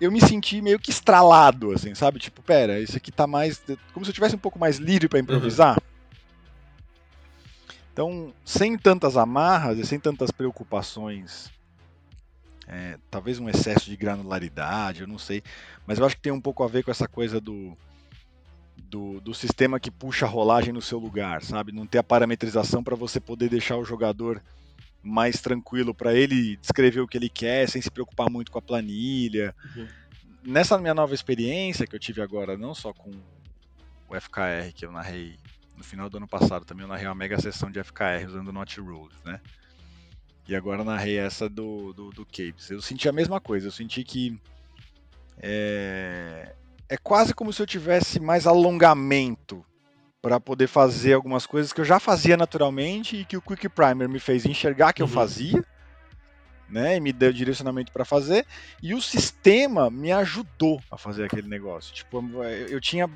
eu 0.00 0.10
me 0.10 0.20
senti 0.20 0.60
meio 0.60 0.78
que 0.78 0.90
estralado, 0.90 1.72
assim, 1.72 1.94
sabe? 1.94 2.18
Tipo, 2.18 2.42
pera, 2.42 2.80
isso 2.80 2.96
aqui 2.96 3.12
tá 3.12 3.26
mais. 3.26 3.62
Como 3.92 4.04
se 4.04 4.10
eu 4.10 4.14
tivesse 4.14 4.34
um 4.34 4.38
pouco 4.38 4.58
mais 4.58 4.76
livre 4.76 5.08
para 5.08 5.18
improvisar. 5.18 5.76
Uhum. 5.76 5.94
Então, 7.92 8.34
sem 8.44 8.76
tantas 8.76 9.16
amarras 9.16 9.78
e 9.78 9.86
sem 9.86 10.00
tantas 10.00 10.30
preocupações, 10.30 11.48
é, 12.66 12.98
talvez 13.10 13.38
um 13.38 13.48
excesso 13.48 13.86
de 13.86 13.96
granularidade, 13.96 15.02
eu 15.02 15.06
não 15.06 15.18
sei, 15.18 15.42
mas 15.86 15.98
eu 15.98 16.06
acho 16.06 16.16
que 16.16 16.22
tem 16.22 16.32
um 16.32 16.40
pouco 16.40 16.62
a 16.62 16.68
ver 16.68 16.82
com 16.82 16.90
essa 16.90 17.06
coisa 17.06 17.40
do, 17.40 17.76
do, 18.76 19.20
do 19.20 19.34
sistema 19.34 19.80
que 19.80 19.90
puxa 19.90 20.24
a 20.26 20.28
rolagem 20.28 20.72
no 20.72 20.82
seu 20.82 20.98
lugar, 20.98 21.42
sabe? 21.42 21.72
Não 21.72 21.86
ter 21.86 21.98
a 21.98 22.02
parametrização 22.02 22.82
para 22.82 22.96
você 22.96 23.20
poder 23.20 23.48
deixar 23.48 23.76
o 23.76 23.84
jogador 23.84 24.42
mais 25.02 25.40
tranquilo 25.40 25.94
para 25.94 26.14
ele 26.14 26.56
descrever 26.56 27.00
o 27.00 27.06
que 27.06 27.18
ele 27.18 27.28
quer, 27.28 27.68
sem 27.68 27.82
se 27.82 27.90
preocupar 27.90 28.30
muito 28.30 28.50
com 28.50 28.58
a 28.58 28.62
planilha. 28.62 29.54
Uhum. 29.76 29.86
Nessa 30.42 30.78
minha 30.78 30.94
nova 30.94 31.14
experiência 31.14 31.86
que 31.86 31.94
eu 31.94 32.00
tive 32.00 32.22
agora, 32.22 32.56
não 32.56 32.74
só 32.74 32.92
com 32.92 33.10
o 34.08 34.20
FKR 34.20 34.72
que 34.74 34.86
eu 34.86 34.92
narrei 34.92 35.36
no 35.76 35.84
final 35.84 36.08
do 36.08 36.16
ano 36.16 36.28
passado, 36.28 36.64
também 36.64 36.84
eu 36.84 36.88
narrei 36.88 37.06
uma 37.06 37.14
mega 37.14 37.38
sessão 37.40 37.70
de 37.70 37.82
FKR 37.82 38.26
usando 38.26 38.52
Not 38.52 38.80
Rules, 38.80 39.14
né? 39.24 39.40
E 40.46 40.54
agora 40.54 40.84
narrei 40.84 41.18
essa 41.18 41.48
do, 41.48 41.92
do, 41.92 42.10
do 42.10 42.26
Caves. 42.26 42.70
Eu 42.70 42.82
senti 42.82 43.08
a 43.08 43.12
mesma 43.12 43.40
coisa, 43.40 43.68
eu 43.68 43.72
senti 43.72 44.04
que 44.04 44.38
é, 45.38 46.54
é 46.88 46.96
quase 46.96 47.34
como 47.34 47.52
se 47.52 47.62
eu 47.62 47.66
tivesse 47.66 48.20
mais 48.20 48.46
alongamento 48.46 49.64
para 50.20 50.40
poder 50.40 50.66
fazer 50.66 51.12
algumas 51.12 51.46
coisas 51.46 51.72
que 51.72 51.80
eu 51.80 51.84
já 51.84 52.00
fazia 52.00 52.36
naturalmente 52.36 53.16
e 53.16 53.24
que 53.24 53.36
o 53.36 53.42
Quick 53.42 53.68
Primer 53.68 54.08
me 54.08 54.18
fez 54.18 54.46
enxergar 54.46 54.92
que 54.92 55.02
uhum. 55.02 55.08
eu 55.08 55.12
fazia, 55.12 55.64
né, 56.68 56.96
e 56.96 57.00
me 57.00 57.12
deu 57.12 57.32
direcionamento 57.32 57.92
para 57.92 58.06
fazer, 58.06 58.46
e 58.82 58.94
o 58.94 59.02
sistema 59.02 59.90
me 59.90 60.12
ajudou 60.12 60.80
a 60.90 60.96
fazer 60.96 61.24
aquele 61.24 61.46
negócio. 61.46 61.94
Tipo, 61.94 62.22
eu 62.42 62.80
tinha 62.80 63.08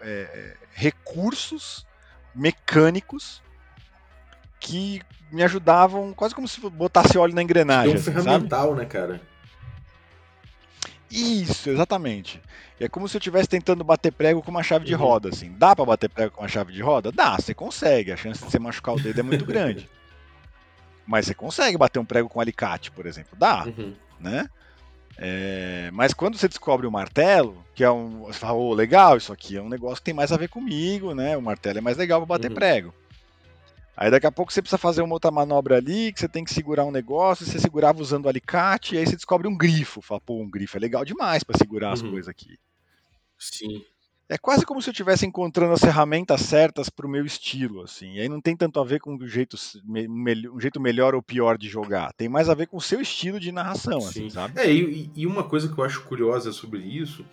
é, 0.00 0.08
é, 0.10 0.56
recursos 0.72 1.86
mecânicos 2.34 3.42
que 4.58 5.02
me 5.30 5.42
ajudavam 5.42 6.12
quase 6.12 6.34
como 6.34 6.46
se 6.46 6.60
botasse 6.60 7.18
óleo 7.18 7.34
na 7.34 7.42
engrenagem. 7.42 7.94
É 7.94 7.98
um 7.98 8.02
ferramental, 8.02 8.68
sabe? 8.68 8.80
né, 8.80 8.86
cara? 8.86 9.20
Isso, 11.10 11.70
exatamente. 11.70 12.40
É 12.80 12.88
como 12.88 13.08
se 13.08 13.16
eu 13.16 13.18
estivesse 13.18 13.48
tentando 13.48 13.84
bater 13.84 14.12
prego 14.12 14.42
com 14.42 14.50
uma 14.50 14.62
chave 14.62 14.84
de 14.84 14.94
uhum. 14.94 15.00
roda, 15.00 15.28
assim. 15.30 15.54
Dá 15.56 15.74
para 15.74 15.84
bater 15.84 16.10
prego 16.10 16.32
com 16.32 16.42
uma 16.42 16.48
chave 16.48 16.72
de 16.72 16.82
roda? 16.82 17.10
Dá, 17.12 17.36
você 17.36 17.54
consegue. 17.54 18.12
A 18.12 18.16
chance 18.16 18.42
de 18.42 18.50
você 18.50 18.58
machucar 18.58 18.94
o 18.94 19.00
dedo 19.00 19.20
é 19.20 19.22
muito 19.22 19.44
grande. 19.44 19.88
Mas 21.06 21.26
você 21.26 21.34
consegue 21.34 21.78
bater 21.78 21.98
um 22.00 22.04
prego 22.04 22.28
com 22.28 22.38
um 22.38 22.42
alicate, 22.42 22.90
por 22.90 23.06
exemplo. 23.06 23.38
Dá, 23.38 23.64
uhum. 23.64 23.94
né? 24.18 24.48
É, 25.18 25.88
mas 25.94 26.12
quando 26.12 26.36
você 26.36 26.46
descobre 26.46 26.86
o 26.86 26.92
martelo, 26.92 27.64
que 27.74 27.82
é 27.82 27.90
um. 27.90 28.24
Você 28.24 28.38
fala, 28.38 28.54
oh, 28.54 28.74
legal, 28.74 29.16
isso 29.16 29.32
aqui 29.32 29.56
é 29.56 29.62
um 29.62 29.68
negócio 29.68 29.96
que 29.96 30.02
tem 30.02 30.12
mais 30.12 30.30
a 30.30 30.36
ver 30.36 30.48
comigo, 30.48 31.14
né? 31.14 31.36
O 31.36 31.40
martelo 31.42 31.78
é 31.78 31.80
mais 31.80 31.96
legal 31.96 32.20
para 32.20 32.36
bater 32.36 32.50
uhum. 32.50 32.54
prego. 32.54 32.94
Aí 33.96 34.10
daqui 34.10 34.26
a 34.26 34.32
pouco 34.32 34.52
você 34.52 34.60
precisa 34.60 34.76
fazer 34.76 35.00
uma 35.00 35.14
outra 35.14 35.30
manobra 35.30 35.78
ali, 35.78 36.12
que 36.12 36.20
você 36.20 36.28
tem 36.28 36.44
que 36.44 36.52
segurar 36.52 36.84
um 36.84 36.90
negócio, 36.90 37.46
você 37.46 37.58
segurava 37.58 38.02
usando 38.02 38.26
o 38.26 38.28
alicate, 38.28 38.94
e 38.94 38.98
aí 38.98 39.06
você 39.06 39.16
descobre 39.16 39.48
um 39.48 39.56
grifo. 39.56 40.02
Fala, 40.02 40.20
pô, 40.20 40.38
um 40.42 40.50
grifo 40.50 40.76
é 40.76 40.80
legal 40.80 41.04
demais 41.04 41.42
para 41.42 41.56
segurar 41.56 41.88
uhum. 41.88 41.92
as 41.94 42.02
coisas 42.02 42.28
aqui. 42.28 42.58
Sim. 43.38 43.82
É 44.28 44.36
quase 44.36 44.66
como 44.66 44.82
se 44.82 44.90
eu 44.90 44.92
estivesse 44.92 45.24
encontrando 45.24 45.72
as 45.72 45.80
ferramentas 45.80 46.40
certas 46.42 46.90
para 46.90 47.06
o 47.06 47.08
meu 47.08 47.24
estilo, 47.24 47.82
assim. 47.82 48.14
E 48.14 48.20
aí 48.20 48.28
não 48.28 48.40
tem 48.40 48.56
tanto 48.56 48.80
a 48.80 48.84
ver 48.84 49.00
com 49.00 49.14
um 49.14 49.26
jeito, 49.26 49.56
um 49.86 50.60
jeito 50.60 50.80
melhor 50.80 51.14
ou 51.14 51.22
pior 51.22 51.56
de 51.56 51.68
jogar. 51.68 52.12
Tem 52.12 52.28
mais 52.28 52.48
a 52.48 52.54
ver 52.54 52.66
com 52.66 52.76
o 52.76 52.80
seu 52.80 53.00
estilo 53.00 53.38
de 53.38 53.52
narração, 53.52 53.98
assim, 53.98 54.12
Sim. 54.12 54.26
assim, 54.26 54.30
sabe? 54.30 54.60
É, 54.60 54.70
e, 54.70 55.10
e 55.14 55.26
uma 55.26 55.44
coisa 55.44 55.72
que 55.72 55.78
eu 55.78 55.84
acho 55.84 56.02
curiosa 56.02 56.52
sobre 56.52 56.80
isso 56.80 57.24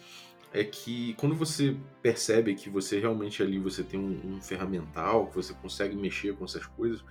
é 0.53 0.63
que 0.63 1.15
quando 1.15 1.35
você 1.35 1.75
percebe 2.01 2.53
que 2.53 2.69
você 2.69 2.99
realmente 2.99 3.41
ali 3.41 3.57
você 3.57 3.83
tem 3.83 3.99
um, 3.99 4.35
um 4.35 4.41
ferramental, 4.41 5.27
que 5.27 5.35
você 5.35 5.53
consegue 5.55 5.95
mexer 5.95 6.35
com 6.35 6.45
essas 6.45 6.65
coisas, 6.65 7.03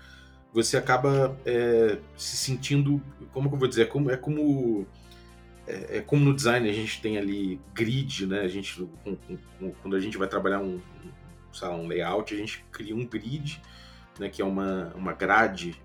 você 0.52 0.76
acaba 0.76 1.36
é, 1.44 1.98
se 2.16 2.36
sentindo, 2.36 3.02
como 3.32 3.48
que 3.48 3.54
eu 3.54 3.58
vou 3.58 3.68
dizer, 3.68 3.82
é 3.82 3.86
como, 3.86 4.10
é 4.10 4.16
como 4.16 4.86
é, 5.66 5.98
é, 5.98 6.00
como 6.00 6.24
no 6.24 6.34
design 6.34 6.68
a 6.68 6.72
gente 6.72 7.00
tem 7.00 7.18
ali 7.18 7.60
grid, 7.74 8.26
né? 8.26 8.40
A 8.40 8.48
gente, 8.48 8.86
com, 9.02 9.16
com, 9.16 9.72
quando 9.82 9.96
a 9.96 10.00
gente 10.00 10.16
vai 10.18 10.28
trabalhar 10.28 10.60
um, 10.60 10.80
um, 11.04 11.66
um 11.68 11.86
layout, 11.86 12.34
a 12.34 12.36
gente 12.36 12.64
cria 12.70 12.94
um 12.94 13.06
grid, 13.06 13.60
né? 14.18 14.28
Que 14.28 14.42
é 14.42 14.44
uma, 14.44 14.92
uma 14.94 15.12
grade 15.12 15.80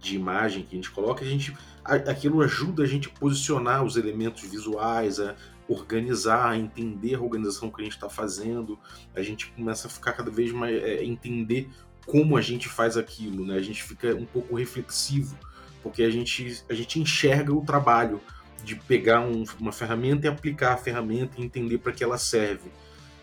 de 0.00 0.16
imagem 0.16 0.62
que 0.62 0.74
a 0.74 0.76
gente 0.76 0.90
coloca, 0.90 1.24
a 1.24 1.28
gente, 1.28 1.56
aquilo 1.84 2.40
ajuda 2.40 2.84
a 2.84 2.86
gente 2.86 3.08
a 3.08 3.18
posicionar 3.18 3.84
os 3.84 3.96
elementos 3.96 4.42
visuais, 4.42 5.18
a 5.18 5.34
organizar, 5.68 6.58
entender 6.58 7.14
a 7.14 7.20
organização 7.20 7.70
que 7.70 7.80
a 7.82 7.84
gente 7.84 7.94
está 7.94 8.08
fazendo, 8.08 8.78
a 9.14 9.22
gente 9.22 9.50
começa 9.50 9.86
a 9.86 9.90
ficar 9.90 10.12
cada 10.12 10.30
vez 10.30 10.50
mais 10.50 10.82
é, 10.82 11.04
entender 11.04 11.68
como 12.06 12.36
a 12.36 12.40
gente 12.40 12.68
faz 12.68 12.96
aquilo, 12.96 13.44
né? 13.44 13.54
A 13.54 13.62
gente 13.62 13.82
fica 13.82 14.14
um 14.14 14.24
pouco 14.24 14.56
reflexivo, 14.56 15.38
porque 15.82 16.02
a 16.02 16.10
gente, 16.10 16.64
a 16.68 16.74
gente 16.74 16.98
enxerga 16.98 17.52
o 17.52 17.64
trabalho 17.64 18.20
de 18.64 18.74
pegar 18.74 19.20
um, 19.20 19.44
uma 19.60 19.72
ferramenta 19.72 20.26
e 20.26 20.28
aplicar 20.28 20.72
a 20.72 20.76
ferramenta 20.76 21.38
e 21.38 21.44
entender 21.44 21.78
para 21.78 21.92
que 21.92 22.02
ela 22.02 22.16
serve. 22.16 22.70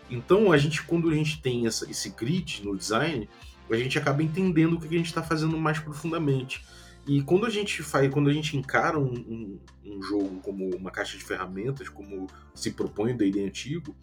Então, 0.08 0.52
a 0.52 0.56
gente, 0.56 0.82
quando 0.84 1.10
a 1.10 1.14
gente 1.14 1.42
tem 1.42 1.66
essa, 1.66 1.90
esse 1.90 2.10
grid 2.10 2.64
no 2.64 2.76
design, 2.76 3.28
a 3.68 3.76
gente 3.76 3.98
acaba 3.98 4.22
entendendo 4.22 4.74
o 4.74 4.80
que 4.80 4.86
a 4.86 4.98
gente 4.98 5.06
está 5.06 5.22
fazendo 5.22 5.58
mais 5.58 5.80
profundamente. 5.80 6.64
E 7.06 7.22
quando 7.22 7.46
a 7.46 7.50
gente 7.50 7.82
faz, 7.82 8.12
quando 8.12 8.28
a 8.28 8.32
gente 8.32 8.56
encara 8.56 8.98
um, 8.98 9.14
um, 9.14 9.60
um, 9.84 10.02
jogo 10.02 10.40
como 10.40 10.74
uma 10.74 10.90
caixa 10.90 11.16
de 11.16 11.22
ferramentas, 11.22 11.88
como 11.88 12.26
se 12.52 12.72
propõe 12.72 13.12
o 13.12 13.16
D&D 13.16 13.44
antigo, 13.44 13.96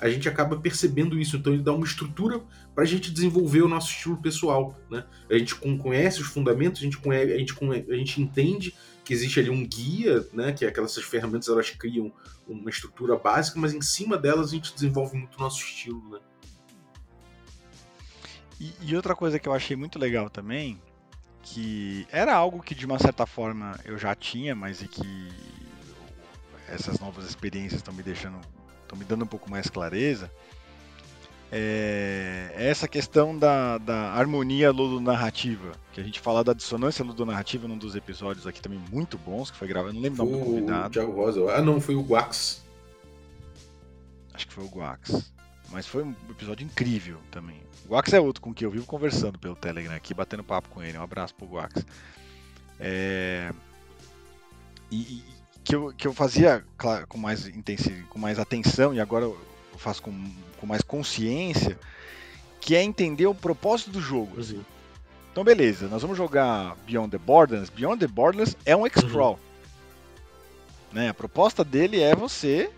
a 0.00 0.10
gente 0.10 0.28
acaba 0.28 0.56
percebendo 0.56 1.20
isso. 1.20 1.36
Então 1.36 1.52
ele 1.52 1.62
dá 1.62 1.72
uma 1.72 1.86
estrutura 1.86 2.40
para 2.74 2.82
a 2.82 2.86
gente 2.86 3.12
desenvolver 3.12 3.62
o 3.62 3.68
nosso 3.68 3.92
estilo 3.92 4.16
pessoal, 4.16 4.76
né? 4.90 5.04
A 5.30 5.38
gente 5.38 5.54
conhece 5.54 6.20
os 6.20 6.26
fundamentos, 6.26 6.80
a 6.80 6.84
gente, 6.84 6.98
conhece, 6.98 7.32
a 7.32 7.38
gente, 7.38 7.54
a 7.88 7.94
gente 7.94 8.20
entende 8.20 8.74
que 9.04 9.14
existe 9.14 9.38
ali 9.38 9.50
um 9.50 9.64
guia, 9.64 10.26
né? 10.32 10.52
Que 10.52 10.64
é 10.64 10.68
aquelas 10.68 10.96
ferramentas 10.96 11.48
elas 11.48 11.70
criam 11.70 12.12
uma 12.48 12.70
estrutura 12.70 13.16
básica, 13.16 13.60
mas 13.60 13.72
em 13.72 13.80
cima 13.80 14.18
delas 14.18 14.48
a 14.48 14.50
gente 14.56 14.74
desenvolve 14.74 15.16
muito 15.16 15.36
o 15.36 15.40
nosso 15.40 15.62
estilo, 15.62 16.02
né? 16.10 16.18
E, 18.58 18.72
e 18.80 18.96
outra 18.96 19.14
coisa 19.14 19.38
que 19.38 19.48
eu 19.48 19.52
achei 19.52 19.76
muito 19.76 19.96
legal 19.96 20.28
também, 20.28 20.80
que 21.42 22.06
era 22.10 22.34
algo 22.34 22.62
que 22.62 22.74
de 22.74 22.86
uma 22.86 22.98
certa 22.98 23.26
forma 23.26 23.78
eu 23.84 23.98
já 23.98 24.14
tinha, 24.14 24.54
mas 24.54 24.80
e 24.80 24.88
que 24.88 25.28
essas 26.68 26.98
novas 26.98 27.26
experiências 27.26 27.80
estão 27.80 27.92
me 27.92 28.02
deixando, 28.02 28.38
estão 28.82 28.98
me 28.98 29.04
dando 29.04 29.24
um 29.24 29.26
pouco 29.26 29.50
mais 29.50 29.68
clareza, 29.68 30.30
é, 31.54 32.50
é 32.56 32.70
essa 32.70 32.88
questão 32.88 33.36
da, 33.36 33.76
da 33.76 34.12
harmonia 34.12 34.70
ludonarrativa, 34.70 35.72
que 35.92 36.00
a 36.00 36.04
gente 36.04 36.18
fala 36.18 36.42
da 36.42 36.54
dissonância 36.54 37.04
ludonarrativa 37.04 37.68
num 37.68 37.76
dos 37.76 37.94
episódios 37.94 38.46
aqui 38.46 38.62
também 38.62 38.80
muito 38.90 39.18
bons, 39.18 39.50
que 39.50 39.58
foi 39.58 39.68
gravado, 39.68 39.92
não 39.92 40.00
lembro 40.00 40.22
o 40.22 40.26
nome 40.26 40.38
do 40.38 40.44
convidado. 40.46 40.88
O 40.88 40.90
Thiago 40.90 41.12
Rosa. 41.12 41.52
Ah, 41.52 41.60
não, 41.60 41.78
foi 41.78 41.94
o 41.94 42.00
Guax. 42.00 42.64
Acho 44.32 44.46
que 44.46 44.54
foi 44.54 44.64
o 44.64 44.68
Guax. 44.68 45.30
Mas 45.72 45.86
foi 45.86 46.04
um 46.04 46.14
episódio 46.28 46.64
incrível 46.64 47.18
também. 47.30 47.62
O 47.86 47.88
Guax 47.88 48.12
é 48.12 48.20
outro 48.20 48.42
com 48.42 48.52
quem 48.52 48.66
eu 48.66 48.70
vivo 48.70 48.84
conversando 48.84 49.38
pelo 49.38 49.56
Telegram 49.56 49.94
aqui, 49.94 50.12
batendo 50.12 50.44
papo 50.44 50.68
com 50.68 50.82
ele. 50.82 50.98
Um 50.98 51.02
abraço 51.02 51.34
pro 51.34 51.46
Guax. 51.46 51.84
É... 52.78 53.50
E, 54.90 54.96
e, 54.96 55.24
que, 55.64 55.74
eu, 55.74 55.92
que 55.96 56.06
eu 56.06 56.12
fazia 56.12 56.62
claro, 56.76 57.06
com 57.06 57.16
mais 57.16 57.46
intensidade, 57.46 58.02
com 58.04 58.18
mais 58.18 58.38
atenção, 58.38 58.92
e 58.92 59.00
agora 59.00 59.24
eu 59.24 59.38
faço 59.78 60.02
com, 60.02 60.12
com 60.58 60.66
mais 60.66 60.82
consciência, 60.82 61.78
que 62.60 62.76
é 62.76 62.82
entender 62.82 63.26
o 63.26 63.34
propósito 63.34 63.90
do 63.90 64.00
jogo. 64.00 64.38
Assim. 64.38 64.62
Então, 65.30 65.42
beleza, 65.42 65.88
nós 65.88 66.02
vamos 66.02 66.18
jogar 66.18 66.76
Beyond 66.86 67.10
the 67.10 67.18
Borderlands. 67.18 67.70
Beyond 67.70 68.00
the 68.00 68.06
Borderlands 68.06 68.54
é 68.66 68.76
um 68.76 68.84
X-Crawl. 68.84 69.32
Uhum. 69.32 69.38
Né? 70.92 71.08
A 71.08 71.14
proposta 71.14 71.64
dele 71.64 72.00
é 72.02 72.14
você 72.14 72.70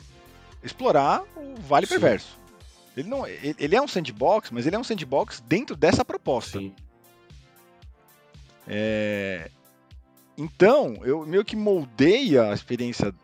explorar 0.62 1.22
o 1.36 1.56
Vale 1.60 1.86
Sim. 1.86 1.94
Perverso. 1.94 2.43
Ele, 2.96 3.08
não, 3.08 3.26
ele, 3.26 3.56
ele, 3.58 3.76
é 3.76 3.82
um 3.82 3.88
sandbox, 3.88 4.50
mas 4.50 4.66
ele 4.66 4.76
é 4.76 4.78
um 4.78 4.84
sandbox 4.84 5.42
dentro 5.46 5.76
dessa 5.76 6.04
proposta. 6.04 6.58
Sim. 6.58 6.74
É, 8.66 9.50
então, 10.36 10.98
eu 11.02 11.24
meio 11.26 11.44
que 11.44 11.56
moldei 11.56 12.38
a 12.38 12.52
experiência 12.52 13.14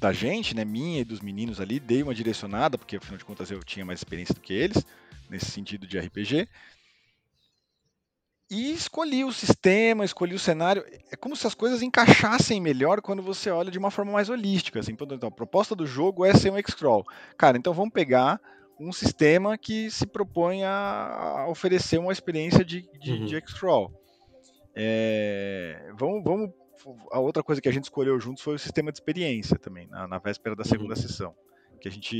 da 0.00 0.12
gente, 0.12 0.54
né, 0.54 0.64
minha 0.64 1.00
e 1.00 1.04
dos 1.04 1.20
meninos 1.20 1.60
ali, 1.60 1.80
dei 1.80 2.02
uma 2.02 2.14
direcionada, 2.14 2.78
porque 2.78 2.96
afinal 2.96 3.18
de 3.18 3.24
contas 3.24 3.50
eu 3.50 3.62
tinha 3.62 3.84
mais 3.84 4.00
experiência 4.00 4.34
do 4.34 4.40
que 4.40 4.52
eles, 4.52 4.84
nesse 5.28 5.50
sentido 5.50 5.86
de 5.86 5.98
RPG. 5.98 6.48
E 8.50 8.72
escolhi 8.72 9.24
o 9.24 9.32
sistema, 9.32 10.04
escolhi 10.04 10.34
o 10.34 10.38
cenário. 10.38 10.82
É 11.10 11.16
como 11.16 11.36
se 11.36 11.46
as 11.46 11.54
coisas 11.54 11.82
encaixassem 11.82 12.60
melhor 12.60 13.02
quando 13.02 13.22
você 13.22 13.50
olha 13.50 13.70
de 13.70 13.78
uma 13.78 13.90
forma 13.90 14.12
mais 14.12 14.30
holística. 14.30 14.80
Assim. 14.80 14.92
Então, 14.92 15.28
a 15.28 15.30
proposta 15.30 15.74
do 15.74 15.86
jogo 15.86 16.24
é 16.24 16.32
ser 16.32 16.50
um 16.50 16.56
X-Crawl. 16.56 17.06
Cara, 17.36 17.58
então 17.58 17.74
vamos 17.74 17.92
pegar 17.92 18.40
um 18.80 18.92
sistema 18.92 19.58
que 19.58 19.90
se 19.90 20.06
propõe 20.06 20.64
a, 20.64 21.46
oferecer 21.48 21.98
uma 21.98 22.12
experiência 22.12 22.64
de, 22.64 22.88
de, 23.00 23.12
uhum. 23.12 23.24
de 23.26 23.36
X-Crawl. 23.36 23.92
É, 24.74 25.90
vamos, 25.98 26.22
vamos, 26.22 26.50
a 27.10 27.18
outra 27.18 27.42
coisa 27.42 27.60
que 27.60 27.68
a 27.68 27.72
gente 27.72 27.84
escolheu 27.84 28.18
juntos 28.20 28.42
foi 28.42 28.54
o 28.54 28.58
sistema 28.58 28.92
de 28.92 28.98
experiência 28.98 29.58
também, 29.58 29.88
na, 29.88 30.06
na 30.06 30.18
véspera 30.18 30.54
da 30.54 30.64
segunda 30.64 30.94
uhum. 30.94 31.00
sessão. 31.00 31.34
Que 31.80 31.88
a 31.88 31.90
gente. 31.92 32.16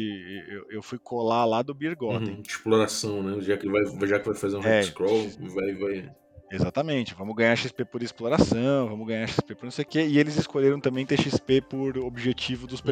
Eu, 0.48 0.66
eu, 0.70 0.82
fui 0.82 0.98
colar 1.00 1.44
lá 1.44 1.62
do 1.62 1.74
Beer 1.74 1.96
Garden. 1.96 2.36
Uhum, 2.36 2.42
exploração, 2.46 3.22
né? 3.24 3.40
Já 3.40 3.56
que, 3.56 3.68
vai, 3.68 3.84
já 4.06 4.20
que 4.20 4.26
vai 4.26 4.34
fazer 4.36 4.56
um 4.56 4.62
é, 4.62 4.82
scroll, 4.82 5.28
vai, 5.52 5.74
vai. 5.74 6.12
Exatamente, 6.50 7.14
vamos 7.14 7.34
ganhar 7.36 7.54
XP 7.56 7.84
por 7.84 8.02
exploração, 8.02 8.88
vamos 8.88 9.06
ganhar 9.06 9.26
XP 9.26 9.54
por 9.54 9.64
não 9.64 9.70
sei 9.70 9.84
o 9.84 9.88
quê, 9.88 10.06
e 10.06 10.18
eles 10.18 10.36
escolheram 10.36 10.80
também 10.80 11.04
ter 11.04 11.20
XP 11.20 11.60
por 11.60 11.98
objetivo 11.98 12.66
dos 12.66 12.80
uhum. 12.80 12.86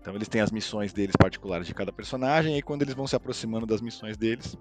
Então 0.00 0.14
eles 0.14 0.28
têm 0.28 0.40
as 0.40 0.50
missões 0.50 0.92
deles 0.92 1.14
particulares 1.16 1.66
de 1.66 1.74
cada 1.74 1.92
personagem, 1.92 2.56
e 2.56 2.62
quando 2.62 2.82
eles 2.82 2.94
vão 2.94 3.06
se 3.06 3.14
aproximando 3.14 3.66
das 3.66 3.80
missões 3.80 4.16
deles, 4.16 4.56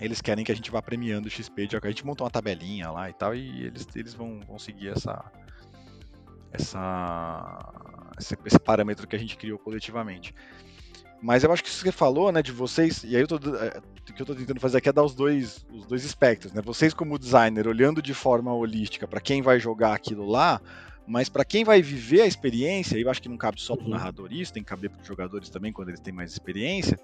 eles 0.00 0.20
querem 0.20 0.44
que 0.44 0.52
a 0.52 0.56
gente 0.56 0.70
vá 0.70 0.82
premiando 0.82 1.28
o 1.28 1.30
XP. 1.30 1.66
De... 1.66 1.76
A 1.76 1.88
gente 1.88 2.04
monta 2.04 2.24
uma 2.24 2.30
tabelinha 2.30 2.90
lá 2.90 3.08
e 3.08 3.12
tal, 3.12 3.34
e 3.34 3.64
eles, 3.64 3.86
eles 3.94 4.14
vão, 4.14 4.40
vão 4.46 4.58
seguir 4.58 4.88
essa, 4.88 5.24
essa, 6.52 7.72
esse, 8.18 8.36
esse 8.44 8.58
parâmetro 8.58 9.06
que 9.06 9.16
a 9.16 9.18
gente 9.18 9.36
criou 9.36 9.58
coletivamente. 9.58 10.34
Mas 11.22 11.42
eu 11.42 11.50
acho 11.50 11.62
que 11.62 11.70
isso 11.70 11.82
que 11.82 11.90
você 11.90 11.96
falou, 11.96 12.30
né, 12.30 12.42
de 12.42 12.52
vocês, 12.52 13.02
e 13.02 13.16
aí 13.16 13.22
eu 13.22 13.26
tô, 13.26 13.36
é, 13.36 13.78
o 13.78 14.12
que 14.12 14.20
eu 14.20 14.24
estou 14.24 14.36
tentando 14.36 14.60
fazer 14.60 14.76
aqui 14.76 14.90
é 14.90 14.92
dar 14.92 15.04
os 15.04 15.14
dois, 15.14 15.64
os 15.72 15.86
dois 15.86 16.04
espectros, 16.04 16.52
né? 16.52 16.60
Vocês 16.60 16.92
como 16.92 17.18
designer 17.18 17.66
olhando 17.66 18.02
de 18.02 18.12
forma 18.12 18.52
holística 18.52 19.08
para 19.08 19.22
quem 19.22 19.40
vai 19.40 19.58
jogar 19.58 19.94
aquilo 19.94 20.26
lá, 20.26 20.60
mas 21.06 21.28
para 21.28 21.44
quem 21.44 21.64
vai 21.64 21.82
viver 21.82 22.22
a 22.22 22.26
experiência, 22.26 22.96
eu 22.96 23.10
acho 23.10 23.20
que 23.20 23.28
não 23.28 23.36
cabe 23.36 23.60
só 23.60 23.76
para 23.76 23.82
o 23.82 23.86
uhum. 23.86 23.92
narrador 23.92 24.32
isso, 24.32 24.52
tem 24.52 24.62
que 24.62 24.68
caber 24.68 24.90
para 24.90 25.00
os 25.00 25.06
jogadores 25.06 25.50
também 25.50 25.72
quando 25.72 25.88
eles 25.88 26.00
têm 26.00 26.14
mais 26.14 26.32
experiência, 26.32 26.98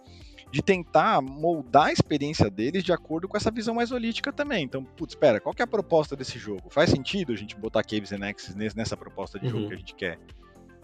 de 0.51 0.63
tentar 0.63 1.21
moldar 1.21 1.87
a 1.87 1.93
experiência 1.93 2.51
deles 2.51 2.83
de 2.83 2.93
acordo 2.93 3.29
com 3.29 3.37
essa 3.37 3.51
visão 3.51 3.75
mais 3.75 3.93
holística 3.93 4.33
também. 4.33 4.65
Então, 4.65 4.83
putz, 4.83 5.13
espera, 5.13 5.39
qual 5.39 5.55
que 5.55 5.63
é 5.63 5.65
a 5.65 5.69
proposta 5.69 6.17
desse 6.17 6.39
jogo? 6.39 6.71
Faz 6.71 6.91
sentido 6.91 7.33
a 7.33 7.37
gente 7.37 7.55
botar 7.57 7.85
Caves 7.85 8.13
and 8.13 8.27
Axes 8.27 8.55
nessa 8.75 8.97
proposta 8.97 9.39
de 9.39 9.47
uhum. 9.47 9.53
jogo 9.53 9.69
que 9.69 9.75
a 9.75 9.79
gente 9.79 9.95
quer 9.95 10.19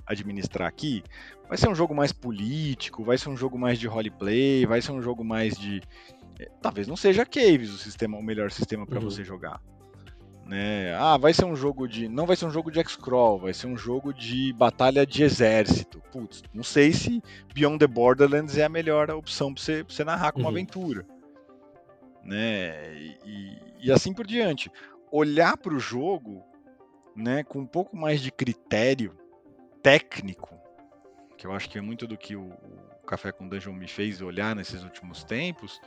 administrar 0.06 0.68
aqui? 0.68 1.02
Vai 1.48 1.56
ser 1.56 1.68
um 1.68 1.74
jogo 1.74 1.94
mais 1.94 2.12
político, 2.12 3.02
vai 3.02 3.16
ser 3.16 3.30
um 3.30 3.36
jogo 3.36 3.58
mais 3.58 3.78
de 3.78 3.86
roleplay, 3.86 4.66
vai 4.66 4.82
ser 4.82 4.92
um 4.92 5.00
jogo 5.00 5.24
mais 5.24 5.56
de... 5.56 5.80
Eh, 6.38 6.50
talvez 6.60 6.86
não 6.86 6.96
seja 6.96 7.24
Caves 7.24 7.70
o 7.70 7.78
sistema, 7.78 8.18
o 8.18 8.22
melhor 8.22 8.50
sistema 8.52 8.86
para 8.86 8.98
uhum. 8.98 9.04
você 9.04 9.24
jogar 9.24 9.60
né? 10.46 10.94
Ah, 10.94 11.16
vai 11.16 11.34
ser 11.34 11.44
um 11.44 11.56
jogo 11.56 11.88
de. 11.88 12.08
Não 12.08 12.24
vai 12.24 12.36
ser 12.36 12.46
um 12.46 12.50
jogo 12.50 12.70
de 12.70 12.78
X-Crawl, 12.78 13.40
vai 13.40 13.52
ser 13.52 13.66
um 13.66 13.76
jogo 13.76 14.14
de 14.14 14.52
batalha 14.52 15.04
de 15.04 15.24
exército. 15.24 16.00
Putz, 16.12 16.42
não 16.54 16.62
sei 16.62 16.92
se 16.92 17.20
Beyond 17.52 17.78
the 17.78 17.86
Borderlands 17.86 18.56
é 18.56 18.64
a 18.64 18.68
melhor 18.68 19.10
opção 19.10 19.52
pra 19.52 19.62
você, 19.62 19.82
pra 19.82 19.92
você 19.92 20.04
narrar 20.04 20.32
como 20.32 20.44
uhum. 20.44 20.50
aventura. 20.50 21.04
Né? 22.22 22.94
E, 23.24 23.58
e, 23.80 23.92
assim 23.92 24.12
por 24.12 24.26
diante. 24.26 24.70
Olhar 25.10 25.56
para 25.56 25.74
o 25.74 25.80
jogo 25.80 26.44
né, 27.14 27.42
com 27.42 27.60
um 27.60 27.66
pouco 27.66 27.96
mais 27.96 28.20
de 28.20 28.30
critério 28.30 29.16
técnico, 29.82 30.54
que 31.36 31.46
eu 31.46 31.52
acho 31.52 31.68
que 31.68 31.78
é 31.78 31.80
muito 31.80 32.06
do 32.06 32.16
que 32.16 32.36
o, 32.36 32.48
o 32.48 33.06
Café 33.06 33.32
com 33.32 33.48
Dungeon 33.48 33.72
me 33.72 33.88
fez 33.88 34.20
olhar 34.20 34.54
nesses 34.54 34.82
últimos 34.82 35.24
tempos, 35.24 35.80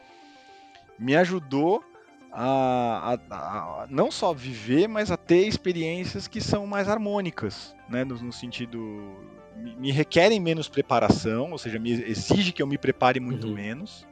me 0.98 1.16
ajudou 1.16 1.84
a, 2.32 3.18
a, 3.30 3.84
a, 3.84 3.88
não 3.90 4.12
só 4.12 4.34
viver, 4.34 4.88
mas 4.88 5.12
a 5.12 5.18
ter 5.18 5.48
experiências 5.48 6.28
que 6.28 6.40
são 6.40 6.68
mais 6.68 6.88
harmônicas, 6.88 7.76
né? 7.90 8.04
No, 8.04 8.16
no 8.16 8.32
sentido 8.34 9.16
me, 9.56 9.76
me, 9.76 9.92
requerem 9.92 10.40
menos 10.40 10.70
preparação, 10.70 11.52
ou 11.52 11.58
seja, 11.58 11.80
me 11.80 11.92
exige 11.92 12.52
que 12.52 12.62
eu 12.62 12.68
me 12.68 12.78
prepare 12.78 13.20
muito 13.20 13.48
uhum. 13.48 13.54
menos. 13.54 14.08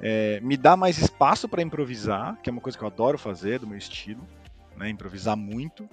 É, 0.00 0.40
me 0.40 0.56
dá 0.56 0.76
mais 0.76 0.98
espaço 0.98 1.48
para 1.48 1.60
improvisar, 1.60 2.38
que 2.40 2.48
é 2.48 2.52
uma 2.52 2.60
coisa 2.60 2.78
que 2.78 2.84
eu 2.84 2.88
adoro 2.88 3.18
fazer, 3.18 3.58
do 3.58 3.66
meu 3.66 3.76
estilo, 3.78 4.22
né? 4.76 4.88
Improvisar 4.88 5.36
muito. 5.36 5.88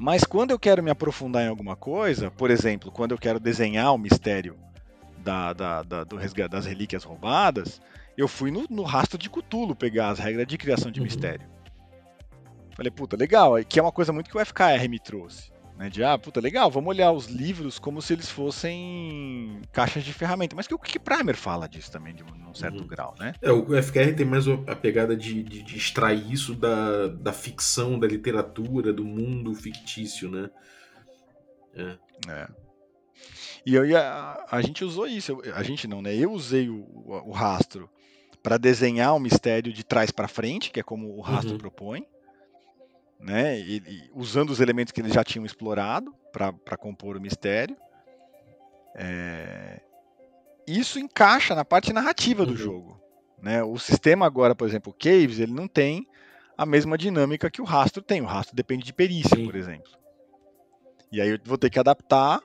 Mas 0.00 0.24
quando 0.24 0.50
eu 0.50 0.58
quero 0.58 0.82
me 0.82 0.90
aprofundar 0.90 1.44
em 1.44 1.48
alguma 1.48 1.76
coisa, 1.76 2.30
por 2.30 2.50
exemplo, 2.50 2.90
quando 2.90 3.12
eu 3.12 3.18
quero 3.18 3.38
desenhar 3.38 3.94
o 3.94 3.98
mistério 3.98 4.56
da, 5.18 5.52
da, 5.52 5.82
da, 5.82 6.04
do 6.04 6.18
das 6.48 6.66
relíquias 6.66 7.04
roubadas, 7.04 7.80
eu 8.16 8.28
fui 8.28 8.50
no, 8.50 8.66
no 8.68 8.82
rastro 8.82 9.18
de 9.18 9.30
Cutulo 9.30 9.74
pegar 9.74 10.10
as 10.10 10.18
regras 10.18 10.46
de 10.46 10.58
criação 10.58 10.90
de 10.90 11.00
uhum. 11.00 11.04
mistério. 11.04 11.46
Falei, 12.74 12.90
puta, 12.90 13.16
legal, 13.16 13.54
que 13.64 13.78
é 13.78 13.82
uma 13.82 13.92
coisa 13.92 14.12
muito 14.12 14.30
que 14.30 14.36
o 14.36 14.44
FKR 14.44 14.88
me 14.88 14.98
trouxe. 14.98 15.52
Né, 15.76 15.88
de, 15.88 16.04
ah, 16.04 16.18
puta, 16.18 16.38
legal, 16.38 16.70
vamos 16.70 16.90
olhar 16.90 17.10
os 17.12 17.26
livros 17.26 17.78
como 17.78 18.00
se 18.02 18.12
eles 18.12 18.30
fossem 18.30 19.60
caixas 19.72 20.04
de 20.04 20.12
ferramenta. 20.12 20.54
Mas 20.54 20.68
que 20.68 20.74
o 20.74 20.78
que 20.78 20.98
Primer 20.98 21.34
fala 21.34 21.68
disso 21.68 21.90
também, 21.90 22.14
de 22.14 22.22
um 22.22 22.54
certo 22.54 22.80
uhum. 22.80 22.86
grau, 22.86 23.14
né? 23.18 23.34
É, 23.40 23.50
o 23.50 23.82
FKR 23.82 24.14
tem 24.14 24.26
mais 24.26 24.46
a 24.46 24.76
pegada 24.76 25.16
de, 25.16 25.42
de, 25.42 25.62
de, 25.62 25.76
extrair 25.76 26.30
isso 26.30 26.54
da, 26.54 27.08
da 27.08 27.32
ficção, 27.32 27.98
da 27.98 28.06
literatura, 28.06 28.92
do 28.92 29.04
mundo 29.04 29.54
fictício, 29.54 30.30
né? 30.30 30.50
É. 31.74 31.98
é. 32.28 32.48
E 33.64 33.74
eu, 33.74 33.98
a, 33.98 34.46
a 34.50 34.60
gente 34.60 34.84
usou 34.84 35.06
isso, 35.06 35.40
a 35.54 35.62
gente 35.62 35.88
não, 35.88 36.02
né? 36.02 36.14
Eu 36.14 36.32
usei 36.32 36.68
o, 36.68 36.84
o 37.06 37.30
rastro 37.30 37.88
para 38.42 38.58
desenhar 38.58 39.14
o 39.14 39.20
mistério 39.20 39.72
de 39.72 39.84
trás 39.84 40.10
para 40.10 40.28
frente, 40.28 40.70
que 40.70 40.80
é 40.80 40.82
como 40.82 41.16
o 41.16 41.20
rastro 41.20 41.52
uhum. 41.52 41.58
propõe 41.58 42.06
né? 43.22 43.58
E, 43.60 43.76
e, 43.76 44.10
usando 44.12 44.50
os 44.50 44.60
elementos 44.60 44.92
que 44.92 45.00
eles 45.00 45.12
já 45.12 45.22
tinham 45.22 45.46
explorado 45.46 46.12
para 46.32 46.76
compor 46.76 47.16
o 47.16 47.20
mistério. 47.20 47.76
É... 48.96 49.80
Isso 50.66 50.98
encaixa 50.98 51.54
na 51.54 51.64
parte 51.64 51.92
narrativa 51.92 52.44
do 52.44 52.52
uhum. 52.52 52.56
jogo. 52.56 53.00
Né? 53.40 53.62
O 53.62 53.78
sistema 53.78 54.26
agora, 54.26 54.54
por 54.54 54.66
exemplo, 54.66 54.92
o 54.92 54.96
Caves, 54.96 55.38
ele 55.38 55.52
não 55.52 55.68
tem 55.68 56.06
a 56.56 56.66
mesma 56.66 56.98
dinâmica 56.98 57.50
que 57.50 57.62
o 57.62 57.64
rastro 57.64 58.02
tem. 58.02 58.20
O 58.20 58.26
rastro 58.26 58.54
depende 58.54 58.84
de 58.84 58.92
perícia, 58.92 59.36
Sim. 59.36 59.46
por 59.46 59.54
exemplo. 59.54 59.92
E 61.10 61.20
aí 61.20 61.30
eu 61.30 61.38
vou 61.44 61.58
ter 61.58 61.70
que 61.70 61.78
adaptar 61.78 62.40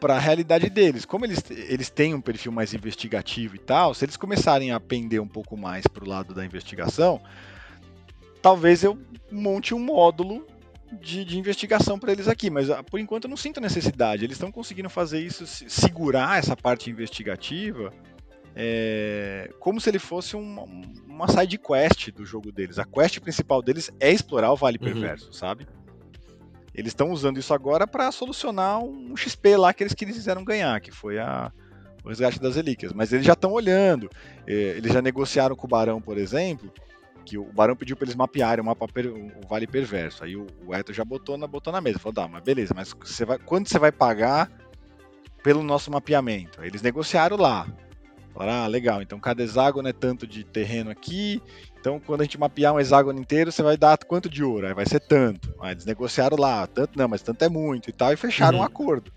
para 0.00 0.16
a 0.16 0.18
realidade 0.18 0.68
deles. 0.68 1.04
Como 1.04 1.24
eles, 1.24 1.42
eles 1.50 1.90
têm 1.90 2.14
um 2.14 2.20
perfil 2.20 2.52
mais 2.52 2.74
investigativo 2.74 3.56
e 3.56 3.58
tal, 3.58 3.94
se 3.94 4.04
eles 4.04 4.16
começarem 4.16 4.72
a 4.72 4.80
pender 4.80 5.20
um 5.20 5.28
pouco 5.28 5.56
mais 5.56 5.86
para 5.86 6.04
o 6.04 6.08
lado 6.08 6.34
da 6.34 6.44
investigação, 6.44 7.20
talvez 8.42 8.84
eu 8.84 8.98
monte 9.30 9.74
um 9.74 9.78
módulo 9.78 10.46
de, 11.00 11.24
de 11.24 11.38
investigação 11.38 11.98
para 11.98 12.12
eles 12.12 12.28
aqui, 12.28 12.50
mas 12.50 12.70
ah, 12.70 12.82
por 12.82 13.00
enquanto 13.00 13.24
eu 13.24 13.30
não 13.30 13.36
sinto 13.36 13.60
necessidade. 13.60 14.24
Eles 14.24 14.36
estão 14.36 14.52
conseguindo 14.52 14.88
fazer 14.88 15.20
isso, 15.20 15.46
segurar 15.46 16.38
essa 16.38 16.56
parte 16.56 16.90
investigativa, 16.90 17.92
é, 18.54 19.50
como 19.58 19.80
se 19.80 19.90
ele 19.90 19.98
fosse 19.98 20.36
uma, 20.36 20.64
uma 21.08 21.28
side 21.28 21.58
quest 21.58 22.10
do 22.10 22.24
jogo 22.24 22.52
deles. 22.52 22.78
A 22.78 22.84
quest 22.84 23.18
principal 23.20 23.60
deles 23.62 23.90
é 23.98 24.12
explorar 24.12 24.52
o 24.52 24.56
Vale 24.56 24.78
uhum. 24.78 24.84
Perverso, 24.84 25.32
sabe? 25.32 25.66
Eles 26.74 26.90
estão 26.90 27.10
usando 27.10 27.38
isso 27.38 27.54
agora 27.54 27.86
para 27.86 28.10
solucionar 28.10 28.82
um 28.82 29.16
XP 29.16 29.56
lá 29.56 29.72
que 29.72 29.84
eles 29.84 29.94
quiseram 29.94 30.44
ganhar, 30.44 30.80
que 30.80 30.90
foi 30.90 31.18
a, 31.18 31.52
o 32.04 32.08
resgate 32.08 32.40
das 32.40 32.56
relíquias. 32.56 32.92
Mas 32.92 33.12
eles 33.12 33.24
já 33.24 33.34
estão 33.34 33.52
olhando, 33.52 34.10
é, 34.46 34.52
eles 34.52 34.92
já 34.92 35.00
negociaram 35.00 35.54
com 35.54 35.66
o 35.66 35.70
Barão, 35.70 36.00
por 36.00 36.18
exemplo, 36.18 36.72
que 37.24 37.38
o 37.38 37.44
Barão 37.44 37.76
pediu 37.76 37.96
para 37.96 38.04
eles 38.04 38.16
mapearem 38.16 38.62
o 38.62 38.66
mapa 38.66 38.86
per, 38.86 39.06
o 39.06 39.46
Vale 39.48 39.66
Perverso. 39.66 40.24
Aí 40.24 40.36
o, 40.36 40.46
o 40.66 40.74
Eto 40.74 40.92
já 40.92 41.04
botou 41.04 41.38
na, 41.38 41.46
botou 41.46 41.72
na 41.72 41.80
mesa, 41.80 41.98
falou, 41.98 42.14
dá, 42.14 42.28
mas 42.28 42.42
beleza, 42.42 42.74
mas 42.74 42.92
você 42.92 43.24
vai, 43.24 43.38
quanto 43.38 43.68
você 43.68 43.78
vai 43.78 43.92
pagar 43.92 44.50
pelo 45.42 45.62
nosso 45.62 45.90
mapeamento? 45.90 46.60
Aí 46.60 46.68
eles 46.68 46.82
negociaram 46.82 47.36
lá. 47.36 47.66
Falaram, 48.34 48.64
ah, 48.64 48.66
legal, 48.66 49.00
então 49.00 49.20
cada 49.20 49.44
hexágono 49.44 49.88
é 49.88 49.92
tanto 49.92 50.26
de 50.26 50.42
terreno 50.42 50.90
aqui, 50.90 51.40
então 51.84 52.00
quando 52.00 52.22
a 52.22 52.24
gente 52.24 52.40
mapear 52.40 52.72
um 52.72 52.80
hexágono 52.80 53.20
inteiro, 53.20 53.52
você 53.52 53.62
vai 53.62 53.76
dar 53.76 53.98
quanto 53.98 54.26
de 54.26 54.42
ouro? 54.42 54.66
Aí 54.66 54.72
vai 54.72 54.86
ser 54.86 55.00
tanto. 55.00 55.54
Aí 55.60 55.72
eles 55.72 55.84
negociaram 55.84 56.34
lá, 56.34 56.66
tanto 56.66 56.98
não, 56.98 57.06
mas 57.06 57.20
tanto 57.20 57.44
é 57.44 57.48
muito 57.50 57.90
e 57.90 57.92
tal, 57.92 58.10
e 58.10 58.16
fecharam 58.16 58.56
uhum. 58.56 58.62
um 58.62 58.66
acordo. 58.66 59.12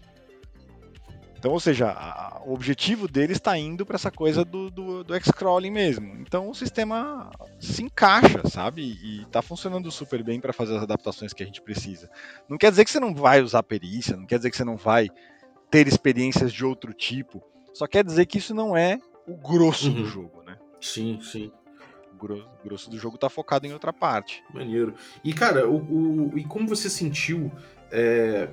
Então, 1.40 1.54
ou 1.54 1.62
seja, 1.62 1.92
a, 1.92 2.42
o 2.46 2.54
objetivo 2.54 3.08
dele 3.08 3.32
está 3.32 3.58
indo 3.58 3.86
para 3.86 3.96
essa 3.96 4.12
coisa 4.12 4.44
do, 4.44 4.70
do, 4.70 5.02
do 5.02 5.16
X-Crawling 5.16 5.72
mesmo. 5.72 6.18
Então 6.20 6.50
o 6.50 6.54
sistema 6.54 7.32
se 7.58 7.84
encaixa, 7.84 8.42
sabe? 8.50 8.82
E 8.82 9.22
está 9.22 9.42
funcionando 9.42 9.90
super 9.90 10.22
bem 10.22 10.42
para 10.42 10.52
fazer 10.52 10.76
as 10.76 10.84
adaptações 10.84 11.32
que 11.32 11.44
a 11.44 11.46
gente 11.46 11.62
precisa. 11.62 12.10
Não 12.50 12.58
quer 12.58 12.70
dizer 12.70 12.84
que 12.84 12.92
você 12.92 13.00
não 13.00 13.16
vai 13.16 13.42
usar 13.42 13.64
perícia, 13.64 14.18
não 14.18 14.26
quer 14.26 14.40
dizer 14.40 14.52
que 14.52 14.58
você 14.58 14.66
não 14.66 14.76
vai 14.76 15.08
ter 15.72 15.88
experiências 15.88 16.52
de 16.52 16.66
outro 16.66 16.92
tipo. 16.94 17.42
Só 17.74 17.88
quer 17.88 18.04
dizer 18.04 18.26
que 18.26 18.40
isso 18.40 18.54
não 18.54 18.76
é 18.76 19.00
o 19.26 19.38
grosso 19.38 19.88
uhum. 19.88 19.94
do 19.94 20.06
jogo, 20.06 20.44
né? 20.44 20.58
Sim, 20.82 21.22
sim. 21.22 21.50
Grosso, 22.20 22.48
grosso 22.64 22.90
do 22.90 22.98
jogo 22.98 23.16
está 23.16 23.30
focado 23.30 23.68
em 23.68 23.74
outra 23.74 23.94
parte. 23.94 24.44
Maneiro. 24.54 24.94
E, 25.24 25.34
cara, 25.34 25.70
o, 25.70 26.32
o 26.32 26.38
e 26.38 26.44
como 26.44 26.68
você 26.68 26.90
sentiu. 26.90 27.52
É 27.92 28.50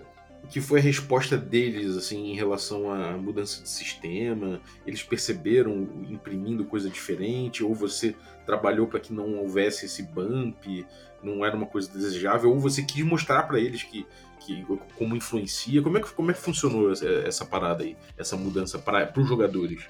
que 0.48 0.60
foi 0.60 0.78
a 0.78 0.82
resposta 0.82 1.36
deles 1.36 1.96
assim 1.96 2.30
em 2.30 2.34
relação 2.34 2.90
à 2.90 3.12
mudança 3.16 3.62
de 3.62 3.68
sistema? 3.68 4.60
Eles 4.86 5.02
perceberam 5.02 5.88
imprimindo 6.08 6.64
coisa 6.64 6.88
diferente 6.90 7.64
ou 7.64 7.74
você 7.74 8.14
trabalhou 8.44 8.86
para 8.86 9.00
que 9.00 9.12
não 9.12 9.36
houvesse 9.38 9.86
esse 9.86 10.02
bump, 10.02 10.86
não 11.22 11.44
era 11.44 11.56
uma 11.56 11.66
coisa 11.66 11.90
desejável 11.90 12.50
ou 12.50 12.58
você 12.58 12.82
quis 12.82 13.04
mostrar 13.04 13.44
para 13.44 13.58
eles 13.58 13.82
que, 13.82 14.06
que 14.40 14.64
como 14.96 15.16
influencia? 15.16 15.82
Como 15.82 15.96
é 15.96 16.00
que 16.00 16.12
como 16.12 16.30
é 16.30 16.34
que 16.34 16.40
funcionou 16.40 16.92
essa, 16.92 17.08
essa 17.08 17.44
parada 17.44 17.82
aí, 17.82 17.96
essa 18.16 18.36
mudança 18.36 18.78
para 18.78 19.12
os 19.16 19.28
jogadores? 19.28 19.88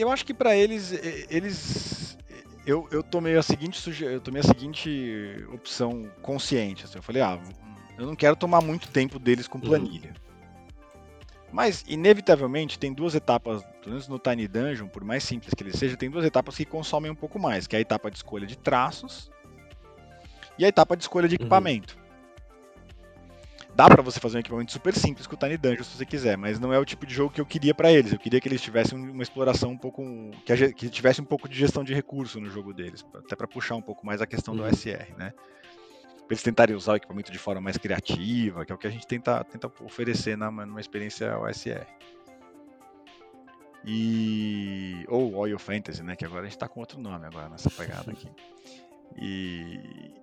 Eu 0.00 0.10
acho 0.10 0.24
que 0.24 0.32
para 0.32 0.56
eles 0.56 0.92
eles 1.28 2.18
eu, 2.66 2.88
eu 2.90 3.02
tomei 3.02 3.36
a 3.36 3.42
seguinte 3.42 4.02
eu 4.02 4.20
tomei 4.20 4.40
a 4.40 4.44
seguinte 4.44 5.46
opção 5.52 6.10
consciente. 6.22 6.84
Assim, 6.84 6.98
eu 6.98 7.02
falei, 7.02 7.22
ah, 7.22 7.38
eu 7.98 8.06
não 8.06 8.16
quero 8.16 8.36
tomar 8.36 8.60
muito 8.60 8.88
tempo 8.88 9.18
deles 9.18 9.46
com 9.46 9.58
uhum. 9.58 9.64
planilha. 9.64 10.10
Uhum. 10.10 10.30
Mas, 11.52 11.84
inevitavelmente, 11.88 12.78
tem 12.78 12.92
duas 12.92 13.14
etapas, 13.14 13.62
pelo 13.80 13.90
menos 13.90 14.06
no 14.06 14.18
Tiny 14.18 14.46
Dungeon, 14.46 14.86
por 14.86 15.02
mais 15.02 15.24
simples 15.24 15.52
que 15.52 15.64
ele 15.64 15.76
seja, 15.76 15.96
tem 15.96 16.08
duas 16.08 16.24
etapas 16.24 16.56
que 16.56 16.64
consomem 16.64 17.10
um 17.10 17.14
pouco 17.14 17.40
mais, 17.40 17.66
que 17.66 17.74
é 17.74 17.80
a 17.80 17.82
etapa 17.82 18.08
de 18.08 18.18
escolha 18.18 18.46
de 18.46 18.56
traços 18.56 19.30
e 20.56 20.64
a 20.64 20.68
etapa 20.68 20.96
de 20.96 21.02
escolha 21.02 21.26
de 21.26 21.34
uhum. 21.34 21.42
equipamento. 21.42 21.98
Dá 23.80 23.88
para 23.88 24.02
você 24.02 24.20
fazer 24.20 24.36
um 24.36 24.40
equipamento 24.40 24.70
super 24.72 24.94
simples 24.94 25.26
com 25.26 25.34
o 25.34 25.38
Tiny 25.38 25.56
Dungeon 25.56 25.82
se 25.82 25.96
você 25.96 26.04
quiser, 26.04 26.36
mas 26.36 26.60
não 26.60 26.70
é 26.70 26.78
o 26.78 26.84
tipo 26.84 27.06
de 27.06 27.14
jogo 27.14 27.32
que 27.32 27.40
eu 27.40 27.46
queria 27.46 27.74
para 27.74 27.90
eles. 27.90 28.12
Eu 28.12 28.18
queria 28.18 28.38
que 28.38 28.46
eles 28.46 28.60
tivessem 28.60 28.98
uma 28.98 29.22
exploração 29.22 29.70
um 29.70 29.78
pouco. 29.78 30.04
que, 30.44 30.74
que 30.74 30.90
tivesse 30.90 31.22
um 31.22 31.24
pouco 31.24 31.48
de 31.48 31.56
gestão 31.56 31.82
de 31.82 31.94
recurso 31.94 32.38
no 32.38 32.50
jogo 32.50 32.74
deles, 32.74 33.02
até 33.14 33.34
para 33.34 33.48
puxar 33.48 33.76
um 33.76 33.80
pouco 33.80 34.04
mais 34.04 34.20
a 34.20 34.26
questão 34.26 34.52
uhum. 34.52 34.60
do 34.60 34.66
OSR, 34.66 35.14
né? 35.16 35.32
para 35.32 36.34
eles 36.34 36.42
tentarem 36.42 36.76
usar 36.76 36.92
o 36.92 36.96
equipamento 36.96 37.32
de 37.32 37.38
forma 37.38 37.62
mais 37.62 37.78
criativa, 37.78 38.66
que 38.66 38.70
é 38.70 38.74
o 38.74 38.78
que 38.78 38.86
a 38.86 38.90
gente 38.90 39.06
tenta, 39.06 39.42
tenta 39.44 39.72
oferecer 39.82 40.36
na, 40.36 40.50
numa 40.50 40.80
experiência 40.80 41.38
OSR. 41.38 41.86
E. 43.86 45.06
Ou 45.08 45.34
Oil 45.36 45.58
Fantasy, 45.58 46.02
né? 46.02 46.16
Que 46.16 46.26
agora 46.26 46.42
a 46.42 46.44
gente 46.44 46.56
está 46.56 46.68
com 46.68 46.80
outro 46.80 47.00
nome 47.00 47.24
agora 47.24 47.48
nessa 47.48 47.70
pegada 47.70 48.12
aqui. 48.12 48.28
E. 49.16 50.20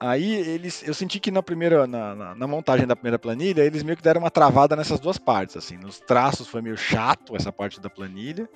Aí 0.00 0.32
eles. 0.32 0.82
Eu 0.86 0.94
senti 0.94 1.20
que 1.20 1.30
na 1.30 1.42
primeira. 1.42 1.86
Na, 1.86 2.14
na, 2.14 2.34
na, 2.34 2.46
montagem 2.46 2.86
da 2.86 2.96
primeira 2.96 3.18
planilha, 3.18 3.62
eles 3.62 3.82
meio 3.82 3.98
que 3.98 4.02
deram 4.02 4.22
uma 4.22 4.30
travada 4.30 4.74
nessas 4.74 4.98
duas 4.98 5.18
partes. 5.18 5.58
assim. 5.58 5.76
Nos 5.76 6.00
traços 6.00 6.48
foi 6.48 6.62
meio 6.62 6.76
chato 6.76 7.36
essa 7.36 7.52
parte 7.52 7.78
da 7.78 7.90
planilha. 7.90 8.48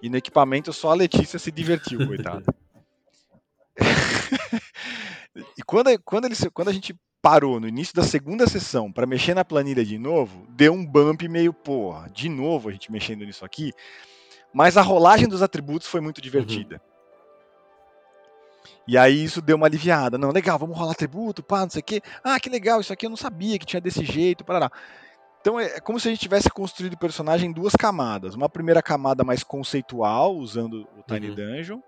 E 0.00 0.08
no 0.08 0.16
equipamento 0.16 0.72
só 0.72 0.90
a 0.90 0.94
Letícia 0.94 1.38
se 1.38 1.52
divertiu, 1.52 1.98
coitada. 2.08 2.44
E 5.56 5.62
quando, 5.62 5.88
quando, 6.04 6.26
ele, 6.26 6.34
quando 6.52 6.68
a 6.68 6.72
gente 6.74 6.94
parou 7.22 7.58
no 7.58 7.66
início 7.66 7.94
da 7.94 8.02
segunda 8.02 8.46
sessão 8.46 8.92
para 8.92 9.06
mexer 9.06 9.32
na 9.32 9.42
planilha 9.42 9.82
de 9.82 9.96
novo, 9.96 10.46
deu 10.50 10.74
um 10.74 10.84
bump 10.84 11.26
meio, 11.26 11.54
porra, 11.54 12.10
de 12.10 12.28
novo 12.28 12.68
a 12.68 12.72
gente 12.72 12.92
mexendo 12.92 13.24
nisso 13.24 13.42
aqui. 13.42 13.72
Mas 14.52 14.76
a 14.76 14.82
rolagem 14.82 15.26
dos 15.26 15.40
atributos 15.40 15.88
foi 15.88 16.02
muito 16.02 16.20
divertida. 16.20 16.74
Uhum. 16.74 16.91
E 18.86 18.98
aí 18.98 19.24
isso 19.24 19.40
deu 19.40 19.56
uma 19.56 19.66
aliviada. 19.66 20.18
Não, 20.18 20.30
legal, 20.30 20.58
vamos 20.58 20.76
rolar 20.76 20.92
atributo, 20.92 21.42
pá, 21.42 21.60
não 21.60 21.70
sei 21.70 21.80
o 21.80 21.84
quê. 21.84 22.02
Ah, 22.22 22.38
que 22.38 22.48
legal, 22.48 22.80
isso 22.80 22.92
aqui 22.92 23.06
eu 23.06 23.10
não 23.10 23.16
sabia 23.16 23.58
que 23.58 23.66
tinha 23.66 23.80
desse 23.80 24.04
jeito, 24.04 24.44
parará. 24.44 24.70
Então 25.40 25.58
é, 25.58 25.76
é 25.76 25.80
como 25.80 25.98
se 25.98 26.08
a 26.08 26.10
gente 26.10 26.20
tivesse 26.20 26.48
construído 26.48 26.94
o 26.94 26.98
personagem 26.98 27.50
em 27.50 27.52
duas 27.52 27.74
camadas. 27.74 28.34
Uma 28.34 28.48
primeira 28.48 28.82
camada 28.82 29.24
mais 29.24 29.42
conceitual, 29.42 30.36
usando 30.36 30.88
o 30.96 31.02
Tiny 31.02 31.30
uhum. 31.30 31.34
Dungeon, 31.34 31.80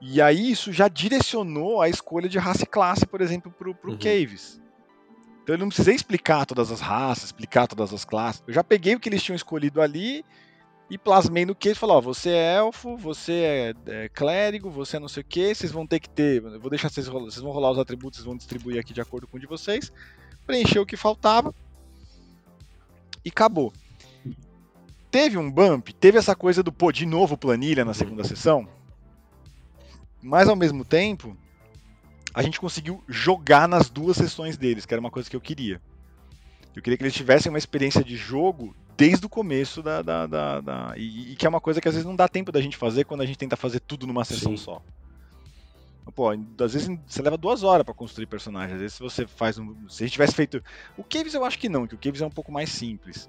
e 0.00 0.20
aí 0.20 0.50
isso 0.50 0.72
já 0.72 0.88
direcionou 0.88 1.80
a 1.80 1.88
escolha 1.88 2.28
de 2.28 2.38
raça 2.38 2.64
e 2.64 2.66
classe, 2.66 3.06
por 3.06 3.20
exemplo, 3.20 3.52
para 3.52 3.68
o 3.68 3.76
uhum. 3.84 3.98
Caves. 3.98 4.60
Então 5.42 5.54
eu 5.54 5.58
não 5.58 5.68
precisei 5.68 5.94
explicar 5.94 6.46
todas 6.46 6.70
as 6.70 6.80
raças, 6.80 7.26
explicar 7.26 7.66
todas 7.66 7.92
as 7.92 8.04
classes. 8.04 8.42
Eu 8.46 8.54
já 8.54 8.62
peguei 8.62 8.94
o 8.94 9.00
que 9.00 9.08
eles 9.08 9.22
tinham 9.22 9.36
escolhido 9.36 9.80
ali 9.80 10.24
e 10.92 10.98
plasmei 10.98 11.46
no 11.46 11.54
Caves. 11.54 11.78
Falei, 11.78 11.96
ó, 11.96 12.00
você 12.00 12.30
é 12.30 12.56
elfo, 12.56 12.96
você 12.96 13.32
é, 13.32 13.74
é, 13.86 14.08
clérigo, 14.10 14.70
você 14.70 14.98
é 14.98 15.00
não 15.00 15.08
sei 15.08 15.22
o 15.22 15.26
que, 15.26 15.54
vocês 15.54 15.72
vão 15.72 15.86
ter 15.86 15.98
que 15.98 16.08
ter. 16.08 16.42
Eu 16.42 16.60
vou 16.60 16.70
deixar 16.70 16.88
vocês 16.88 17.08
rolar, 17.08 17.24
vocês 17.24 17.42
vão 17.42 17.52
rolar 17.52 17.70
os 17.70 17.78
atributos, 17.78 18.18
vocês 18.18 18.26
vão 18.26 18.36
distribuir 18.36 18.78
aqui 18.78 18.92
de 18.92 19.00
acordo 19.00 19.26
com 19.26 19.36
o 19.36 19.40
de 19.40 19.46
vocês. 19.46 19.90
Preencher 20.46 20.80
o 20.80 20.86
que 20.86 20.96
faltava 20.96 21.54
e 23.24 23.30
acabou. 23.30 23.72
Teve 25.10 25.38
um 25.38 25.50
bump, 25.50 25.92
teve 25.94 26.18
essa 26.18 26.36
coisa 26.36 26.62
do 26.62 26.72
pô, 26.72 26.92
de 26.92 27.06
novo 27.06 27.36
planilha 27.36 27.84
na 27.84 27.94
segunda 27.94 28.24
sessão 28.24 28.68
mas 30.22 30.48
ao 30.48 30.54
mesmo 30.54 30.84
tempo, 30.84 31.36
a 32.32 32.42
gente 32.42 32.60
conseguiu 32.60 33.02
jogar 33.08 33.66
nas 33.66 33.90
duas 33.90 34.16
sessões 34.16 34.56
deles, 34.56 34.86
que 34.86 34.94
era 34.94 35.00
uma 35.00 35.10
coisa 35.10 35.28
que 35.28 35.34
eu 35.34 35.40
queria. 35.40 35.82
Eu 36.74 36.80
queria 36.80 36.96
que 36.96 37.02
eles 37.02 37.12
tivessem 37.12 37.50
uma 37.50 37.58
experiência 37.58 38.04
de 38.04 38.16
jogo 38.16 38.74
desde 38.96 39.26
o 39.26 39.28
começo 39.28 39.82
da. 39.82 40.02
da, 40.02 40.26
da, 40.26 40.60
da... 40.60 40.94
E, 40.96 41.32
e, 41.32 41.36
que 41.36 41.46
é 41.46 41.48
uma 41.48 41.60
coisa 41.60 41.80
que 41.80 41.88
às 41.88 41.94
vezes 41.94 42.06
não 42.06 42.16
dá 42.16 42.28
tempo 42.28 42.52
da 42.52 42.60
gente 42.60 42.76
fazer 42.76 43.04
quando 43.04 43.22
a 43.22 43.26
gente 43.26 43.38
tenta 43.38 43.56
fazer 43.56 43.80
tudo 43.80 44.06
numa 44.06 44.24
sessão 44.24 44.56
Sim. 44.56 44.64
só. 44.64 44.82
Pô, 46.14 46.30
às 46.30 46.72
vezes 46.72 46.88
você 47.06 47.22
leva 47.22 47.36
duas 47.36 47.62
horas 47.62 47.84
para 47.84 47.94
construir 47.94 48.26
personagem. 48.26 48.74
Às 48.74 48.80
vezes 48.80 48.94
se 48.94 49.02
você 49.02 49.26
faz 49.26 49.58
um. 49.58 49.88
Se 49.88 50.02
a 50.02 50.06
gente 50.06 50.12
tivesse 50.12 50.34
feito. 50.34 50.62
O 50.96 51.04
Caves 51.04 51.34
eu 51.34 51.44
acho 51.44 51.58
que 51.58 51.68
não, 51.68 51.86
que 51.86 51.94
o 51.94 51.98
Caves 51.98 52.20
é 52.20 52.26
um 52.26 52.30
pouco 52.30 52.50
mais 52.50 52.70
simples. 52.70 53.28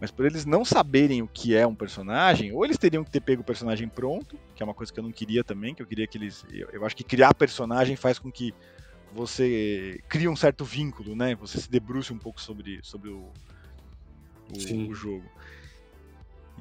Mas 0.00 0.10
por 0.10 0.24
eles 0.24 0.46
não 0.46 0.64
saberem 0.64 1.20
o 1.20 1.28
que 1.28 1.54
é 1.54 1.66
um 1.66 1.74
personagem, 1.74 2.52
ou 2.52 2.64
eles 2.64 2.78
teriam 2.78 3.04
que 3.04 3.10
ter 3.10 3.20
pego 3.20 3.42
o 3.42 3.44
personagem 3.44 3.86
pronto, 3.86 4.38
que 4.54 4.62
é 4.62 4.64
uma 4.64 4.72
coisa 4.72 4.90
que 4.90 4.98
eu 4.98 5.04
não 5.04 5.12
queria 5.12 5.44
também, 5.44 5.74
que 5.74 5.82
eu 5.82 5.86
queria 5.86 6.06
que 6.06 6.16
eles. 6.16 6.44
Eu, 6.50 6.68
eu 6.72 6.86
acho 6.86 6.96
que 6.96 7.04
criar 7.04 7.34
personagem 7.34 7.96
faz 7.96 8.18
com 8.18 8.32
que 8.32 8.54
você 9.12 10.00
crie 10.08 10.28
um 10.28 10.36
certo 10.36 10.64
vínculo, 10.64 11.14
né? 11.14 11.34
Você 11.34 11.60
se 11.60 11.70
debruce 11.70 12.12
um 12.12 12.18
pouco 12.18 12.40
sobre, 12.40 12.80
sobre 12.82 13.10
o, 13.10 13.30
o, 14.52 14.90
o 14.90 14.94
jogo. 14.94 15.24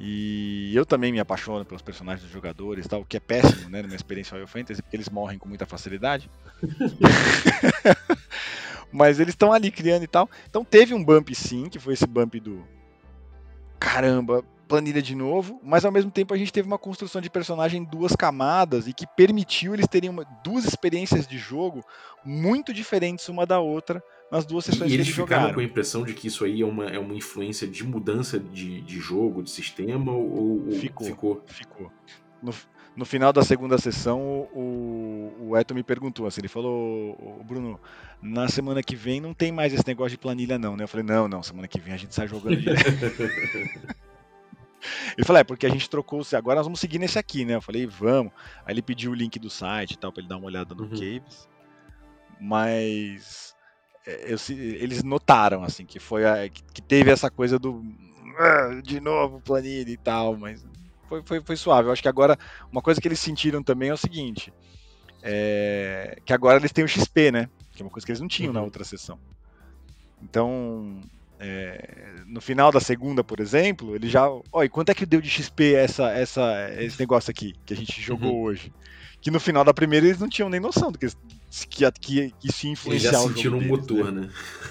E 0.02 0.72
eu 0.74 0.86
também 0.86 1.12
me 1.12 1.20
apaixono 1.20 1.66
pelos 1.66 1.82
personagens 1.82 2.24
dos 2.24 2.32
jogadores, 2.32 2.88
tal, 2.88 3.02
o 3.02 3.06
que 3.06 3.18
é 3.18 3.20
péssimo, 3.20 3.70
né, 3.70 3.82
na 3.82 3.88
minha 3.88 3.98
experiência 3.98 4.32
Royal 4.32 4.48
Fantasy, 4.48 4.82
porque 4.82 4.96
eles 4.96 5.10
morrem 5.10 5.38
com 5.38 5.50
muita 5.50 5.66
facilidade. 5.66 6.32
Mas 8.92 9.20
eles 9.20 9.34
estão 9.34 9.52
ali 9.52 9.70
criando 9.70 10.04
e 10.04 10.08
tal. 10.08 10.30
Então 10.50 10.64
teve 10.64 10.94
um 10.94 11.04
bump 11.04 11.36
sim, 11.36 11.70
que 11.70 11.78
foi 11.78 11.94
esse 11.94 12.08
bump 12.08 12.40
do 12.40 12.66
caramba, 13.78 14.44
planilha 14.70 15.02
de 15.02 15.16
novo, 15.16 15.60
mas 15.64 15.84
ao 15.84 15.92
mesmo 15.92 16.12
tempo 16.12 16.34
a 16.34 16.38
gente 16.38 16.54
teve 16.54 16.68
uma 16.68 16.78
construção 16.78 17.20
de 17.20 17.30
personagem 17.30 17.82
em 17.82 17.86
duas 17.86 18.16
camadas 18.16 18.88
e 18.88 18.94
que 18.94 19.08
permitiu 19.08 19.74
eles 19.74 19.88
terem 19.88 20.10
uma, 20.10 20.24
duas 20.44 20.64
experiências 20.64 21.26
de 21.26 21.40
jogo 21.40 21.84
muito 22.24 22.72
diferentes 22.72 23.28
uma 23.30 23.48
da 23.48 23.60
outra 23.60 24.02
nas 24.32 24.46
duas 24.46 24.66
sessões 24.66 24.92
e 24.92 24.94
eles 24.94 25.08
que 25.08 25.14
eles 25.14 25.30
ficaram 25.30 25.54
com 25.54 25.60
a 25.60 25.64
impressão 25.64 26.04
de 26.04 26.14
que 26.14 26.28
isso 26.28 26.46
aí 26.46 26.62
é 26.62 26.66
uma, 26.66 26.86
é 26.86 27.00
uma 27.00 27.16
influência 27.16 27.68
de 27.68 27.84
mudança 27.84 28.40
de, 28.40 28.82
de 28.82 29.00
jogo, 29.00 29.42
de 29.42 29.50
sistema, 29.50 30.12
ou, 30.12 30.68
ou 30.68 30.72
ficou, 30.72 31.08
ficou? 31.08 31.44
Ficou. 31.48 31.92
No, 32.42 32.54
no 32.96 33.06
final 33.06 33.34
da 33.34 33.44
segunda 33.44 33.78
sessão, 33.78 34.20
o, 34.54 35.34
o 35.40 35.58
Eto 35.58 35.74
me 35.74 35.84
perguntou 35.84 36.28
assim, 36.28 36.42
ele 36.42 36.48
falou, 36.48 37.44
Bruno, 37.46 37.80
na 38.22 38.48
semana 38.48 38.84
que 38.84 38.96
vem 38.96 39.20
não 39.20 39.34
tem 39.34 39.52
mais 39.52 39.74
esse 39.74 39.88
negócio 39.88 40.12
de 40.12 40.18
planilha 40.18 40.60
não, 40.60 40.76
né? 40.76 40.84
Eu 40.84 40.88
falei, 40.88 41.06
não, 41.06 41.28
não, 41.28 41.42
semana 41.42 41.68
que 41.68 41.80
vem 41.80 41.94
a 41.94 41.98
gente 41.98 42.14
sai 42.14 42.28
jogando 42.28 42.58
direto. 42.58 42.84
Ele 45.18 45.26
falou, 45.26 45.42
é, 45.42 45.44
porque 45.44 45.66
a 45.66 45.70
gente 45.70 45.90
trocou, 45.90 46.22
agora 46.34 46.58
nós 46.58 46.66
vamos 46.66 46.80
seguir 46.80 47.00
nesse 47.00 47.20
aqui, 47.20 47.44
né? 47.44 47.56
Eu 47.56 47.62
falei, 47.62 47.86
vamos. 47.86 48.32
Aí 48.66 48.74
ele 48.74 48.82
pediu 48.82 49.12
o 49.12 49.14
link 49.14 49.38
do 49.38 49.50
site 49.50 49.92
e 49.92 49.98
tal, 49.98 50.12
pra 50.12 50.22
ele 50.22 50.30
dar 50.30 50.38
uma 50.38 50.46
olhada 50.46 50.74
no 50.74 50.84
uhum. 50.84 50.90
Caves. 50.90 51.50
Mas 52.40 53.54
eu, 54.26 54.38
eles 54.56 55.04
notaram, 55.04 55.64
assim, 55.64 55.86
que 55.86 56.00
foi 56.00 56.26
a, 56.26 56.50
que 56.50 56.82
teve 56.82 57.12
essa 57.12 57.30
coisa 57.30 57.60
do 57.60 57.84
ah, 58.38 58.82
de 58.82 59.00
novo 59.00 59.42
planilha 59.42 59.92
e 59.92 59.98
tal, 59.98 60.38
mas 60.38 60.66
foi, 61.08 61.22
foi, 61.24 61.42
foi 61.42 61.56
suave. 61.58 61.88
Eu 61.88 61.92
acho 61.92 62.02
que 62.02 62.08
agora, 62.08 62.38
uma 62.72 62.82
coisa 62.82 63.02
que 63.02 63.08
eles 63.08 63.20
sentiram 63.20 63.62
também 63.62 63.90
é 63.90 63.94
o 63.94 63.98
seguinte, 63.98 64.54
é, 65.22 66.20
que 66.24 66.32
agora 66.32 66.58
eles 66.58 66.72
têm 66.72 66.86
o 66.86 66.88
XP, 66.88 67.32
né? 67.32 67.50
Que 67.74 67.82
é 67.82 67.86
uma 67.86 67.92
coisa 67.92 68.06
que 68.06 68.12
eles 68.12 68.22
não 68.22 68.28
tinham 68.28 68.50
uhum. 68.50 68.54
na 68.54 68.62
outra 68.62 68.84
sessão. 68.84 69.20
Então, 70.22 71.02
é, 71.40 72.22
no 72.28 72.42
final 72.42 72.70
da 72.70 72.82
segunda, 72.82 73.24
por 73.24 73.40
exemplo, 73.40 73.96
ele 73.96 74.10
já. 74.10 74.28
Olha, 74.52 74.70
quanto 74.70 74.90
é 74.90 74.94
que 74.94 75.06
deu 75.06 75.22
de 75.22 75.30
XP 75.30 75.74
essa, 75.74 76.12
essa, 76.12 76.70
esse 76.78 77.00
negócio 77.00 77.32
aqui 77.32 77.54
que 77.66 77.74
a 77.74 77.78
gente 77.78 78.02
jogou 78.02 78.34
uhum. 78.34 78.42
hoje? 78.42 78.74
Que 79.22 79.32
no 79.32 79.40
final 79.40 79.64
da 79.64 79.74
primeira 79.74 80.06
eles 80.06 80.20
não 80.20 80.28
tinham 80.28 80.50
nem 80.50 80.60
noção 80.60 80.92
do 80.92 81.00
que, 81.00 81.08
que, 81.70 81.92
que, 81.92 82.32
que 82.32 82.68
influenciar 82.68 83.12
eles 83.12 83.22
já 83.22 83.28
sentiram 83.28 83.58
o 83.58 83.62
motor, 83.62 84.12
né? 84.12 84.30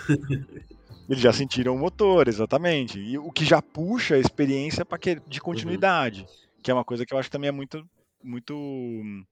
né? 0.09 0.45
eles 1.09 1.23
já 1.23 1.33
sentiram 1.33 1.75
o 1.75 1.79
motor, 1.79 2.29
exatamente. 2.29 2.99
E 2.99 3.17
o 3.17 3.31
que 3.33 3.47
já 3.47 3.63
puxa 3.63 4.17
a 4.17 4.19
experiência 4.19 4.85
para 4.85 4.99
que, 4.99 5.21
de 5.27 5.41
continuidade, 5.41 6.21
uhum. 6.21 6.27
que 6.63 6.71
é 6.71 6.75
uma 6.75 6.85
coisa 6.85 7.07
que 7.07 7.15
eu 7.15 7.19
acho 7.19 7.29
que 7.29 7.33
também 7.33 7.49
é 7.49 7.53
muito, 7.53 7.87
muito 8.23 9.25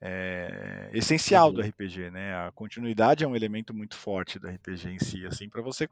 é, 0.00 0.90
essencial 0.92 1.48
uhum. 1.48 1.54
do 1.54 1.60
RPG, 1.62 2.10
né? 2.10 2.34
A 2.34 2.52
continuidade 2.52 3.22
é 3.22 3.28
um 3.28 3.36
elemento 3.36 3.72
muito 3.72 3.96
forte 3.96 4.40
do 4.40 4.48
RPG 4.48 4.88
em 4.88 4.98
si, 4.98 5.24
assim, 5.24 5.48
para 5.48 5.62
você 5.62 5.88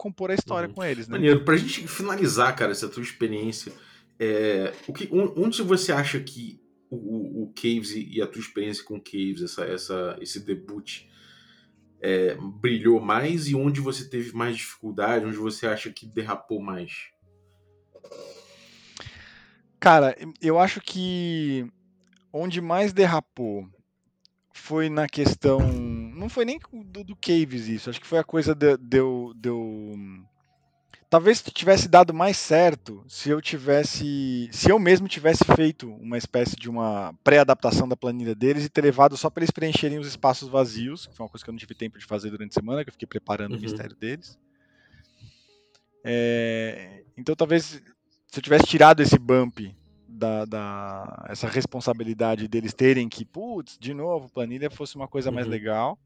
compor 0.00 0.30
a 0.30 0.34
história 0.34 0.66
uhum. 0.66 0.74
com 0.74 0.82
eles, 0.82 1.06
né? 1.06 1.18
Maneiro. 1.18 1.44
Pra 1.44 1.58
gente 1.58 1.86
finalizar, 1.86 2.56
cara, 2.56 2.72
essa 2.72 2.88
tua 2.88 3.02
experiência, 3.02 3.70
é, 4.18 4.72
o 4.88 4.94
que, 4.94 5.06
onde 5.12 5.60
você 5.60 5.92
acha 5.92 6.18
que 6.18 6.58
o, 6.88 7.42
o, 7.42 7.52
Caves 7.54 7.92
e 7.94 8.22
a 8.22 8.26
tua 8.26 8.40
experiência 8.40 8.82
com 8.82 8.98
Caves, 8.98 9.42
essa, 9.42 9.64
essa, 9.64 10.16
esse 10.18 10.40
debut, 10.40 11.02
é, 12.00 12.34
brilhou 12.34 12.98
mais 12.98 13.46
e 13.46 13.54
onde 13.54 13.78
você 13.82 14.08
teve 14.08 14.34
mais 14.34 14.56
dificuldade, 14.56 15.26
onde 15.26 15.36
você 15.36 15.66
acha 15.66 15.90
que 15.90 16.06
derrapou 16.06 16.62
mais? 16.62 17.10
Cara, 19.78 20.16
eu 20.40 20.58
acho 20.58 20.80
que 20.80 21.66
onde 22.32 22.62
mais 22.62 22.94
derrapou 22.94 23.68
foi 24.50 24.88
na 24.88 25.06
questão 25.06 25.60
não 26.20 26.28
foi 26.28 26.44
nem 26.44 26.60
do, 26.84 27.02
do 27.02 27.16
Caves 27.16 27.66
isso, 27.66 27.90
acho 27.90 28.00
que 28.00 28.06
foi 28.06 28.18
a 28.18 28.24
coisa 28.24 28.54
de, 28.54 28.76
de, 28.76 28.98
eu, 28.98 29.32
de 29.34 29.48
eu 29.48 29.96
talvez 31.08 31.42
tivesse 31.42 31.88
dado 31.88 32.14
mais 32.14 32.36
certo 32.36 33.04
se 33.08 33.30
eu 33.30 33.40
tivesse, 33.40 34.48
se 34.52 34.70
eu 34.70 34.78
mesmo 34.78 35.08
tivesse 35.08 35.44
feito 35.56 35.92
uma 35.94 36.16
espécie 36.16 36.54
de 36.54 36.70
uma 36.70 37.12
pré-adaptação 37.24 37.88
da 37.88 37.96
planilha 37.96 38.34
deles 38.34 38.64
e 38.64 38.68
ter 38.68 38.82
levado 38.82 39.16
só 39.16 39.28
para 39.28 39.42
eles 39.42 39.50
preencherem 39.50 39.98
os 39.98 40.06
espaços 40.06 40.48
vazios, 40.48 41.06
que 41.06 41.16
foi 41.16 41.24
uma 41.24 41.30
coisa 41.30 41.44
que 41.44 41.50
eu 41.50 41.52
não 41.52 41.58
tive 41.58 41.74
tempo 41.74 41.98
de 41.98 42.04
fazer 42.04 42.30
durante 42.30 42.52
a 42.52 42.60
semana, 42.60 42.84
que 42.84 42.90
eu 42.90 42.92
fiquei 42.92 43.08
preparando 43.08 43.52
uhum. 43.52 43.58
o 43.58 43.60
mistério 43.60 43.96
deles. 43.96 44.38
É, 46.04 47.02
então 47.16 47.34
talvez 47.34 47.82
se 48.28 48.38
eu 48.38 48.42
tivesse 48.42 48.64
tirado 48.66 49.00
esse 49.00 49.18
bump 49.18 49.74
da, 50.08 50.44
da, 50.44 51.26
essa 51.28 51.48
responsabilidade 51.48 52.46
deles 52.46 52.72
terem 52.72 53.08
que, 53.08 53.24
putz, 53.24 53.76
de 53.78 53.92
novo, 53.92 54.30
planilha 54.30 54.70
fosse 54.70 54.94
uma 54.94 55.08
coisa 55.08 55.30
uhum. 55.30 55.34
mais 55.34 55.46
legal. 55.46 55.98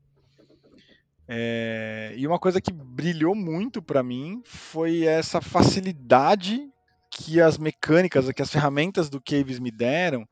É, 1.26 2.12
e 2.16 2.26
uma 2.26 2.38
coisa 2.38 2.60
que 2.60 2.72
brilhou 2.72 3.34
muito 3.34 3.80
para 3.80 4.02
mim 4.02 4.42
foi 4.44 5.04
essa 5.04 5.40
facilidade 5.40 6.68
que 7.10 7.40
as 7.40 7.56
mecânicas, 7.56 8.30
que 8.32 8.42
as 8.42 8.50
ferramentas 8.50 9.08
do 9.08 9.20
Caves 9.20 9.58
me 9.58 9.70
deram 9.70 10.26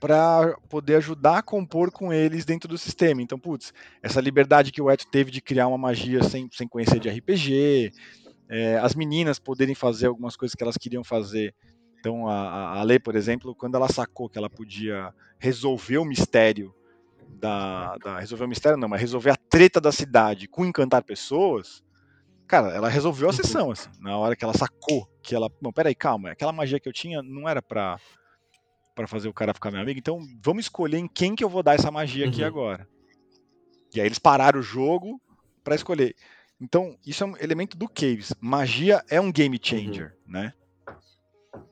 para 0.00 0.56
poder 0.68 0.96
ajudar 0.96 1.38
a 1.38 1.42
compor 1.42 1.92
com 1.92 2.12
eles 2.12 2.44
dentro 2.44 2.68
do 2.68 2.76
sistema. 2.76 3.22
Então, 3.22 3.38
putz, 3.38 3.72
essa 4.02 4.20
liberdade 4.20 4.72
que 4.72 4.82
o 4.82 4.90
Eto 4.90 5.06
teve 5.06 5.30
de 5.30 5.40
criar 5.40 5.68
uma 5.68 5.78
magia 5.78 6.24
sem, 6.24 6.48
sem 6.50 6.66
conhecer 6.66 6.98
de 6.98 7.08
RPG, 7.08 7.92
é, 8.48 8.78
as 8.78 8.96
meninas 8.96 9.38
poderem 9.38 9.76
fazer 9.76 10.06
algumas 10.06 10.34
coisas 10.34 10.56
que 10.56 10.62
elas 10.62 10.76
queriam 10.76 11.04
fazer. 11.04 11.54
Então, 12.00 12.26
a, 12.26 12.82
a 12.82 13.00
por 13.00 13.14
exemplo, 13.14 13.54
quando 13.54 13.76
ela 13.76 13.88
sacou 13.88 14.28
que 14.28 14.36
ela 14.36 14.50
podia 14.50 15.14
resolver 15.38 15.98
o 15.98 16.04
mistério 16.04 16.74
da, 17.32 17.96
da, 17.98 18.18
resolver 18.20 18.44
o 18.44 18.48
mistério, 18.48 18.78
não, 18.78 18.88
mas 18.88 19.00
resolver 19.00 19.30
a 19.30 19.36
treta 19.36 19.80
da 19.80 19.92
cidade 19.92 20.46
com 20.46 20.64
encantar 20.64 21.02
pessoas, 21.02 21.82
cara, 22.46 22.68
ela 22.74 22.88
resolveu 22.88 23.28
a 23.28 23.30
uhum. 23.30 23.36
sessão, 23.36 23.70
assim, 23.70 23.88
na 24.00 24.16
hora 24.16 24.36
que 24.36 24.44
ela 24.44 24.54
sacou 24.54 25.08
que 25.22 25.34
ela. 25.34 25.50
Não, 25.60 25.72
peraí, 25.72 25.94
calma, 25.94 26.30
aquela 26.30 26.52
magia 26.52 26.80
que 26.80 26.88
eu 26.88 26.92
tinha 26.92 27.22
não 27.22 27.48
era 27.48 27.62
pra, 27.62 27.98
pra 28.94 29.06
fazer 29.06 29.28
o 29.28 29.34
cara 29.34 29.54
ficar 29.54 29.70
meu 29.70 29.80
amigo, 29.80 29.98
então 29.98 30.20
vamos 30.42 30.64
escolher 30.64 30.98
em 30.98 31.08
quem 31.08 31.34
que 31.34 31.42
eu 31.42 31.48
vou 31.48 31.62
dar 31.62 31.74
essa 31.74 31.90
magia 31.90 32.28
aqui 32.28 32.42
uhum. 32.42 32.48
agora. 32.48 32.88
E 33.94 34.00
aí 34.00 34.06
eles 34.06 34.18
pararam 34.18 34.60
o 34.60 34.62
jogo 34.62 35.20
para 35.62 35.74
escolher. 35.74 36.14
Então, 36.60 36.96
isso 37.04 37.24
é 37.24 37.26
um 37.26 37.36
elemento 37.38 37.76
do 37.76 37.88
Caves. 37.88 38.32
Magia 38.40 39.02
é 39.10 39.20
um 39.20 39.32
game 39.32 39.58
changer, 39.60 40.16
uhum. 40.26 40.32
né? 40.32 40.54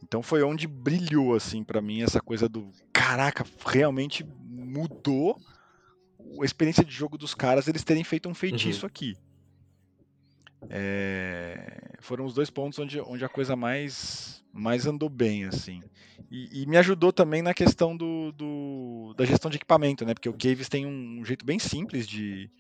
Então 0.03 0.23
foi 0.23 0.43
onde 0.43 0.67
brilhou, 0.67 1.35
assim, 1.35 1.63
para 1.63 1.81
mim, 1.81 2.03
essa 2.03 2.21
coisa 2.21 2.49
do 2.49 2.71
caraca, 2.93 3.45
realmente 3.65 4.25
mudou 4.71 5.41
a 6.41 6.45
experiência 6.45 6.85
de 6.85 6.93
jogo 6.93 7.19
dos 7.19 7.35
caras 7.35 7.67
eles 7.67 7.85
terem 7.85 8.05
feito 8.05 8.29
um 8.29 8.35
feitiço 8.35 8.85
uhum. 8.85 8.89
aqui. 8.89 9.17
É, 10.69 11.97
foram 12.01 12.27
os 12.27 12.35
dois 12.35 12.51
pontos 12.51 12.79
onde, 12.79 13.01
onde 13.01 13.25
a 13.25 13.29
coisa 13.29 13.57
mais, 13.57 14.45
mais 14.53 14.87
andou 14.87 15.09
bem, 15.09 15.45
assim. 15.45 15.81
E, 16.31 16.63
e 16.63 16.67
me 16.67 16.77
ajudou 16.77 17.13
também 17.13 17.41
na 17.41 17.55
questão 17.55 17.97
do, 17.97 18.31
do, 18.33 19.15
da 19.17 19.25
gestão 19.25 19.51
de 19.51 19.57
equipamento, 19.57 20.05
né? 20.05 20.13
Porque 20.13 20.29
o 20.29 20.37
Caves 20.37 20.69
tem 20.69 20.85
um, 20.85 21.21
um 21.21 21.25
jeito 21.25 21.47
bem 21.47 21.59
simples 21.59 22.07
de, 22.07 22.51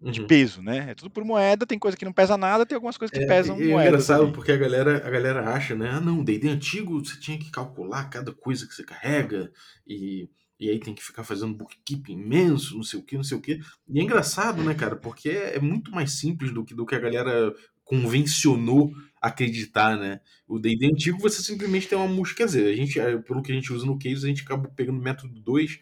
de 0.00 0.20
uhum. 0.20 0.26
peso, 0.26 0.62
né? 0.62 0.90
É 0.90 0.94
tudo 0.94 1.10
por 1.10 1.24
moeda, 1.24 1.66
tem 1.66 1.78
coisa 1.78 1.96
que 1.96 2.04
não 2.04 2.12
pesa 2.12 2.36
nada, 2.36 2.64
tem 2.64 2.76
algumas 2.76 2.96
coisas 2.96 3.16
que 3.16 3.24
é, 3.24 3.26
pesam 3.26 3.56
é 3.56 3.58
moedas. 3.58 3.84
É 3.84 3.88
engraçado 3.88 4.32
porque 4.32 4.52
a 4.52 4.56
galera, 4.56 5.04
a 5.04 5.10
galera 5.10 5.50
acha, 5.50 5.74
né? 5.74 5.90
Ah, 5.90 6.00
não, 6.00 6.22
D&D 6.22 6.48
antigo 6.48 7.04
você 7.04 7.18
tinha 7.18 7.38
que 7.38 7.50
calcular 7.50 8.08
cada 8.08 8.32
coisa 8.32 8.66
que 8.66 8.74
você 8.74 8.84
carrega 8.84 9.50
e 9.86 10.28
e 10.58 10.70
aí 10.70 10.78
tem 10.78 10.94
que 10.94 11.02
ficar 11.02 11.24
fazendo 11.24 11.54
bookkeeping 11.54 12.14
imenso, 12.14 12.76
não 12.76 12.82
sei 12.82 12.98
o 12.98 13.02
que, 13.02 13.16
não 13.16 13.24
sei 13.24 13.36
o 13.36 13.40
que. 13.40 13.60
E 13.88 14.00
é 14.00 14.02
engraçado, 14.02 14.62
né, 14.62 14.74
cara, 14.74 14.96
porque 14.96 15.28
é, 15.28 15.56
é 15.56 15.60
muito 15.60 15.90
mais 15.90 16.12
simples 16.12 16.52
do 16.52 16.64
que, 16.64 16.74
do 16.74 16.86
que 16.86 16.94
a 16.94 17.00
galera 17.00 17.54
convencionou 17.84 18.92
acreditar, 19.20 19.96
né? 19.96 20.20
O 20.46 20.58
D&D 20.58 20.86
antigo 20.86 21.20
você 21.20 21.42
simplesmente 21.42 21.88
tem 21.88 21.96
uma 21.96 22.08
música, 22.08 22.38
quer 22.38 22.46
dizer, 22.46 22.72
a 22.72 22.76
gente, 22.76 22.98
é, 22.98 23.16
pelo 23.18 23.42
que 23.42 23.52
a 23.52 23.54
gente 23.54 23.72
usa 23.72 23.86
no 23.86 23.98
case, 23.98 24.24
a 24.24 24.28
gente 24.28 24.42
acaba 24.42 24.68
pegando 24.68 24.98
o 24.98 25.02
método 25.02 25.40
2, 25.40 25.80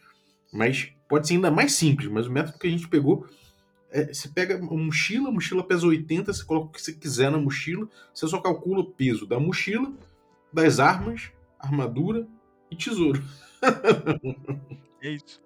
mas 0.53 0.93
pode 1.09 1.27
ser 1.27 1.35
ainda 1.35 1.51
mais 1.51 1.72
simples, 1.72 2.09
mas 2.09 2.27
o 2.27 2.33
método 2.33 2.59
que 2.59 2.66
a 2.66 2.70
gente 2.70 2.89
pegou 2.89 3.27
é, 3.95 4.12
você 4.12 4.29
pega 4.29 4.57
uma 4.57 4.77
mochila, 4.77 5.29
a 5.29 5.33
mochila 5.33 5.62
pesa 5.62 5.87
80, 5.87 6.33
você 6.33 6.45
coloca 6.45 6.66
o 6.66 6.70
que 6.70 6.83
você 6.83 6.93
quiser 6.93 7.31
na 7.31 7.39
mochila, 7.39 7.89
você 8.12 8.27
só 8.27 8.41
calcula 8.41 8.81
o 8.81 8.91
peso 8.91 9.25
da 9.25 9.39
mochila, 9.39 9.93
das 10.53 10.81
armas, 10.81 11.31
armadura 11.61 12.27
e 12.68 12.75
tesouro. 12.75 13.22
É 15.03 15.09
isso. 15.09 15.41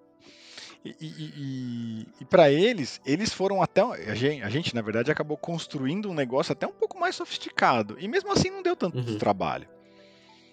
E, 0.83 0.95
e, 1.01 1.05
e, 1.07 2.07
e 2.21 2.25
para 2.25 2.49
eles, 2.49 3.01
eles 3.05 3.33
foram 3.33 3.61
até. 3.61 3.81
A 3.81 4.15
gente, 4.15 4.41
a 4.43 4.49
gente, 4.49 4.73
na 4.73 4.81
verdade, 4.81 5.11
acabou 5.11 5.35
construindo 5.37 6.09
um 6.09 6.13
negócio 6.13 6.53
até 6.53 6.65
um 6.65 6.71
pouco 6.71 6.97
mais 6.99 7.15
sofisticado. 7.15 7.97
E 7.99 8.07
mesmo 8.07 8.31
assim 8.31 8.49
não 8.49 8.63
deu 8.63 8.75
tanto 8.75 8.97
Uhum. 8.97 9.17
trabalho. 9.17 9.67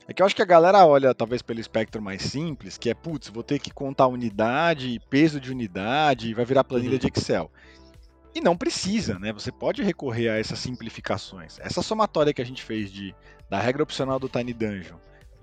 É 0.09 0.13
que 0.13 0.23
eu 0.23 0.27
acho 0.27 0.37
que 0.37 0.43
a 0.43 0.47
galera 0.47 0.85
olha, 0.87 1.13
talvez, 1.15 1.43
pelo 1.43 1.59
espectro 1.61 2.01
mais 2.01 2.23
simples, 2.23 2.79
que 2.79 2.89
é, 2.91 2.95
putz, 2.95 3.29
vou 3.29 3.43
ter 3.43 3.59
que 3.59 3.73
contar 3.73 4.07
unidade, 4.07 5.01
peso 5.11 5.41
de 5.41 5.51
unidade, 5.51 6.33
vai 6.35 6.45
virar 6.45 6.63
planilha 6.65 6.93
Uhum. 6.93 6.99
de 6.99 7.07
Excel. 7.09 7.51
E 8.35 8.41
não 8.41 8.57
precisa, 8.57 9.19
né? 9.19 9.33
Você 9.33 9.51
pode 9.51 9.83
recorrer 9.83 10.29
a 10.29 10.39
essas 10.39 10.59
simplificações. 10.59 11.59
Essa 11.61 11.83
somatória 11.83 12.33
que 12.35 12.43
a 12.43 12.45
gente 12.45 12.63
fez 12.63 12.93
de, 12.93 13.15
da 13.49 13.59
regra 13.61 13.83
opcional 13.83 14.19
do 14.19 14.29
Tiny 14.29 14.53
Dungeon, 14.53 14.97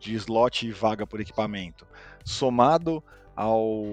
de 0.04 0.16
slot 0.16 0.68
e 0.68 0.72
vaga 0.72 1.08
por 1.08 1.20
equipamento, 1.20 1.88
somado 2.24 3.04
ao, 3.36 3.84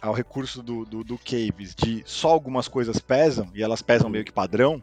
ao 0.00 0.12
recurso 0.12 0.62
do, 0.62 0.84
do, 0.84 1.04
do 1.04 1.18
Caves, 1.18 1.74
de 1.74 2.02
só 2.06 2.30
algumas 2.30 2.66
coisas 2.68 2.98
pesam, 2.98 3.50
e 3.54 3.62
elas 3.62 3.82
pesam 3.82 4.08
meio 4.08 4.24
que 4.24 4.32
padrão, 4.32 4.82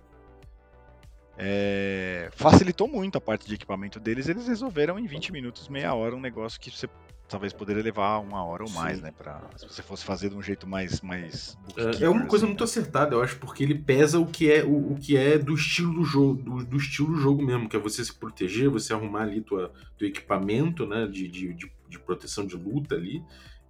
é, 1.37 2.29
facilitou 2.33 2.87
muito 2.87 3.17
a 3.17 3.21
parte 3.21 3.47
de 3.47 3.53
equipamento 3.53 3.99
deles. 3.99 4.27
Eles 4.27 4.47
resolveram 4.47 4.97
em 4.97 5.05
20 5.05 5.31
minutos, 5.31 5.69
meia 5.69 5.93
hora, 5.93 6.15
um 6.15 6.19
negócio 6.19 6.59
que 6.59 6.71
você 6.71 6.87
talvez 7.27 7.51
poderia 7.53 7.83
levar 7.83 8.19
uma 8.19 8.43
hora 8.43 8.63
ou 8.63 8.69
mais, 8.69 8.97
Sim. 8.97 9.03
né? 9.03 9.11
Pra, 9.17 9.41
se 9.55 9.67
você 9.67 9.81
fosse 9.81 10.03
fazer 10.05 10.29
de 10.29 10.35
um 10.35 10.41
jeito 10.41 10.67
mais. 10.67 11.01
mais 11.01 11.57
É, 11.75 11.81
É 11.81 11.85
uma 11.85 11.91
bookkeeper, 11.91 12.27
coisa 12.27 12.45
assim, 12.45 12.45
muito 12.47 12.59
né? 12.59 12.63
acertada, 12.63 13.15
eu 13.15 13.21
acho, 13.21 13.37
porque 13.37 13.63
ele 13.63 13.75
pesa 13.75 14.19
o 14.19 14.25
que 14.25 14.51
é 14.51 14.63
o, 14.63 14.93
o 14.93 14.95
que 14.99 15.17
é 15.17 15.37
do 15.37 15.53
estilo 15.53 15.93
do 15.93 16.03
jogo, 16.03 16.41
do, 16.41 16.65
do 16.65 16.77
estilo 16.77 17.13
do 17.13 17.19
jogo 17.19 17.43
mesmo, 17.43 17.67
que 17.67 17.75
é 17.75 17.79
você 17.79 18.03
se 18.03 18.13
proteger, 18.13 18.69
você 18.69 18.93
arrumar 18.93 19.23
ali 19.23 19.41
tua, 19.41 19.71
teu 19.97 20.07
equipamento, 20.07 20.85
né, 20.85 21.07
de, 21.07 21.27
de, 21.27 21.53
de, 21.53 21.71
de 21.89 21.99
proteção 21.99 22.45
de 22.45 22.55
luta 22.55 22.95
ali, 22.95 23.23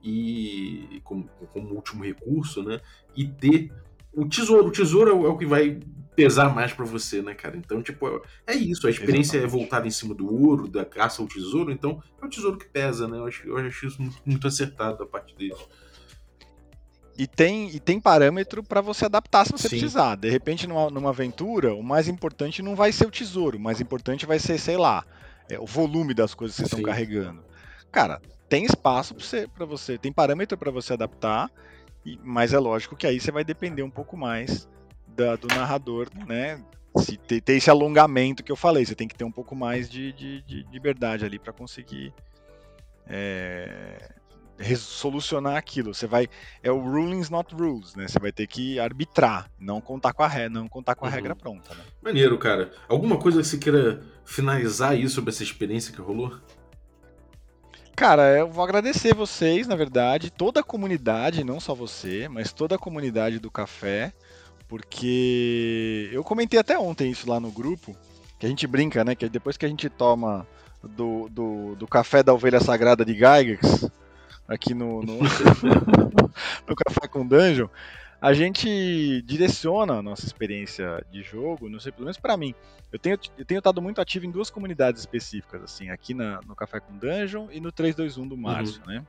e, 0.04 0.88
e 0.98 1.02
como, 1.04 1.28
como 1.52 1.74
último 1.74 2.04
recurso, 2.04 2.64
né, 2.64 2.80
e 3.16 3.28
ter 3.28 3.72
o 4.14 4.28
tesouro. 4.28 4.68
O 4.68 4.72
tesouro 4.72 5.10
é 5.12 5.14
o, 5.14 5.26
é 5.26 5.30
o 5.30 5.38
que 5.38 5.46
vai 5.46 5.80
pesar 6.18 6.54
mais 6.54 6.74
pra 6.74 6.84
você, 6.84 7.22
né, 7.22 7.36
cara? 7.36 7.56
Então, 7.56 7.82
tipo, 7.84 8.08
é- 8.08 8.54
é 8.54 8.56
isso. 8.56 8.88
A 8.88 8.90
experiência 8.90 9.38
é 9.38 9.42
Exatamente. 9.42 9.62
voltada 9.62 9.88
em 9.88 9.92
cima 9.92 10.16
do 10.16 10.34
ouro, 10.34 10.68
da 10.68 10.84
caça 10.84 11.22
ao 11.22 11.28
tesouro, 11.28 11.72
então 11.72 12.02
é 12.20 12.26
o 12.26 12.30
tesouro 12.30 12.58
que 12.58 12.66
pesa, 12.66 13.08
né? 13.08 13.20
Eu 13.20 13.28
acho, 13.28 13.48
eu 13.48 13.56
acho 13.58 13.86
isso 13.86 14.02
muito, 14.02 14.18
muito 14.26 14.48
acertado 14.48 14.98
da 14.98 15.06
parte 15.06 15.36
deles. 15.36 15.58
E 17.20 17.28
tem, 17.28 17.70
e 17.70 17.80
tem 17.80 18.00
parâmetro 18.02 18.64
para 18.64 18.82
você 18.82 19.06
adaptar 19.06 19.46
se 19.46 19.52
você 19.52 19.70
Sim. 19.70 19.78
precisar. 19.78 20.16
De 20.16 20.30
repente, 20.30 20.66
numa, 20.68 20.90
numa 20.90 21.10
aventura, 21.10 21.74
o 21.76 21.84
mais 21.84 22.08
importante 22.08 22.62
não 22.64 22.76
vai 22.76 22.92
ser 22.92 23.06
o 23.06 23.12
tesouro, 23.12 23.58
o 23.58 23.62
mais 23.62 23.80
importante 23.80 24.26
vai 24.26 24.40
ser, 24.40 24.58
sei 24.60 24.78
lá, 24.78 25.06
é, 25.50 25.60
o 25.60 25.66
volume 25.66 26.14
das 26.16 26.34
coisas 26.34 26.56
que 26.56 26.64
vocês 26.64 26.72
estão 26.72 26.84
carregando. 26.84 27.44
Cara, 27.92 28.20
tem 28.50 28.66
espaço 28.66 29.14
para 29.16 29.24
você, 29.24 29.48
pra 29.48 29.66
você, 29.66 29.98
tem 29.98 30.12
parâmetro 30.12 30.58
para 30.58 30.72
você 30.72 30.94
adaptar, 30.94 31.50
e- 32.06 32.20
mas 32.24 32.54
é 32.54 32.60
lógico 32.60 32.96
que 32.96 33.06
aí 33.08 33.20
você 33.20 33.32
vai 33.32 33.44
depender 33.44 33.84
um 33.84 33.90
pouco 33.90 34.18
mais 34.18 34.68
da- 35.18 35.36
do 35.36 35.48
narrador, 35.48 36.08
né? 36.28 36.64
Se 36.98 37.18
ter, 37.18 37.42
ter 37.42 37.54
esse 37.54 37.70
alongamento 37.70 38.44
que 38.44 38.52
eu 38.52 38.56
falei, 38.56 38.86
você 38.86 38.96
tem 38.96 39.08
que 39.08 39.16
ter 39.16 39.24
um 39.24 39.32
pouco 39.32 39.56
mais 39.56 39.90
de, 39.90 40.14
de, 40.14 40.42
de 40.44 40.66
liberdade 40.72 41.26
ali 41.26 41.38
para 41.38 41.52
conseguir 41.54 42.14
é, 43.08 44.10
solucionar 44.78 45.56
aquilo. 45.58 45.94
Você 45.94 46.08
vai 46.08 46.28
é 46.64 46.72
o 46.72 46.80
rulings 46.80 47.30
not 47.30 47.54
rules, 47.54 47.96
né? 47.96 48.08
Você 48.08 48.18
vai 48.20 48.32
ter 48.32 48.48
que 48.48 48.80
arbitrar, 48.80 49.50
não 49.60 49.80
contar 49.80 50.14
com 50.14 50.24
a 50.24 50.28
regra, 50.28 50.50
não 50.50 50.68
contar 50.68 50.96
com 50.96 51.06
a 51.06 51.08
Uhum. 51.08 51.14
regra 51.14 51.36
pronta, 51.36 51.74
né? 51.76 51.84
Maneiro, 52.02 52.38
cara. 52.38 52.72
Alguma 52.88 53.18
coisa 53.18 53.42
que 53.42 53.48
você 53.48 53.58
queira 53.58 54.02
finalizar 54.26 54.92
aí 54.92 55.08
sobre 55.08 55.30
essa 55.30 55.44
experiência 55.44 55.94
que 55.94 56.02
rolou? 56.02 56.36
Cara, 57.96 58.38
eu 58.38 58.48
vou 58.50 58.64
agradecer 58.64 59.14
vocês, 59.16 59.68
na 59.68 59.76
verdade, 59.76 60.30
toda 60.32 60.60
a 60.60 60.64
comunidade, 60.64 61.44
não 61.44 61.60
só 61.60 61.74
você, 61.74 62.28
mas 62.28 62.54
toda 62.54 62.76
a 62.76 62.80
comunidade 62.80 63.40
do 63.40 63.50
café, 63.50 64.14
porque 64.68 66.10
eu 66.12 66.24
comentei 66.24 66.60
até 66.60 66.78
ontem 66.78 67.12
isso 67.12 67.30
lá 67.30 67.40
no 67.40 67.52
grupo, 67.52 67.96
que 68.40 68.46
a 68.46 68.50
gente 68.50 68.68
brinca, 68.68 69.04
né? 69.04 69.16
Que 69.16 69.30
depois 69.30 69.58
que 69.58 69.66
a 69.66 69.70
gente 69.70 69.90
toma 69.90 70.48
do, 70.84 71.28
do, 71.30 71.76
do 71.76 71.88
café 71.88 72.22
da 72.22 72.34
ovelha 72.34 72.60
sagrada 72.60 73.04
de 73.04 73.14
Gygax, 73.14 73.90
aqui 74.48 74.74
no, 74.74 75.02
no, 75.02 75.20
no 76.68 76.76
Café 76.76 77.08
com 77.08 77.26
Dungeon, 77.26 77.68
a 78.22 78.34
gente 78.34 79.22
direciona 79.24 79.96
a 79.96 80.02
nossa 80.02 80.26
experiência 80.26 81.06
de 81.12 81.22
jogo, 81.22 81.70
não 81.70 81.80
sei, 81.80 81.92
pelo 81.92 82.06
menos 82.06 82.18
pra 82.18 82.38
mim. 82.38 82.56
Eu 82.92 82.98
tenho, 82.98 83.20
eu 83.38 83.46
tenho 83.46 83.60
estado 83.60 83.82
muito 83.82 84.02
ativo 84.02 84.26
em 84.26 84.32
duas 84.32 84.50
comunidades 84.50 85.02
específicas, 85.02 85.62
assim, 85.62 85.90
aqui 85.90 86.14
na, 86.14 86.40
no 86.48 86.56
Café 86.56 86.80
com 86.80 86.98
Dungeon 86.98 87.48
e 87.52 87.60
no 87.60 87.72
321 87.72 88.28
do 88.28 88.38
Márcio, 88.38 88.82
né? 88.88 89.04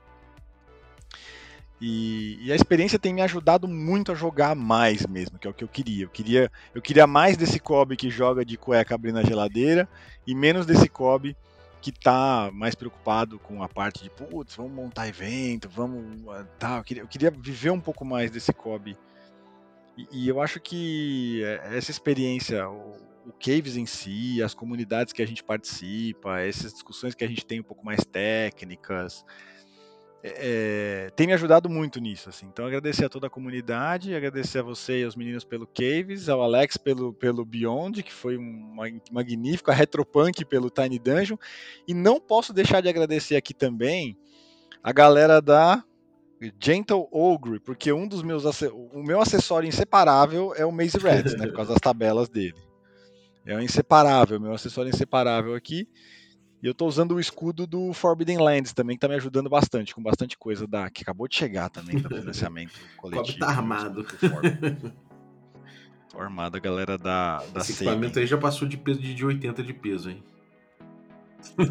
E, 1.81 2.37
e 2.41 2.51
a 2.51 2.55
experiência 2.55 2.99
tem 2.99 3.13
me 3.13 3.21
ajudado 3.21 3.67
muito 3.67 4.11
a 4.11 4.15
jogar 4.15 4.53
mais 4.53 5.05
mesmo, 5.07 5.39
que 5.39 5.47
é 5.47 5.49
o 5.49 5.53
que 5.53 5.63
eu 5.63 5.67
queria. 5.67 6.05
Eu 6.05 6.09
queria, 6.09 6.51
eu 6.75 6.81
queria 6.81 7.07
mais 7.07 7.37
desse 7.37 7.59
Kobe 7.59 7.95
que 7.95 8.09
joga 8.09 8.43
de 8.43 8.57
cueca 8.57 8.95
abrindo 8.95 9.19
a 9.19 9.23
geladeira 9.23 9.87
e 10.27 10.35
menos 10.35 10.65
desse 10.65 10.89
Kobe 10.89 11.37
que 11.81 11.91
tá 11.91 12.49
mais 12.53 12.75
preocupado 12.75 13.39
com 13.39 13.63
a 13.63 13.69
parte 13.69 14.03
de 14.03 14.09
putz, 14.09 14.55
vamos 14.55 14.73
montar 14.73 15.07
evento, 15.07 15.69
vamos. 15.69 16.21
Tá, 16.57 16.77
eu, 16.77 16.83
queria, 16.83 17.03
eu 17.03 17.07
queria 17.07 17.31
viver 17.31 17.71
um 17.71 17.79
pouco 17.79 18.03
mais 18.03 18.29
desse 18.29 18.51
Kobe. 18.51 18.97
E, 19.97 20.07
e 20.11 20.27
eu 20.27 20.41
acho 20.41 20.59
que 20.59 21.41
é, 21.43 21.77
essa 21.77 21.91
experiência, 21.91 22.69
o, 22.69 22.97
o 23.25 23.33
Caves 23.39 23.77
em 23.77 23.85
si, 23.85 24.43
as 24.43 24.53
comunidades 24.53 25.13
que 25.13 25.21
a 25.21 25.27
gente 25.27 25.43
participa, 25.43 26.41
essas 26.41 26.73
discussões 26.73 27.15
que 27.15 27.23
a 27.23 27.27
gente 27.27 27.45
tem 27.45 27.61
um 27.61 27.63
pouco 27.63 27.85
mais 27.85 28.03
técnicas, 28.03 29.23
é, 30.23 31.11
tem 31.15 31.27
me 31.27 31.33
ajudado 31.33 31.69
muito 31.69 31.99
nisso. 31.99 32.29
Assim. 32.29 32.45
Então, 32.45 32.65
agradecer 32.65 33.05
a 33.05 33.09
toda 33.09 33.27
a 33.27 33.29
comunidade, 33.29 34.13
agradecer 34.13 34.59
a 34.59 34.63
você 34.63 35.01
e 35.01 35.03
aos 35.03 35.15
meninos 35.15 35.43
pelo 35.43 35.67
Caves, 35.67 36.29
ao 36.29 36.41
Alex 36.41 36.77
pelo, 36.77 37.13
pelo 37.13 37.45
Beyond, 37.45 38.03
que 38.03 38.13
foi 38.13 38.37
um 38.37 38.73
mag- 38.75 39.01
magnífico, 39.11 39.71
a 39.71 39.73
Retropunk 39.73 40.43
pelo 40.45 40.69
Tiny 40.69 40.99
Dungeon, 40.99 41.37
e 41.87 41.93
não 41.93 42.19
posso 42.19 42.53
deixar 42.53 42.81
de 42.81 42.89
agradecer 42.89 43.35
aqui 43.35 43.53
também 43.53 44.17
a 44.83 44.91
galera 44.91 45.41
da 45.41 45.83
Gentle 46.61 47.07
Ogre, 47.11 47.59
porque 47.59 47.91
um 47.91 48.07
dos 48.07 48.23
meus 48.23 48.43
o 48.93 49.03
meu 49.03 49.19
acessório 49.19 49.67
inseparável 49.67 50.53
é 50.55 50.65
o 50.65 50.71
Maze 50.71 50.97
Rats, 50.97 51.35
né, 51.35 51.47
por 51.47 51.55
causa 51.55 51.73
das 51.73 51.81
tabelas 51.81 52.29
dele. 52.29 52.55
É 53.45 53.55
o 53.55 53.61
inseparável, 53.61 54.39
meu 54.39 54.53
acessório 54.53 54.89
inseparável 54.89 55.55
aqui. 55.55 55.87
E 56.61 56.67
eu 56.67 56.73
tô 56.73 56.85
usando 56.85 57.15
o 57.15 57.19
escudo 57.19 57.65
do 57.65 57.93
Forbidden 57.93 58.37
Lands 58.37 58.73
também, 58.73 58.97
que 58.97 58.99
tá 58.99 59.07
me 59.07 59.15
ajudando 59.15 59.49
bastante, 59.49 59.95
com 59.95 60.03
bastante 60.03 60.37
coisa 60.37 60.67
da 60.67 60.89
que 60.89 61.03
acabou 61.03 61.27
de 61.27 61.35
chegar 61.35 61.69
também 61.69 61.97
do 61.97 62.09
financiamento 62.13 62.73
coletivo. 62.97 63.39
tá 63.39 63.47
armado. 63.47 64.05
Tô 66.11 66.19
armado, 66.19 66.57
a 66.57 66.59
galera 66.59 66.97
da, 66.97 67.37
da 67.53 67.61
Esse 67.61 67.71
equipamento 67.71 68.17
aí 68.17 68.25
já 68.25 68.37
passou 68.37 68.67
de 68.67 68.75
peso 68.77 68.99
de 68.99 69.13
de 69.13 69.23
80 69.23 69.61
de 69.61 69.73
peso, 69.73 70.09
hein? 70.09 70.23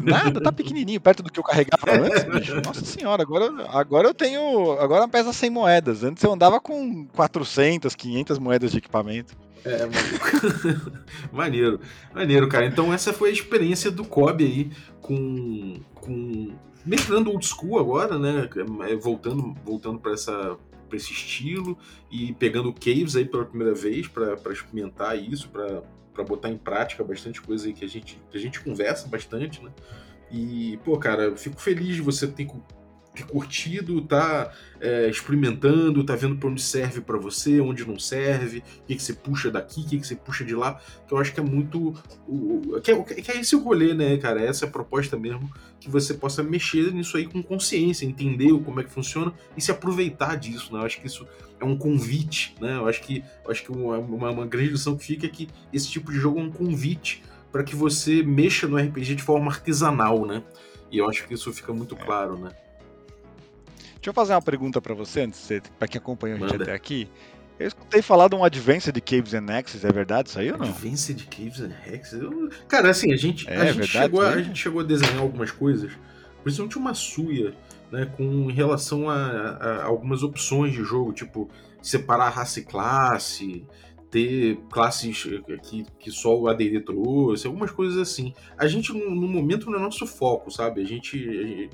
Nada, 0.01 0.41
tá 0.41 0.51
pequenininho, 0.51 0.99
perto 0.99 1.21
do 1.21 1.31
que 1.31 1.39
eu 1.39 1.43
carregava 1.43 1.85
antes, 1.91 2.23
bicho. 2.23 2.61
Nossa 2.61 2.83
senhora, 2.83 3.21
agora, 3.21 3.51
agora 3.69 4.07
eu 4.07 4.13
tenho. 4.13 4.79
Agora 4.79 5.07
pesa 5.07 5.31
100 5.33 5.49
moedas. 5.49 6.03
Antes 6.03 6.23
eu 6.23 6.31
andava 6.33 6.59
com 6.59 7.05
400, 7.07 7.95
500 7.95 8.39
moedas 8.39 8.71
de 8.71 8.77
equipamento. 8.77 9.37
É, 9.65 9.85
maneiro. 9.85 11.03
maneiro. 11.31 11.79
Maneiro, 12.13 12.49
cara. 12.49 12.65
Então 12.65 12.93
essa 12.93 13.13
foi 13.13 13.29
a 13.29 13.33
experiência 13.33 13.91
do 13.91 14.03
Kobe 14.05 14.45
aí 14.45 14.71
com. 15.01 15.79
com 15.95 16.53
mestrando 16.85 17.29
old 17.29 17.45
school 17.45 17.77
agora, 17.77 18.17
né? 18.17 18.49
É, 18.89 18.95
Voltando, 18.95 19.53
voltando 19.65 19.99
para 19.99 20.13
essa 20.13 20.57
para 20.87 20.97
esse 20.97 21.13
estilo 21.13 21.77
e 22.11 22.33
pegando 22.33 22.73
caves 22.73 23.15
aí 23.15 23.23
pela 23.23 23.45
primeira 23.45 23.75
vez 23.75 24.07
para 24.07 24.33
experimentar 24.51 25.15
isso, 25.17 25.47
para 25.49 26.23
botar 26.23 26.49
em 26.49 26.57
prática 26.57 27.03
bastante 27.03 27.39
coisa 27.39 27.67
aí 27.67 27.73
que 27.73 27.85
a 27.85 27.87
gente 27.87 28.19
que 28.29 28.37
a 28.37 28.41
gente 28.41 28.59
conversa 28.59 29.07
bastante, 29.07 29.63
né? 29.63 29.71
E 30.31 30.79
pô, 30.83 30.97
cara, 30.97 31.35
fico 31.35 31.61
feliz 31.61 31.95
de 31.95 32.01
você 32.01 32.27
ter 32.27 32.47
curtido, 33.23 34.01
tá 34.01 34.51
é, 34.79 35.09
experimentando, 35.09 36.03
tá 36.03 36.15
vendo 36.15 36.37
pra 36.37 36.49
onde 36.49 36.61
serve 36.61 37.01
pra 37.01 37.17
você, 37.17 37.59
onde 37.59 37.85
não 37.85 37.99
serve, 37.99 38.59
o 38.59 38.83
que, 38.85 38.95
que 38.95 39.03
você 39.03 39.13
puxa 39.13 39.51
daqui, 39.51 39.81
o 39.81 39.85
que, 39.85 39.99
que 39.99 40.07
você 40.07 40.15
puxa 40.15 40.45
de 40.45 40.55
lá, 40.55 40.79
que 41.07 41.13
eu 41.13 41.17
acho 41.17 41.33
que 41.33 41.39
é 41.39 41.43
muito. 41.43 41.93
O, 42.27 42.79
que, 42.81 42.91
é, 42.91 43.03
que 43.03 43.31
é 43.31 43.39
esse 43.39 43.55
o 43.55 43.59
rolê, 43.59 43.93
né, 43.93 44.17
cara? 44.17 44.41
Essa 44.41 44.65
é 44.65 44.67
a 44.67 44.71
proposta 44.71 45.17
mesmo, 45.17 45.51
que 45.79 45.89
você 45.89 46.13
possa 46.13 46.43
mexer 46.43 46.93
nisso 46.93 47.17
aí 47.17 47.25
com 47.25 47.41
consciência, 47.41 48.05
entender 48.05 48.51
como 48.63 48.79
é 48.79 48.83
que 48.83 48.91
funciona 48.91 49.33
e 49.57 49.61
se 49.61 49.71
aproveitar 49.71 50.35
disso, 50.35 50.73
né? 50.73 50.79
Eu 50.79 50.85
acho 50.85 51.01
que 51.01 51.07
isso 51.07 51.27
é 51.59 51.65
um 51.65 51.77
convite, 51.77 52.55
né? 52.61 52.77
Eu 52.77 52.87
acho 52.87 53.01
que, 53.01 53.23
eu 53.43 53.51
acho 53.51 53.63
que 53.63 53.71
uma, 53.71 53.97
uma, 53.97 54.31
uma 54.31 54.45
grande 54.45 54.69
lição 54.69 54.95
que 54.95 55.05
fica 55.05 55.25
é 55.25 55.29
que 55.29 55.49
esse 55.73 55.89
tipo 55.89 56.11
de 56.11 56.17
jogo 56.17 56.39
é 56.39 56.43
um 56.43 56.51
convite 56.51 57.21
para 57.51 57.63
que 57.63 57.75
você 57.75 58.21
mexa 58.23 58.67
no 58.67 58.77
RPG 58.77 59.15
de 59.15 59.23
forma 59.23 59.51
artesanal, 59.51 60.25
né? 60.25 60.43
E 60.91 60.97
eu 60.97 61.09
acho 61.09 61.27
que 61.27 61.33
isso 61.33 61.51
fica 61.51 61.73
muito 61.73 61.95
claro, 61.95 62.37
né? 62.37 62.51
Deixa 64.01 64.09
eu 64.09 64.13
fazer 64.13 64.33
uma 64.33 64.41
pergunta 64.41 64.81
pra 64.81 64.93
você, 64.93 65.21
antes, 65.21 65.45
de 65.47 65.61
pra 65.77 65.87
quem 65.87 65.99
acompanhou 65.99 66.37
a 66.37 66.39
gente 66.39 66.51
Manda. 66.51 66.63
até 66.63 66.73
aqui. 66.73 67.09
Eu 67.59 67.67
escutei 67.67 68.01
falar 68.01 68.29
de 68.29 68.35
um 68.35 68.43
Advanced 68.45 68.95
Caves 69.01 69.33
and 69.33 69.45
Axes, 69.53 69.83
é 69.83 69.91
verdade 69.91 70.29
isso 70.29 70.39
aí 70.39 70.49
ou 70.49 70.57
não? 70.57 70.65
Advanced 70.65 71.27
Caves 71.27 71.59
and 71.59 71.73
Hexes? 71.85 72.21
Eu- 72.21 72.49
Cara, 72.69 72.89
assim, 72.89 73.11
a 73.11 73.17
gente, 73.17 73.49
É 73.49 73.57
a, 73.57 73.65
gente 73.65 73.79
verdade 73.79 73.91
chegou 73.91 74.21
a, 74.21 74.29
a 74.29 74.41
gente 74.41 74.57
chegou 74.59 74.79
a 74.79 74.83
desenhar 74.85 75.19
algumas 75.19 75.51
coisas, 75.51 75.91
principalmente 76.41 76.77
uma 76.77 76.93
suia, 76.93 77.53
né, 77.91 78.05
com 78.15 78.47
relação 78.47 79.09
a, 79.09 79.15
a, 79.17 79.83
algumas 79.83 80.23
opções 80.23 80.71
de 80.71 80.81
jogo, 80.85 81.11
tipo 81.11 81.49
separar 81.81 82.29
raça 82.29 82.59
e 82.59 82.63
classe, 82.63 83.65
ter 84.09 84.57
classes 84.71 85.23
que, 85.63 85.85
que 85.99 86.11
só 86.11 86.37
o 86.37 86.47
AD&D 86.47 86.81
trouxe, 86.81 87.45
algumas 87.45 87.71
coisas 87.71 87.97
assim. 87.97 88.33
A 88.57 88.67
gente, 88.67 88.91
no, 88.91 89.27
momento, 89.27 89.69
não 89.69 89.77
é 89.77 89.81
nosso 89.81 90.07
foco, 90.07 90.49
sabe? 90.49 90.81
A 90.81 90.85
gente, 90.85 91.69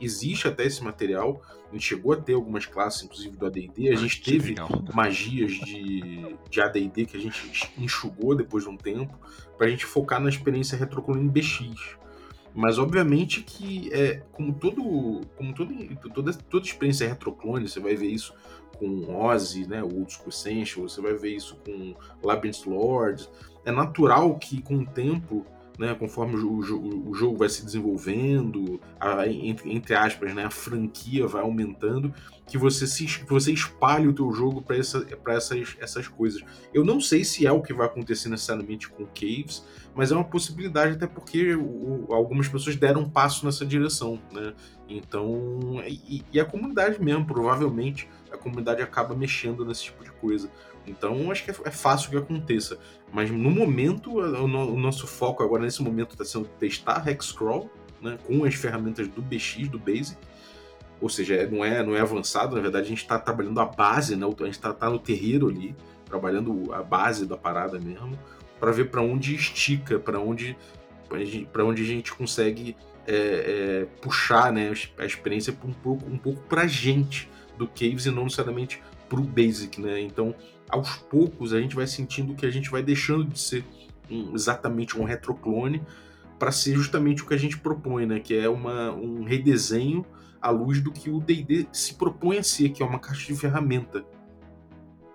Existe 0.00 0.46
até 0.46 0.64
esse 0.64 0.82
material, 0.82 1.42
a 1.68 1.72
gente 1.72 1.84
chegou 1.84 2.12
a 2.12 2.16
ter 2.16 2.34
algumas 2.34 2.66
classes, 2.66 3.02
inclusive 3.02 3.36
do 3.36 3.46
AD&D, 3.46 3.90
a 3.90 3.96
gente 3.96 4.22
teve 4.22 4.50
legal. 4.50 4.68
magias 4.94 5.52
de, 5.52 6.36
de 6.48 6.60
AD&D 6.60 7.06
que 7.06 7.16
a 7.16 7.20
gente 7.20 7.72
enxugou 7.76 8.34
depois 8.34 8.64
de 8.64 8.70
um 8.70 8.76
tempo, 8.76 9.18
pra 9.58 9.68
gente 9.68 9.84
focar 9.84 10.20
na 10.20 10.28
experiência 10.28 10.78
retroclone 10.78 11.28
BX. 11.28 11.96
Mas 12.54 12.78
obviamente 12.78 13.42
que 13.42 13.90
é 13.92 14.22
como 14.30 14.52
todo, 14.52 15.22
como 15.36 15.54
todo, 15.54 15.74
toda, 16.14 16.34
toda 16.34 16.66
experiência 16.66 17.08
retroclone, 17.08 17.66
você 17.66 17.80
vai 17.80 17.96
ver 17.96 18.08
isso 18.08 18.34
com 18.82 19.14
Ozzy, 19.14 19.68
né, 19.68 19.80
o 19.80 20.04
School 20.08 20.28
Essential, 20.28 20.88
você 20.88 21.00
vai 21.00 21.14
ver 21.14 21.36
isso 21.36 21.56
com 21.64 21.94
Labyrinth 22.20 22.66
Lords. 22.66 23.30
É 23.64 23.70
natural 23.70 24.36
que 24.38 24.60
com 24.60 24.78
o 24.78 24.86
tempo, 24.86 25.46
né, 25.78 25.94
conforme 25.94 26.34
o, 26.34 26.48
o, 26.48 27.10
o 27.10 27.14
jogo 27.14 27.36
vai 27.36 27.48
se 27.48 27.64
desenvolvendo, 27.64 28.80
a, 28.98 29.28
entre, 29.28 29.72
entre, 29.72 29.94
aspas, 29.94 30.34
né, 30.34 30.44
a 30.44 30.50
franquia 30.50 31.28
vai 31.28 31.42
aumentando, 31.42 32.12
que 32.44 32.58
você, 32.58 32.84
se, 32.88 33.06
que 33.06 33.30
você 33.30 33.52
espalhe 33.52 34.08
o 34.08 34.12
teu 34.12 34.32
jogo 34.32 34.60
para 34.60 34.76
essa, 34.76 35.06
essas, 35.28 35.76
essas 35.78 36.08
coisas. 36.08 36.42
Eu 36.74 36.84
não 36.84 37.00
sei 37.00 37.22
se 37.22 37.46
é 37.46 37.52
o 37.52 37.62
que 37.62 37.72
vai 37.72 37.86
acontecer 37.86 38.28
necessariamente 38.28 38.88
com 38.88 39.06
Caves, 39.06 39.62
mas 39.94 40.10
é 40.10 40.14
uma 40.14 40.24
possibilidade 40.24 40.94
até 40.94 41.06
porque 41.06 41.54
o, 41.54 42.06
algumas 42.10 42.48
pessoas 42.48 42.76
deram 42.76 43.02
um 43.02 43.10
passo 43.10 43.44
nessa 43.44 43.64
direção, 43.64 44.18
né? 44.32 44.54
Então, 44.88 45.82
e, 45.86 46.24
e, 46.32 46.40
a 46.40 46.44
comunidade 46.44 47.02
mesmo, 47.02 47.24
provavelmente, 47.26 48.08
a 48.30 48.36
comunidade 48.36 48.82
acaba 48.82 49.14
mexendo 49.14 49.64
nesse 49.64 49.84
tipo 49.84 50.02
de 50.02 50.10
coisa. 50.12 50.50
Então, 50.86 51.30
acho 51.30 51.44
que 51.44 51.50
é, 51.50 51.54
é 51.64 51.70
fácil 51.70 52.10
que 52.10 52.16
aconteça. 52.16 52.78
Mas 53.12 53.30
no 53.30 53.50
momento, 53.50 54.18
o, 54.18 54.44
o 54.44 54.78
nosso 54.78 55.06
foco 55.06 55.42
agora, 55.42 55.62
nesse 55.62 55.82
momento, 55.82 56.12
está 56.12 56.24
sendo 56.24 56.46
testar 56.58 57.06
Hexcrawl, 57.06 57.70
né? 58.00 58.18
Com 58.26 58.44
as 58.44 58.54
ferramentas 58.54 59.08
do 59.08 59.20
BX, 59.20 59.68
do 59.68 59.78
Basic. 59.78 60.18
Ou 61.00 61.08
seja, 61.08 61.34
é, 61.34 61.46
não 61.46 61.64
é, 61.64 61.82
não 61.82 61.94
é 61.94 62.00
avançado, 62.00 62.54
na 62.54 62.62
verdade, 62.62 62.86
a 62.86 62.88
gente 62.88 63.02
está 63.02 63.18
trabalhando 63.18 63.60
a 63.60 63.66
base, 63.66 64.16
né? 64.16 64.24
A 64.26 64.44
gente 64.44 64.52
está 64.52 64.72
tá 64.72 64.88
no 64.88 64.98
terreiro 64.98 65.48
ali, 65.48 65.74
trabalhando 66.04 66.72
a 66.72 66.82
base 66.82 67.26
da 67.26 67.36
parada 67.36 67.78
mesmo 67.78 68.18
para 68.62 68.70
ver 68.70 68.90
para 68.90 69.02
onde 69.02 69.34
estica, 69.34 69.98
para 69.98 70.20
onde 70.20 70.56
para 71.52 71.64
onde 71.64 71.82
a 71.82 71.84
gente 71.84 72.14
consegue 72.14 72.76
é, 73.04 73.16
é, 73.16 73.84
puxar 74.00 74.52
né, 74.52 74.72
a 74.96 75.04
experiência 75.04 75.52
um 75.64 75.72
pouco 75.72 76.08
um 76.08 76.16
pouco 76.16 76.40
para 76.42 76.62
a 76.62 76.66
gente 76.68 77.28
do 77.58 77.66
Caves 77.66 78.06
e 78.06 78.12
não 78.12 78.22
necessariamente 78.22 78.80
para 79.08 79.18
o 79.18 79.24
Basic, 79.24 79.80
né? 79.80 80.00
Então, 80.00 80.32
aos 80.68 80.94
poucos 80.94 81.52
a 81.52 81.60
gente 81.60 81.74
vai 81.74 81.88
sentindo 81.88 82.36
que 82.36 82.46
a 82.46 82.50
gente 82.50 82.70
vai 82.70 82.84
deixando 82.84 83.24
de 83.24 83.38
ser 83.40 83.64
um, 84.08 84.32
exatamente 84.32 84.96
um 84.96 85.02
retroclone 85.02 85.82
para 86.38 86.52
ser 86.52 86.74
justamente 86.76 87.24
o 87.24 87.26
que 87.26 87.34
a 87.34 87.38
gente 87.38 87.58
propõe, 87.58 88.06
né? 88.06 88.20
Que 88.20 88.38
é 88.38 88.48
uma, 88.48 88.92
um 88.92 89.24
redesenho 89.24 90.06
à 90.40 90.50
luz 90.50 90.80
do 90.80 90.92
que 90.92 91.10
o 91.10 91.18
D&D 91.18 91.66
se 91.72 91.94
propõe 91.94 92.38
a 92.38 92.44
ser, 92.44 92.68
que 92.68 92.80
é 92.80 92.86
uma 92.86 93.00
caixa 93.00 93.26
de 93.26 93.38
ferramenta, 93.38 94.04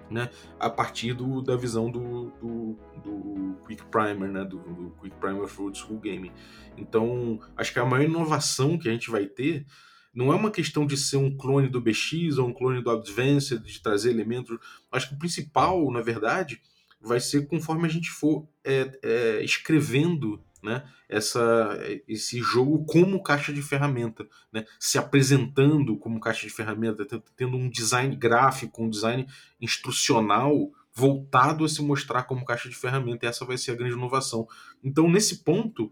né, 0.09 0.29
a 0.59 0.69
partir 0.69 1.13
do, 1.13 1.41
da 1.41 1.55
visão 1.55 1.91
do, 1.91 2.31
do, 2.41 2.79
do, 3.03 3.57
Quick 3.67 3.85
Primer, 3.85 4.29
né, 4.29 4.43
do, 4.43 4.57
do 4.57 4.95
Quick 5.01 5.15
Primer 5.17 5.47
for 5.47 5.63
Old 5.63 5.77
School 5.77 5.99
Gaming. 5.99 6.31
Então, 6.77 7.39
acho 7.55 7.73
que 7.73 7.79
a 7.79 7.85
maior 7.85 8.05
inovação 8.05 8.77
que 8.77 8.87
a 8.87 8.91
gente 8.91 9.09
vai 9.09 9.25
ter 9.25 9.65
não 10.13 10.33
é 10.33 10.35
uma 10.35 10.49
questão 10.49 10.85
de 10.85 10.97
ser 10.97 11.17
um 11.17 11.35
clone 11.35 11.69
do 11.69 11.81
BX 11.81 12.37
ou 12.39 12.47
um 12.47 12.53
clone 12.53 12.81
do 12.81 12.89
Advanced, 12.89 13.61
de 13.61 13.81
trazer 13.81 14.09
elementos. 14.09 14.57
Acho 14.91 15.09
que 15.09 15.15
o 15.15 15.19
principal, 15.19 15.91
na 15.91 16.01
verdade, 16.01 16.59
vai 16.99 17.19
ser 17.19 17.47
conforme 17.47 17.85
a 17.85 17.91
gente 17.91 18.09
for 18.09 18.47
é, 18.63 18.99
é, 19.03 19.43
escrevendo 19.43 20.43
né, 20.67 20.83
essa, 21.07 21.79
esse 22.07 22.41
jogo 22.41 22.85
como 22.85 23.23
caixa 23.23 23.53
de 23.53 23.61
ferramenta, 23.61 24.27
né, 24.51 24.65
se 24.77 24.97
apresentando 24.97 25.97
como 25.97 26.19
caixa 26.19 26.45
de 26.45 26.53
ferramenta, 26.53 27.05
tendo 27.35 27.55
um 27.55 27.69
design 27.69 28.15
gráfico, 28.15 28.83
um 28.83 28.89
design 28.89 29.25
instrucional 29.61 30.69
voltado 30.93 31.63
a 31.63 31.69
se 31.69 31.81
mostrar 31.81 32.23
como 32.23 32.45
caixa 32.45 32.67
de 32.67 32.75
ferramenta, 32.75 33.25
e 33.25 33.29
essa 33.29 33.45
vai 33.45 33.57
ser 33.57 33.71
a 33.71 33.75
grande 33.75 33.93
inovação. 33.93 34.47
Então, 34.83 35.09
nesse 35.09 35.43
ponto, 35.43 35.91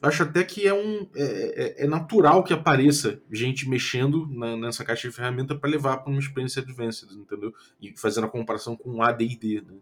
acho 0.00 0.22
até 0.22 0.44
que 0.44 0.66
é, 0.66 0.72
um, 0.72 1.08
é, 1.14 1.82
é, 1.82 1.84
é 1.84 1.86
natural 1.86 2.42
que 2.42 2.54
apareça 2.54 3.20
gente 3.30 3.68
mexendo 3.68 4.26
na, 4.28 4.56
nessa 4.56 4.84
caixa 4.84 5.08
de 5.08 5.14
ferramenta 5.14 5.54
para 5.54 5.68
levar 5.68 5.98
para 5.98 6.10
uma 6.10 6.20
experiência 6.20 6.62
advanced, 6.62 7.10
entendeu? 7.12 7.52
E 7.80 7.92
fazendo 7.98 8.24
a 8.24 8.30
comparação 8.30 8.76
com 8.76 9.02
AD&D, 9.02 9.62
né? 9.62 9.74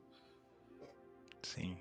Sim. 1.42 1.76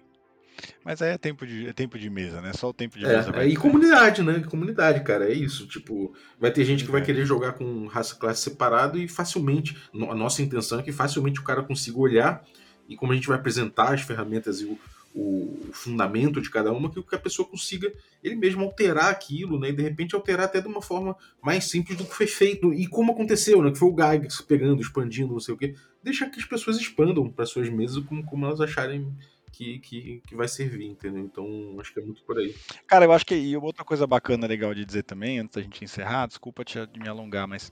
Mas 0.84 1.02
aí 1.02 1.12
é 1.12 1.18
tempo 1.18 1.46
de, 1.46 1.68
é 1.68 1.74
tempo 1.74 1.98
de 1.98 2.10
mesa, 2.10 2.42
né? 2.42 2.52
Só 2.54 2.70
o 2.70 2.74
tempo 2.74 2.98
de 2.98 3.06
é, 3.06 3.18
mesa. 3.18 3.32
Vai 3.32 3.46
é, 3.46 3.50
e 3.50 3.56
comunidade, 3.56 4.22
né? 4.22 4.40
Comunidade, 4.50 5.04
cara, 5.04 5.30
é 5.30 5.34
isso. 5.34 5.68
Tipo, 5.68 6.14
vai 6.40 6.52
ter 6.52 6.66
gente 6.66 6.84
que 6.84 6.92
vai 6.92 7.02
querer 7.02 7.26
jogar 7.26 7.54
com 7.54 7.88
raça 7.88 8.16
classe 8.16 8.42
separado 8.42 8.98
e 9.00 9.08
facilmente. 9.08 9.76
A 9.94 10.16
nossa 10.16 10.42
intenção 10.42 10.80
é 10.80 10.84
que 10.84 10.92
facilmente 10.92 11.40
o 11.40 11.44
cara 11.44 11.64
consiga 11.64 11.98
olhar 11.98 12.44
e 12.88 12.96
como 12.96 13.12
a 13.12 13.16
gente 13.16 13.28
vai 13.28 13.38
apresentar 13.38 13.94
as 13.94 14.02
ferramentas 14.02 14.62
e 14.62 14.66
o, 14.66 14.78
o 15.16 15.70
fundamento 15.72 16.42
de 16.42 16.50
cada 16.50 16.72
uma, 16.72 16.90
que 16.90 17.16
a 17.16 17.20
pessoa 17.20 17.48
consiga 17.48 17.94
ele 18.24 18.36
mesmo 18.36 18.64
alterar 18.64 19.10
aquilo, 19.10 19.60
né? 19.60 19.70
E 19.70 19.74
de 19.74 19.84
repente 19.84 20.16
alterar 20.16 20.46
até 20.46 20.60
de 20.60 20.68
uma 20.68 20.82
forma 20.82 21.16
mais 21.42 21.66
simples 21.66 21.98
do 21.98 22.06
que 22.06 22.16
foi 22.16 22.28
feito. 22.28 22.74
E 22.74 22.88
como 22.88 23.12
aconteceu, 23.12 23.62
né? 23.62 23.72
Que 23.72 23.78
foi 23.78 23.90
o 23.90 23.96
Gygax 23.96 24.42
pegando, 24.42 24.82
expandindo, 24.82 25.34
não 25.34 25.40
sei 25.40 25.54
o 25.54 25.58
quê. 25.58 25.76
Deixar 26.02 26.30
que 26.30 26.40
as 26.40 26.46
pessoas 26.46 26.78
expandam 26.78 27.30
para 27.30 27.46
suas 27.46 27.70
mesas 27.70 28.04
como, 28.04 28.26
como 28.26 28.46
elas 28.46 28.60
acharem 28.60 29.16
que, 29.54 29.80
que, 29.80 30.22
que 30.28 30.36
vai 30.36 30.48
servir, 30.48 30.88
entendeu? 30.88 31.24
Então, 31.24 31.46
acho 31.80 31.94
que 31.94 32.00
é 32.00 32.04
muito 32.04 32.24
por 32.24 32.38
aí. 32.38 32.56
Cara, 32.88 33.06
eu 33.06 33.12
acho 33.12 33.26
que 33.26 33.36
e 33.36 33.56
outra 33.56 33.86
coisa 33.86 34.06
bacana, 34.08 34.48
legal 34.48 34.74
de 34.74 34.84
dizer 34.84 35.04
também, 35.04 35.40
antes 35.40 35.56
da 35.56 35.62
gente 35.62 35.84
encerrar, 35.84 36.28
desculpa 36.28 36.66
te, 36.66 36.80
me 36.98 37.08
alongar, 37.08 37.48
mas 37.48 37.72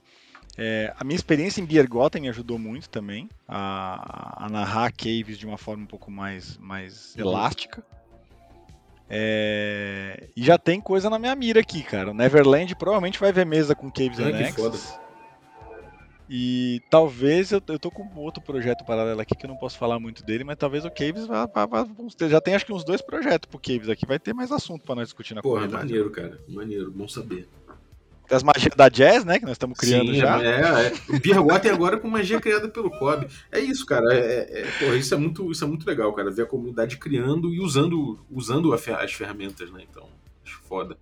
é, 0.56 0.94
a 0.96 1.02
minha 1.02 1.16
experiência 1.16 1.60
em 1.60 1.66
Biergotten 1.66 2.22
me 2.22 2.28
ajudou 2.28 2.58
muito 2.58 2.88
também 2.88 3.28
a, 3.48 4.44
a, 4.44 4.48
narrar 4.48 4.92
caves 4.92 5.36
de 5.36 5.44
uma 5.44 5.58
forma 5.58 5.82
um 5.82 5.86
pouco 5.86 6.10
mais, 6.10 6.56
mais 6.58 7.16
elástica. 7.16 7.84
É, 9.10 10.28
e 10.36 10.42
já 10.42 10.56
tem 10.56 10.80
coisa 10.80 11.10
na 11.10 11.18
minha 11.18 11.34
mira 11.34 11.60
aqui, 11.60 11.82
cara. 11.82 12.12
O 12.12 12.14
Neverland 12.14 12.74
provavelmente 12.76 13.18
vai 13.18 13.32
ver 13.32 13.44
mesa 13.44 13.74
com 13.74 13.90
caves 13.90 14.20
anexos. 14.20 14.94
E 16.34 16.80
talvez 16.88 17.52
eu, 17.52 17.62
eu 17.68 17.78
tô 17.78 17.90
com 17.90 18.08
outro 18.18 18.42
projeto 18.42 18.86
paralelo 18.86 19.20
aqui 19.20 19.34
que 19.34 19.44
eu 19.44 19.50
não 19.50 19.56
posso 19.56 19.76
falar 19.76 20.00
muito 20.00 20.24
dele, 20.24 20.44
mas 20.44 20.56
talvez 20.56 20.82
o 20.82 20.90
Caves 20.90 21.26
vá, 21.26 21.44
vá, 21.44 21.66
vá 21.66 21.86
já 22.26 22.40
tem 22.40 22.54
acho 22.54 22.64
que 22.64 22.72
uns 22.72 22.84
dois 22.84 23.02
projetos 23.02 23.46
pro 23.50 23.60
Caves 23.60 23.90
aqui, 23.90 24.06
vai 24.06 24.18
ter 24.18 24.32
mais 24.32 24.50
assunto 24.50 24.82
para 24.82 24.94
nós 24.94 25.08
discutir 25.08 25.34
na 25.34 25.42
Porra, 25.42 25.56
comunidade. 25.56 25.84
maneiro, 25.84 26.10
cara, 26.10 26.40
maneiro, 26.48 26.90
bom 26.90 27.06
saber. 27.06 27.46
Tem 28.26 28.34
as 28.34 28.42
magias 28.42 28.74
da 28.74 28.88
Jazz, 28.88 29.26
né, 29.26 29.38
que 29.38 29.44
nós 29.44 29.56
estamos 29.56 29.76
criando 29.76 30.10
Sim, 30.10 30.20
já. 30.20 30.42
É, 30.42 30.86
é. 30.86 30.92
O 31.10 31.20
Beer 31.20 31.36
agora 31.70 31.98
com 31.98 32.08
magia 32.08 32.40
criada 32.40 32.66
pelo 32.66 32.90
Kobe. 32.90 33.26
É 33.50 33.60
isso, 33.60 33.84
cara, 33.84 34.14
é, 34.14 34.18
é, 34.18 34.60
é, 34.62 34.70
porra, 34.78 34.96
isso 34.96 35.12
é 35.12 35.18
muito, 35.18 35.52
isso 35.52 35.62
é 35.62 35.66
muito 35.66 35.86
legal, 35.86 36.14
cara, 36.14 36.30
ver 36.30 36.44
a 36.44 36.46
comunidade 36.46 36.96
criando 36.96 37.52
e 37.52 37.60
usando, 37.60 38.18
usando 38.30 38.72
as 38.72 39.12
ferramentas, 39.12 39.70
né, 39.70 39.84
então, 39.86 40.08
acho 40.42 40.58
foda. 40.62 40.96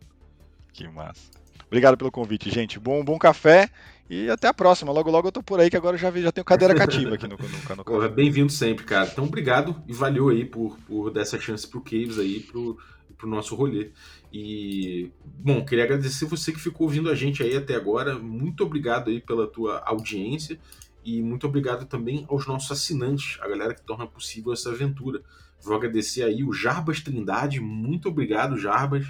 Que 0.72 0.88
massa. 0.88 1.30
Obrigado 1.68 1.96
pelo 1.96 2.10
convite, 2.10 2.50
gente. 2.50 2.80
Bom, 2.80 3.04
bom 3.04 3.16
café 3.16 3.70
e 4.10 4.28
até 4.28 4.48
a 4.48 4.52
próxima. 4.52 4.90
Logo, 4.90 5.08
logo 5.08 5.28
eu 5.28 5.32
tô 5.32 5.40
por 5.40 5.60
aí, 5.60 5.70
que 5.70 5.76
agora 5.76 5.94
eu 5.94 6.00
já, 6.00 6.10
vi, 6.10 6.20
já 6.20 6.32
tenho 6.32 6.44
cadeira 6.44 6.74
cativa 6.74 7.14
aqui 7.14 7.28
no, 7.28 7.36
no, 7.36 8.00
no 8.00 8.08
Bem-vindo 8.10 8.50
sempre, 8.50 8.84
cara. 8.84 9.08
Então, 9.10 9.24
obrigado 9.24 9.80
e 9.86 9.92
valeu 9.92 10.28
aí 10.28 10.44
por, 10.44 10.76
por 10.80 11.10
dar 11.10 11.20
essa 11.20 11.38
chance 11.38 11.66
pro 11.66 11.80
Caves 11.80 12.18
aí, 12.18 12.40
pro, 12.40 12.76
pro 13.16 13.28
nosso 13.28 13.54
rolê. 13.54 13.92
E, 14.32 15.12
bom, 15.24 15.64
queria 15.64 15.84
agradecer 15.84 16.24
você 16.24 16.50
que 16.50 16.58
ficou 16.58 16.88
ouvindo 16.88 17.08
a 17.08 17.14
gente 17.14 17.40
aí 17.40 17.56
até 17.56 17.76
agora. 17.76 18.18
Muito 18.18 18.64
obrigado 18.64 19.10
aí 19.10 19.20
pela 19.20 19.46
tua 19.46 19.78
audiência 19.86 20.58
e 21.04 21.22
muito 21.22 21.46
obrigado 21.46 21.86
também 21.86 22.26
aos 22.28 22.46
nossos 22.46 22.70
assinantes, 22.72 23.38
a 23.40 23.48
galera 23.48 23.74
que 23.74 23.82
torna 23.82 24.06
possível 24.06 24.52
essa 24.52 24.70
aventura. 24.70 25.22
Vou 25.62 25.76
agradecer 25.76 26.24
aí 26.24 26.42
o 26.42 26.52
Jarbas 26.52 27.00
Trindade. 27.00 27.60
Muito 27.60 28.08
obrigado, 28.08 28.58
Jarbas. 28.58 29.06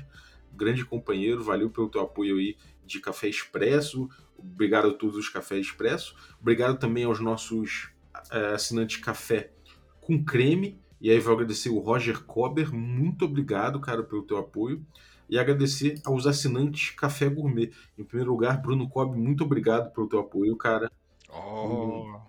Grande 0.52 0.84
companheiro, 0.84 1.42
valeu 1.42 1.70
pelo 1.70 1.88
teu 1.88 2.02
apoio 2.02 2.36
aí 2.36 2.56
de 2.84 3.00
Café 3.00 3.28
Expresso. 3.28 4.08
Obrigado 4.42 4.88
a 4.88 4.94
todos 4.94 5.16
os 5.16 5.28
Café 5.28 5.58
Expresso. 5.58 6.14
Obrigado 6.40 6.78
também 6.78 7.04
aos 7.04 7.20
nossos 7.20 7.90
é, 8.30 8.54
assinantes 8.54 8.98
Café 8.98 9.52
com 10.00 10.22
Creme. 10.24 10.78
E 11.00 11.10
aí 11.10 11.18
vou 11.18 11.32
agradecer 11.32 11.70
o 11.70 11.78
Roger 11.78 12.22
Kober. 12.24 12.74
Muito 12.74 13.24
obrigado, 13.24 13.80
cara, 13.80 14.02
pelo 14.02 14.22
teu 14.22 14.36
apoio. 14.36 14.84
E 15.28 15.38
agradecer 15.38 16.00
aos 16.04 16.26
assinantes 16.26 16.90
Café 16.90 17.28
Gourmet. 17.28 17.70
Em 17.96 18.04
primeiro 18.04 18.32
lugar, 18.32 18.60
Bruno 18.60 18.88
Kobe, 18.88 19.18
muito 19.18 19.44
obrigado 19.44 19.92
pelo 19.92 20.08
teu 20.08 20.18
apoio, 20.18 20.56
cara. 20.56 20.90
Oh, 21.28 22.20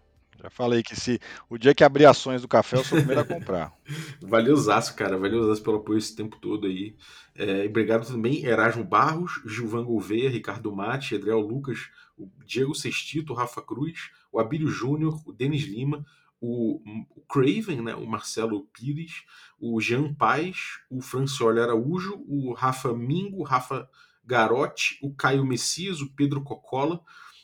Já 0.41 0.49
falei 0.49 0.81
que 0.81 0.95
se 0.95 1.19
o 1.49 1.57
dia 1.57 1.75
que 1.75 1.83
abrir 1.83 2.05
ações 2.05 2.41
do 2.41 2.47
café, 2.47 2.77
eu 2.77 2.83
sou 2.83 2.97
o 2.97 3.01
primeiro 3.01 3.21
a 3.21 3.25
comprar. 3.25 3.71
Valeu, 4.21 4.55
Zaço, 4.55 4.95
cara. 4.95 5.17
Valeu, 5.17 5.43
Zaço, 5.47 5.61
pelo 5.61 5.77
apoio 5.77 5.99
esse 5.99 6.15
tempo 6.15 6.37
todo 6.41 6.65
aí. 6.65 6.95
É, 7.35 7.65
obrigado 7.65 8.07
também, 8.07 8.43
Erasmo 8.43 8.83
Barros, 8.83 9.41
Gilvan 9.45 9.83
Gouveia, 9.83 10.29
Ricardo 10.29 10.75
Mate, 10.75 11.15
Adriel 11.15 11.39
Lucas, 11.39 11.89
o 12.17 12.29
Diego 12.45 12.73
Sextito, 12.73 13.33
Rafa 13.33 13.61
Cruz, 13.61 14.09
o 14.31 14.39
Abílio 14.39 14.67
Júnior, 14.67 15.21
o 15.25 15.31
Denis 15.31 15.63
Lima, 15.63 16.05
o, 16.41 16.81
Craven, 17.29 17.81
né, 17.81 17.95
o 17.95 18.05
Marcelo 18.07 18.67
Pires, 18.73 19.23
o 19.59 19.79
Jean 19.79 20.11
Paz, 20.13 20.79
o 20.89 20.99
Francioli 20.99 21.59
Araújo, 21.59 22.23
o 22.27 22.51
Rafa 22.53 22.91
Mingo, 22.93 23.41
o 23.41 23.43
Rafa 23.43 23.87
Garotti, 24.25 24.97
o 25.01 25.13
Caio 25.13 25.45
Messias, 25.45 26.01
o 26.01 26.11
Pedro 26.13 26.41
Cocola, 26.41 27.01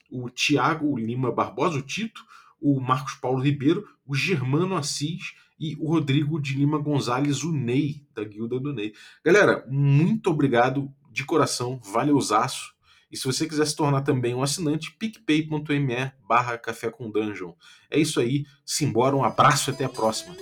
o 0.09 0.29
Tiago 0.29 0.97
Lima 0.97 1.31
Barbosa, 1.31 1.77
o 1.77 1.81
Tito, 1.81 2.25
o 2.61 2.79
Marcos 2.79 3.15
Paulo 3.15 3.41
Ribeiro, 3.41 3.87
o 4.05 4.15
Germano 4.15 4.75
Assis 4.75 5.33
e 5.59 5.75
o 5.79 5.89
Rodrigo 5.89 6.39
de 6.39 6.55
Lima 6.55 6.77
Gonzalez, 6.77 7.43
o 7.43 7.51
Ney, 7.51 8.05
da 8.13 8.23
Guilda 8.23 8.59
do 8.59 8.73
Ney. 8.73 8.93
Galera, 9.23 9.65
muito 9.67 10.29
obrigado 10.29 10.91
de 11.11 11.25
coração, 11.25 11.79
valeuzaço. 11.83 12.75
E 13.09 13.17
se 13.17 13.25
você 13.25 13.47
quiser 13.47 13.65
se 13.65 13.75
tornar 13.75 14.01
também 14.01 14.35
um 14.35 14.43
assinante, 14.43 14.91
picpay.me 14.91 16.11
barra 16.27 16.57
café 16.57 16.91
com 16.91 17.09
dungeon. 17.09 17.53
É 17.89 17.97
isso 17.97 18.19
aí, 18.19 18.45
simbora, 18.65 19.15
um 19.15 19.23
abraço 19.23 19.69
e 19.69 19.73
até 19.73 19.85
a 19.85 19.89
próxima. 19.89 20.35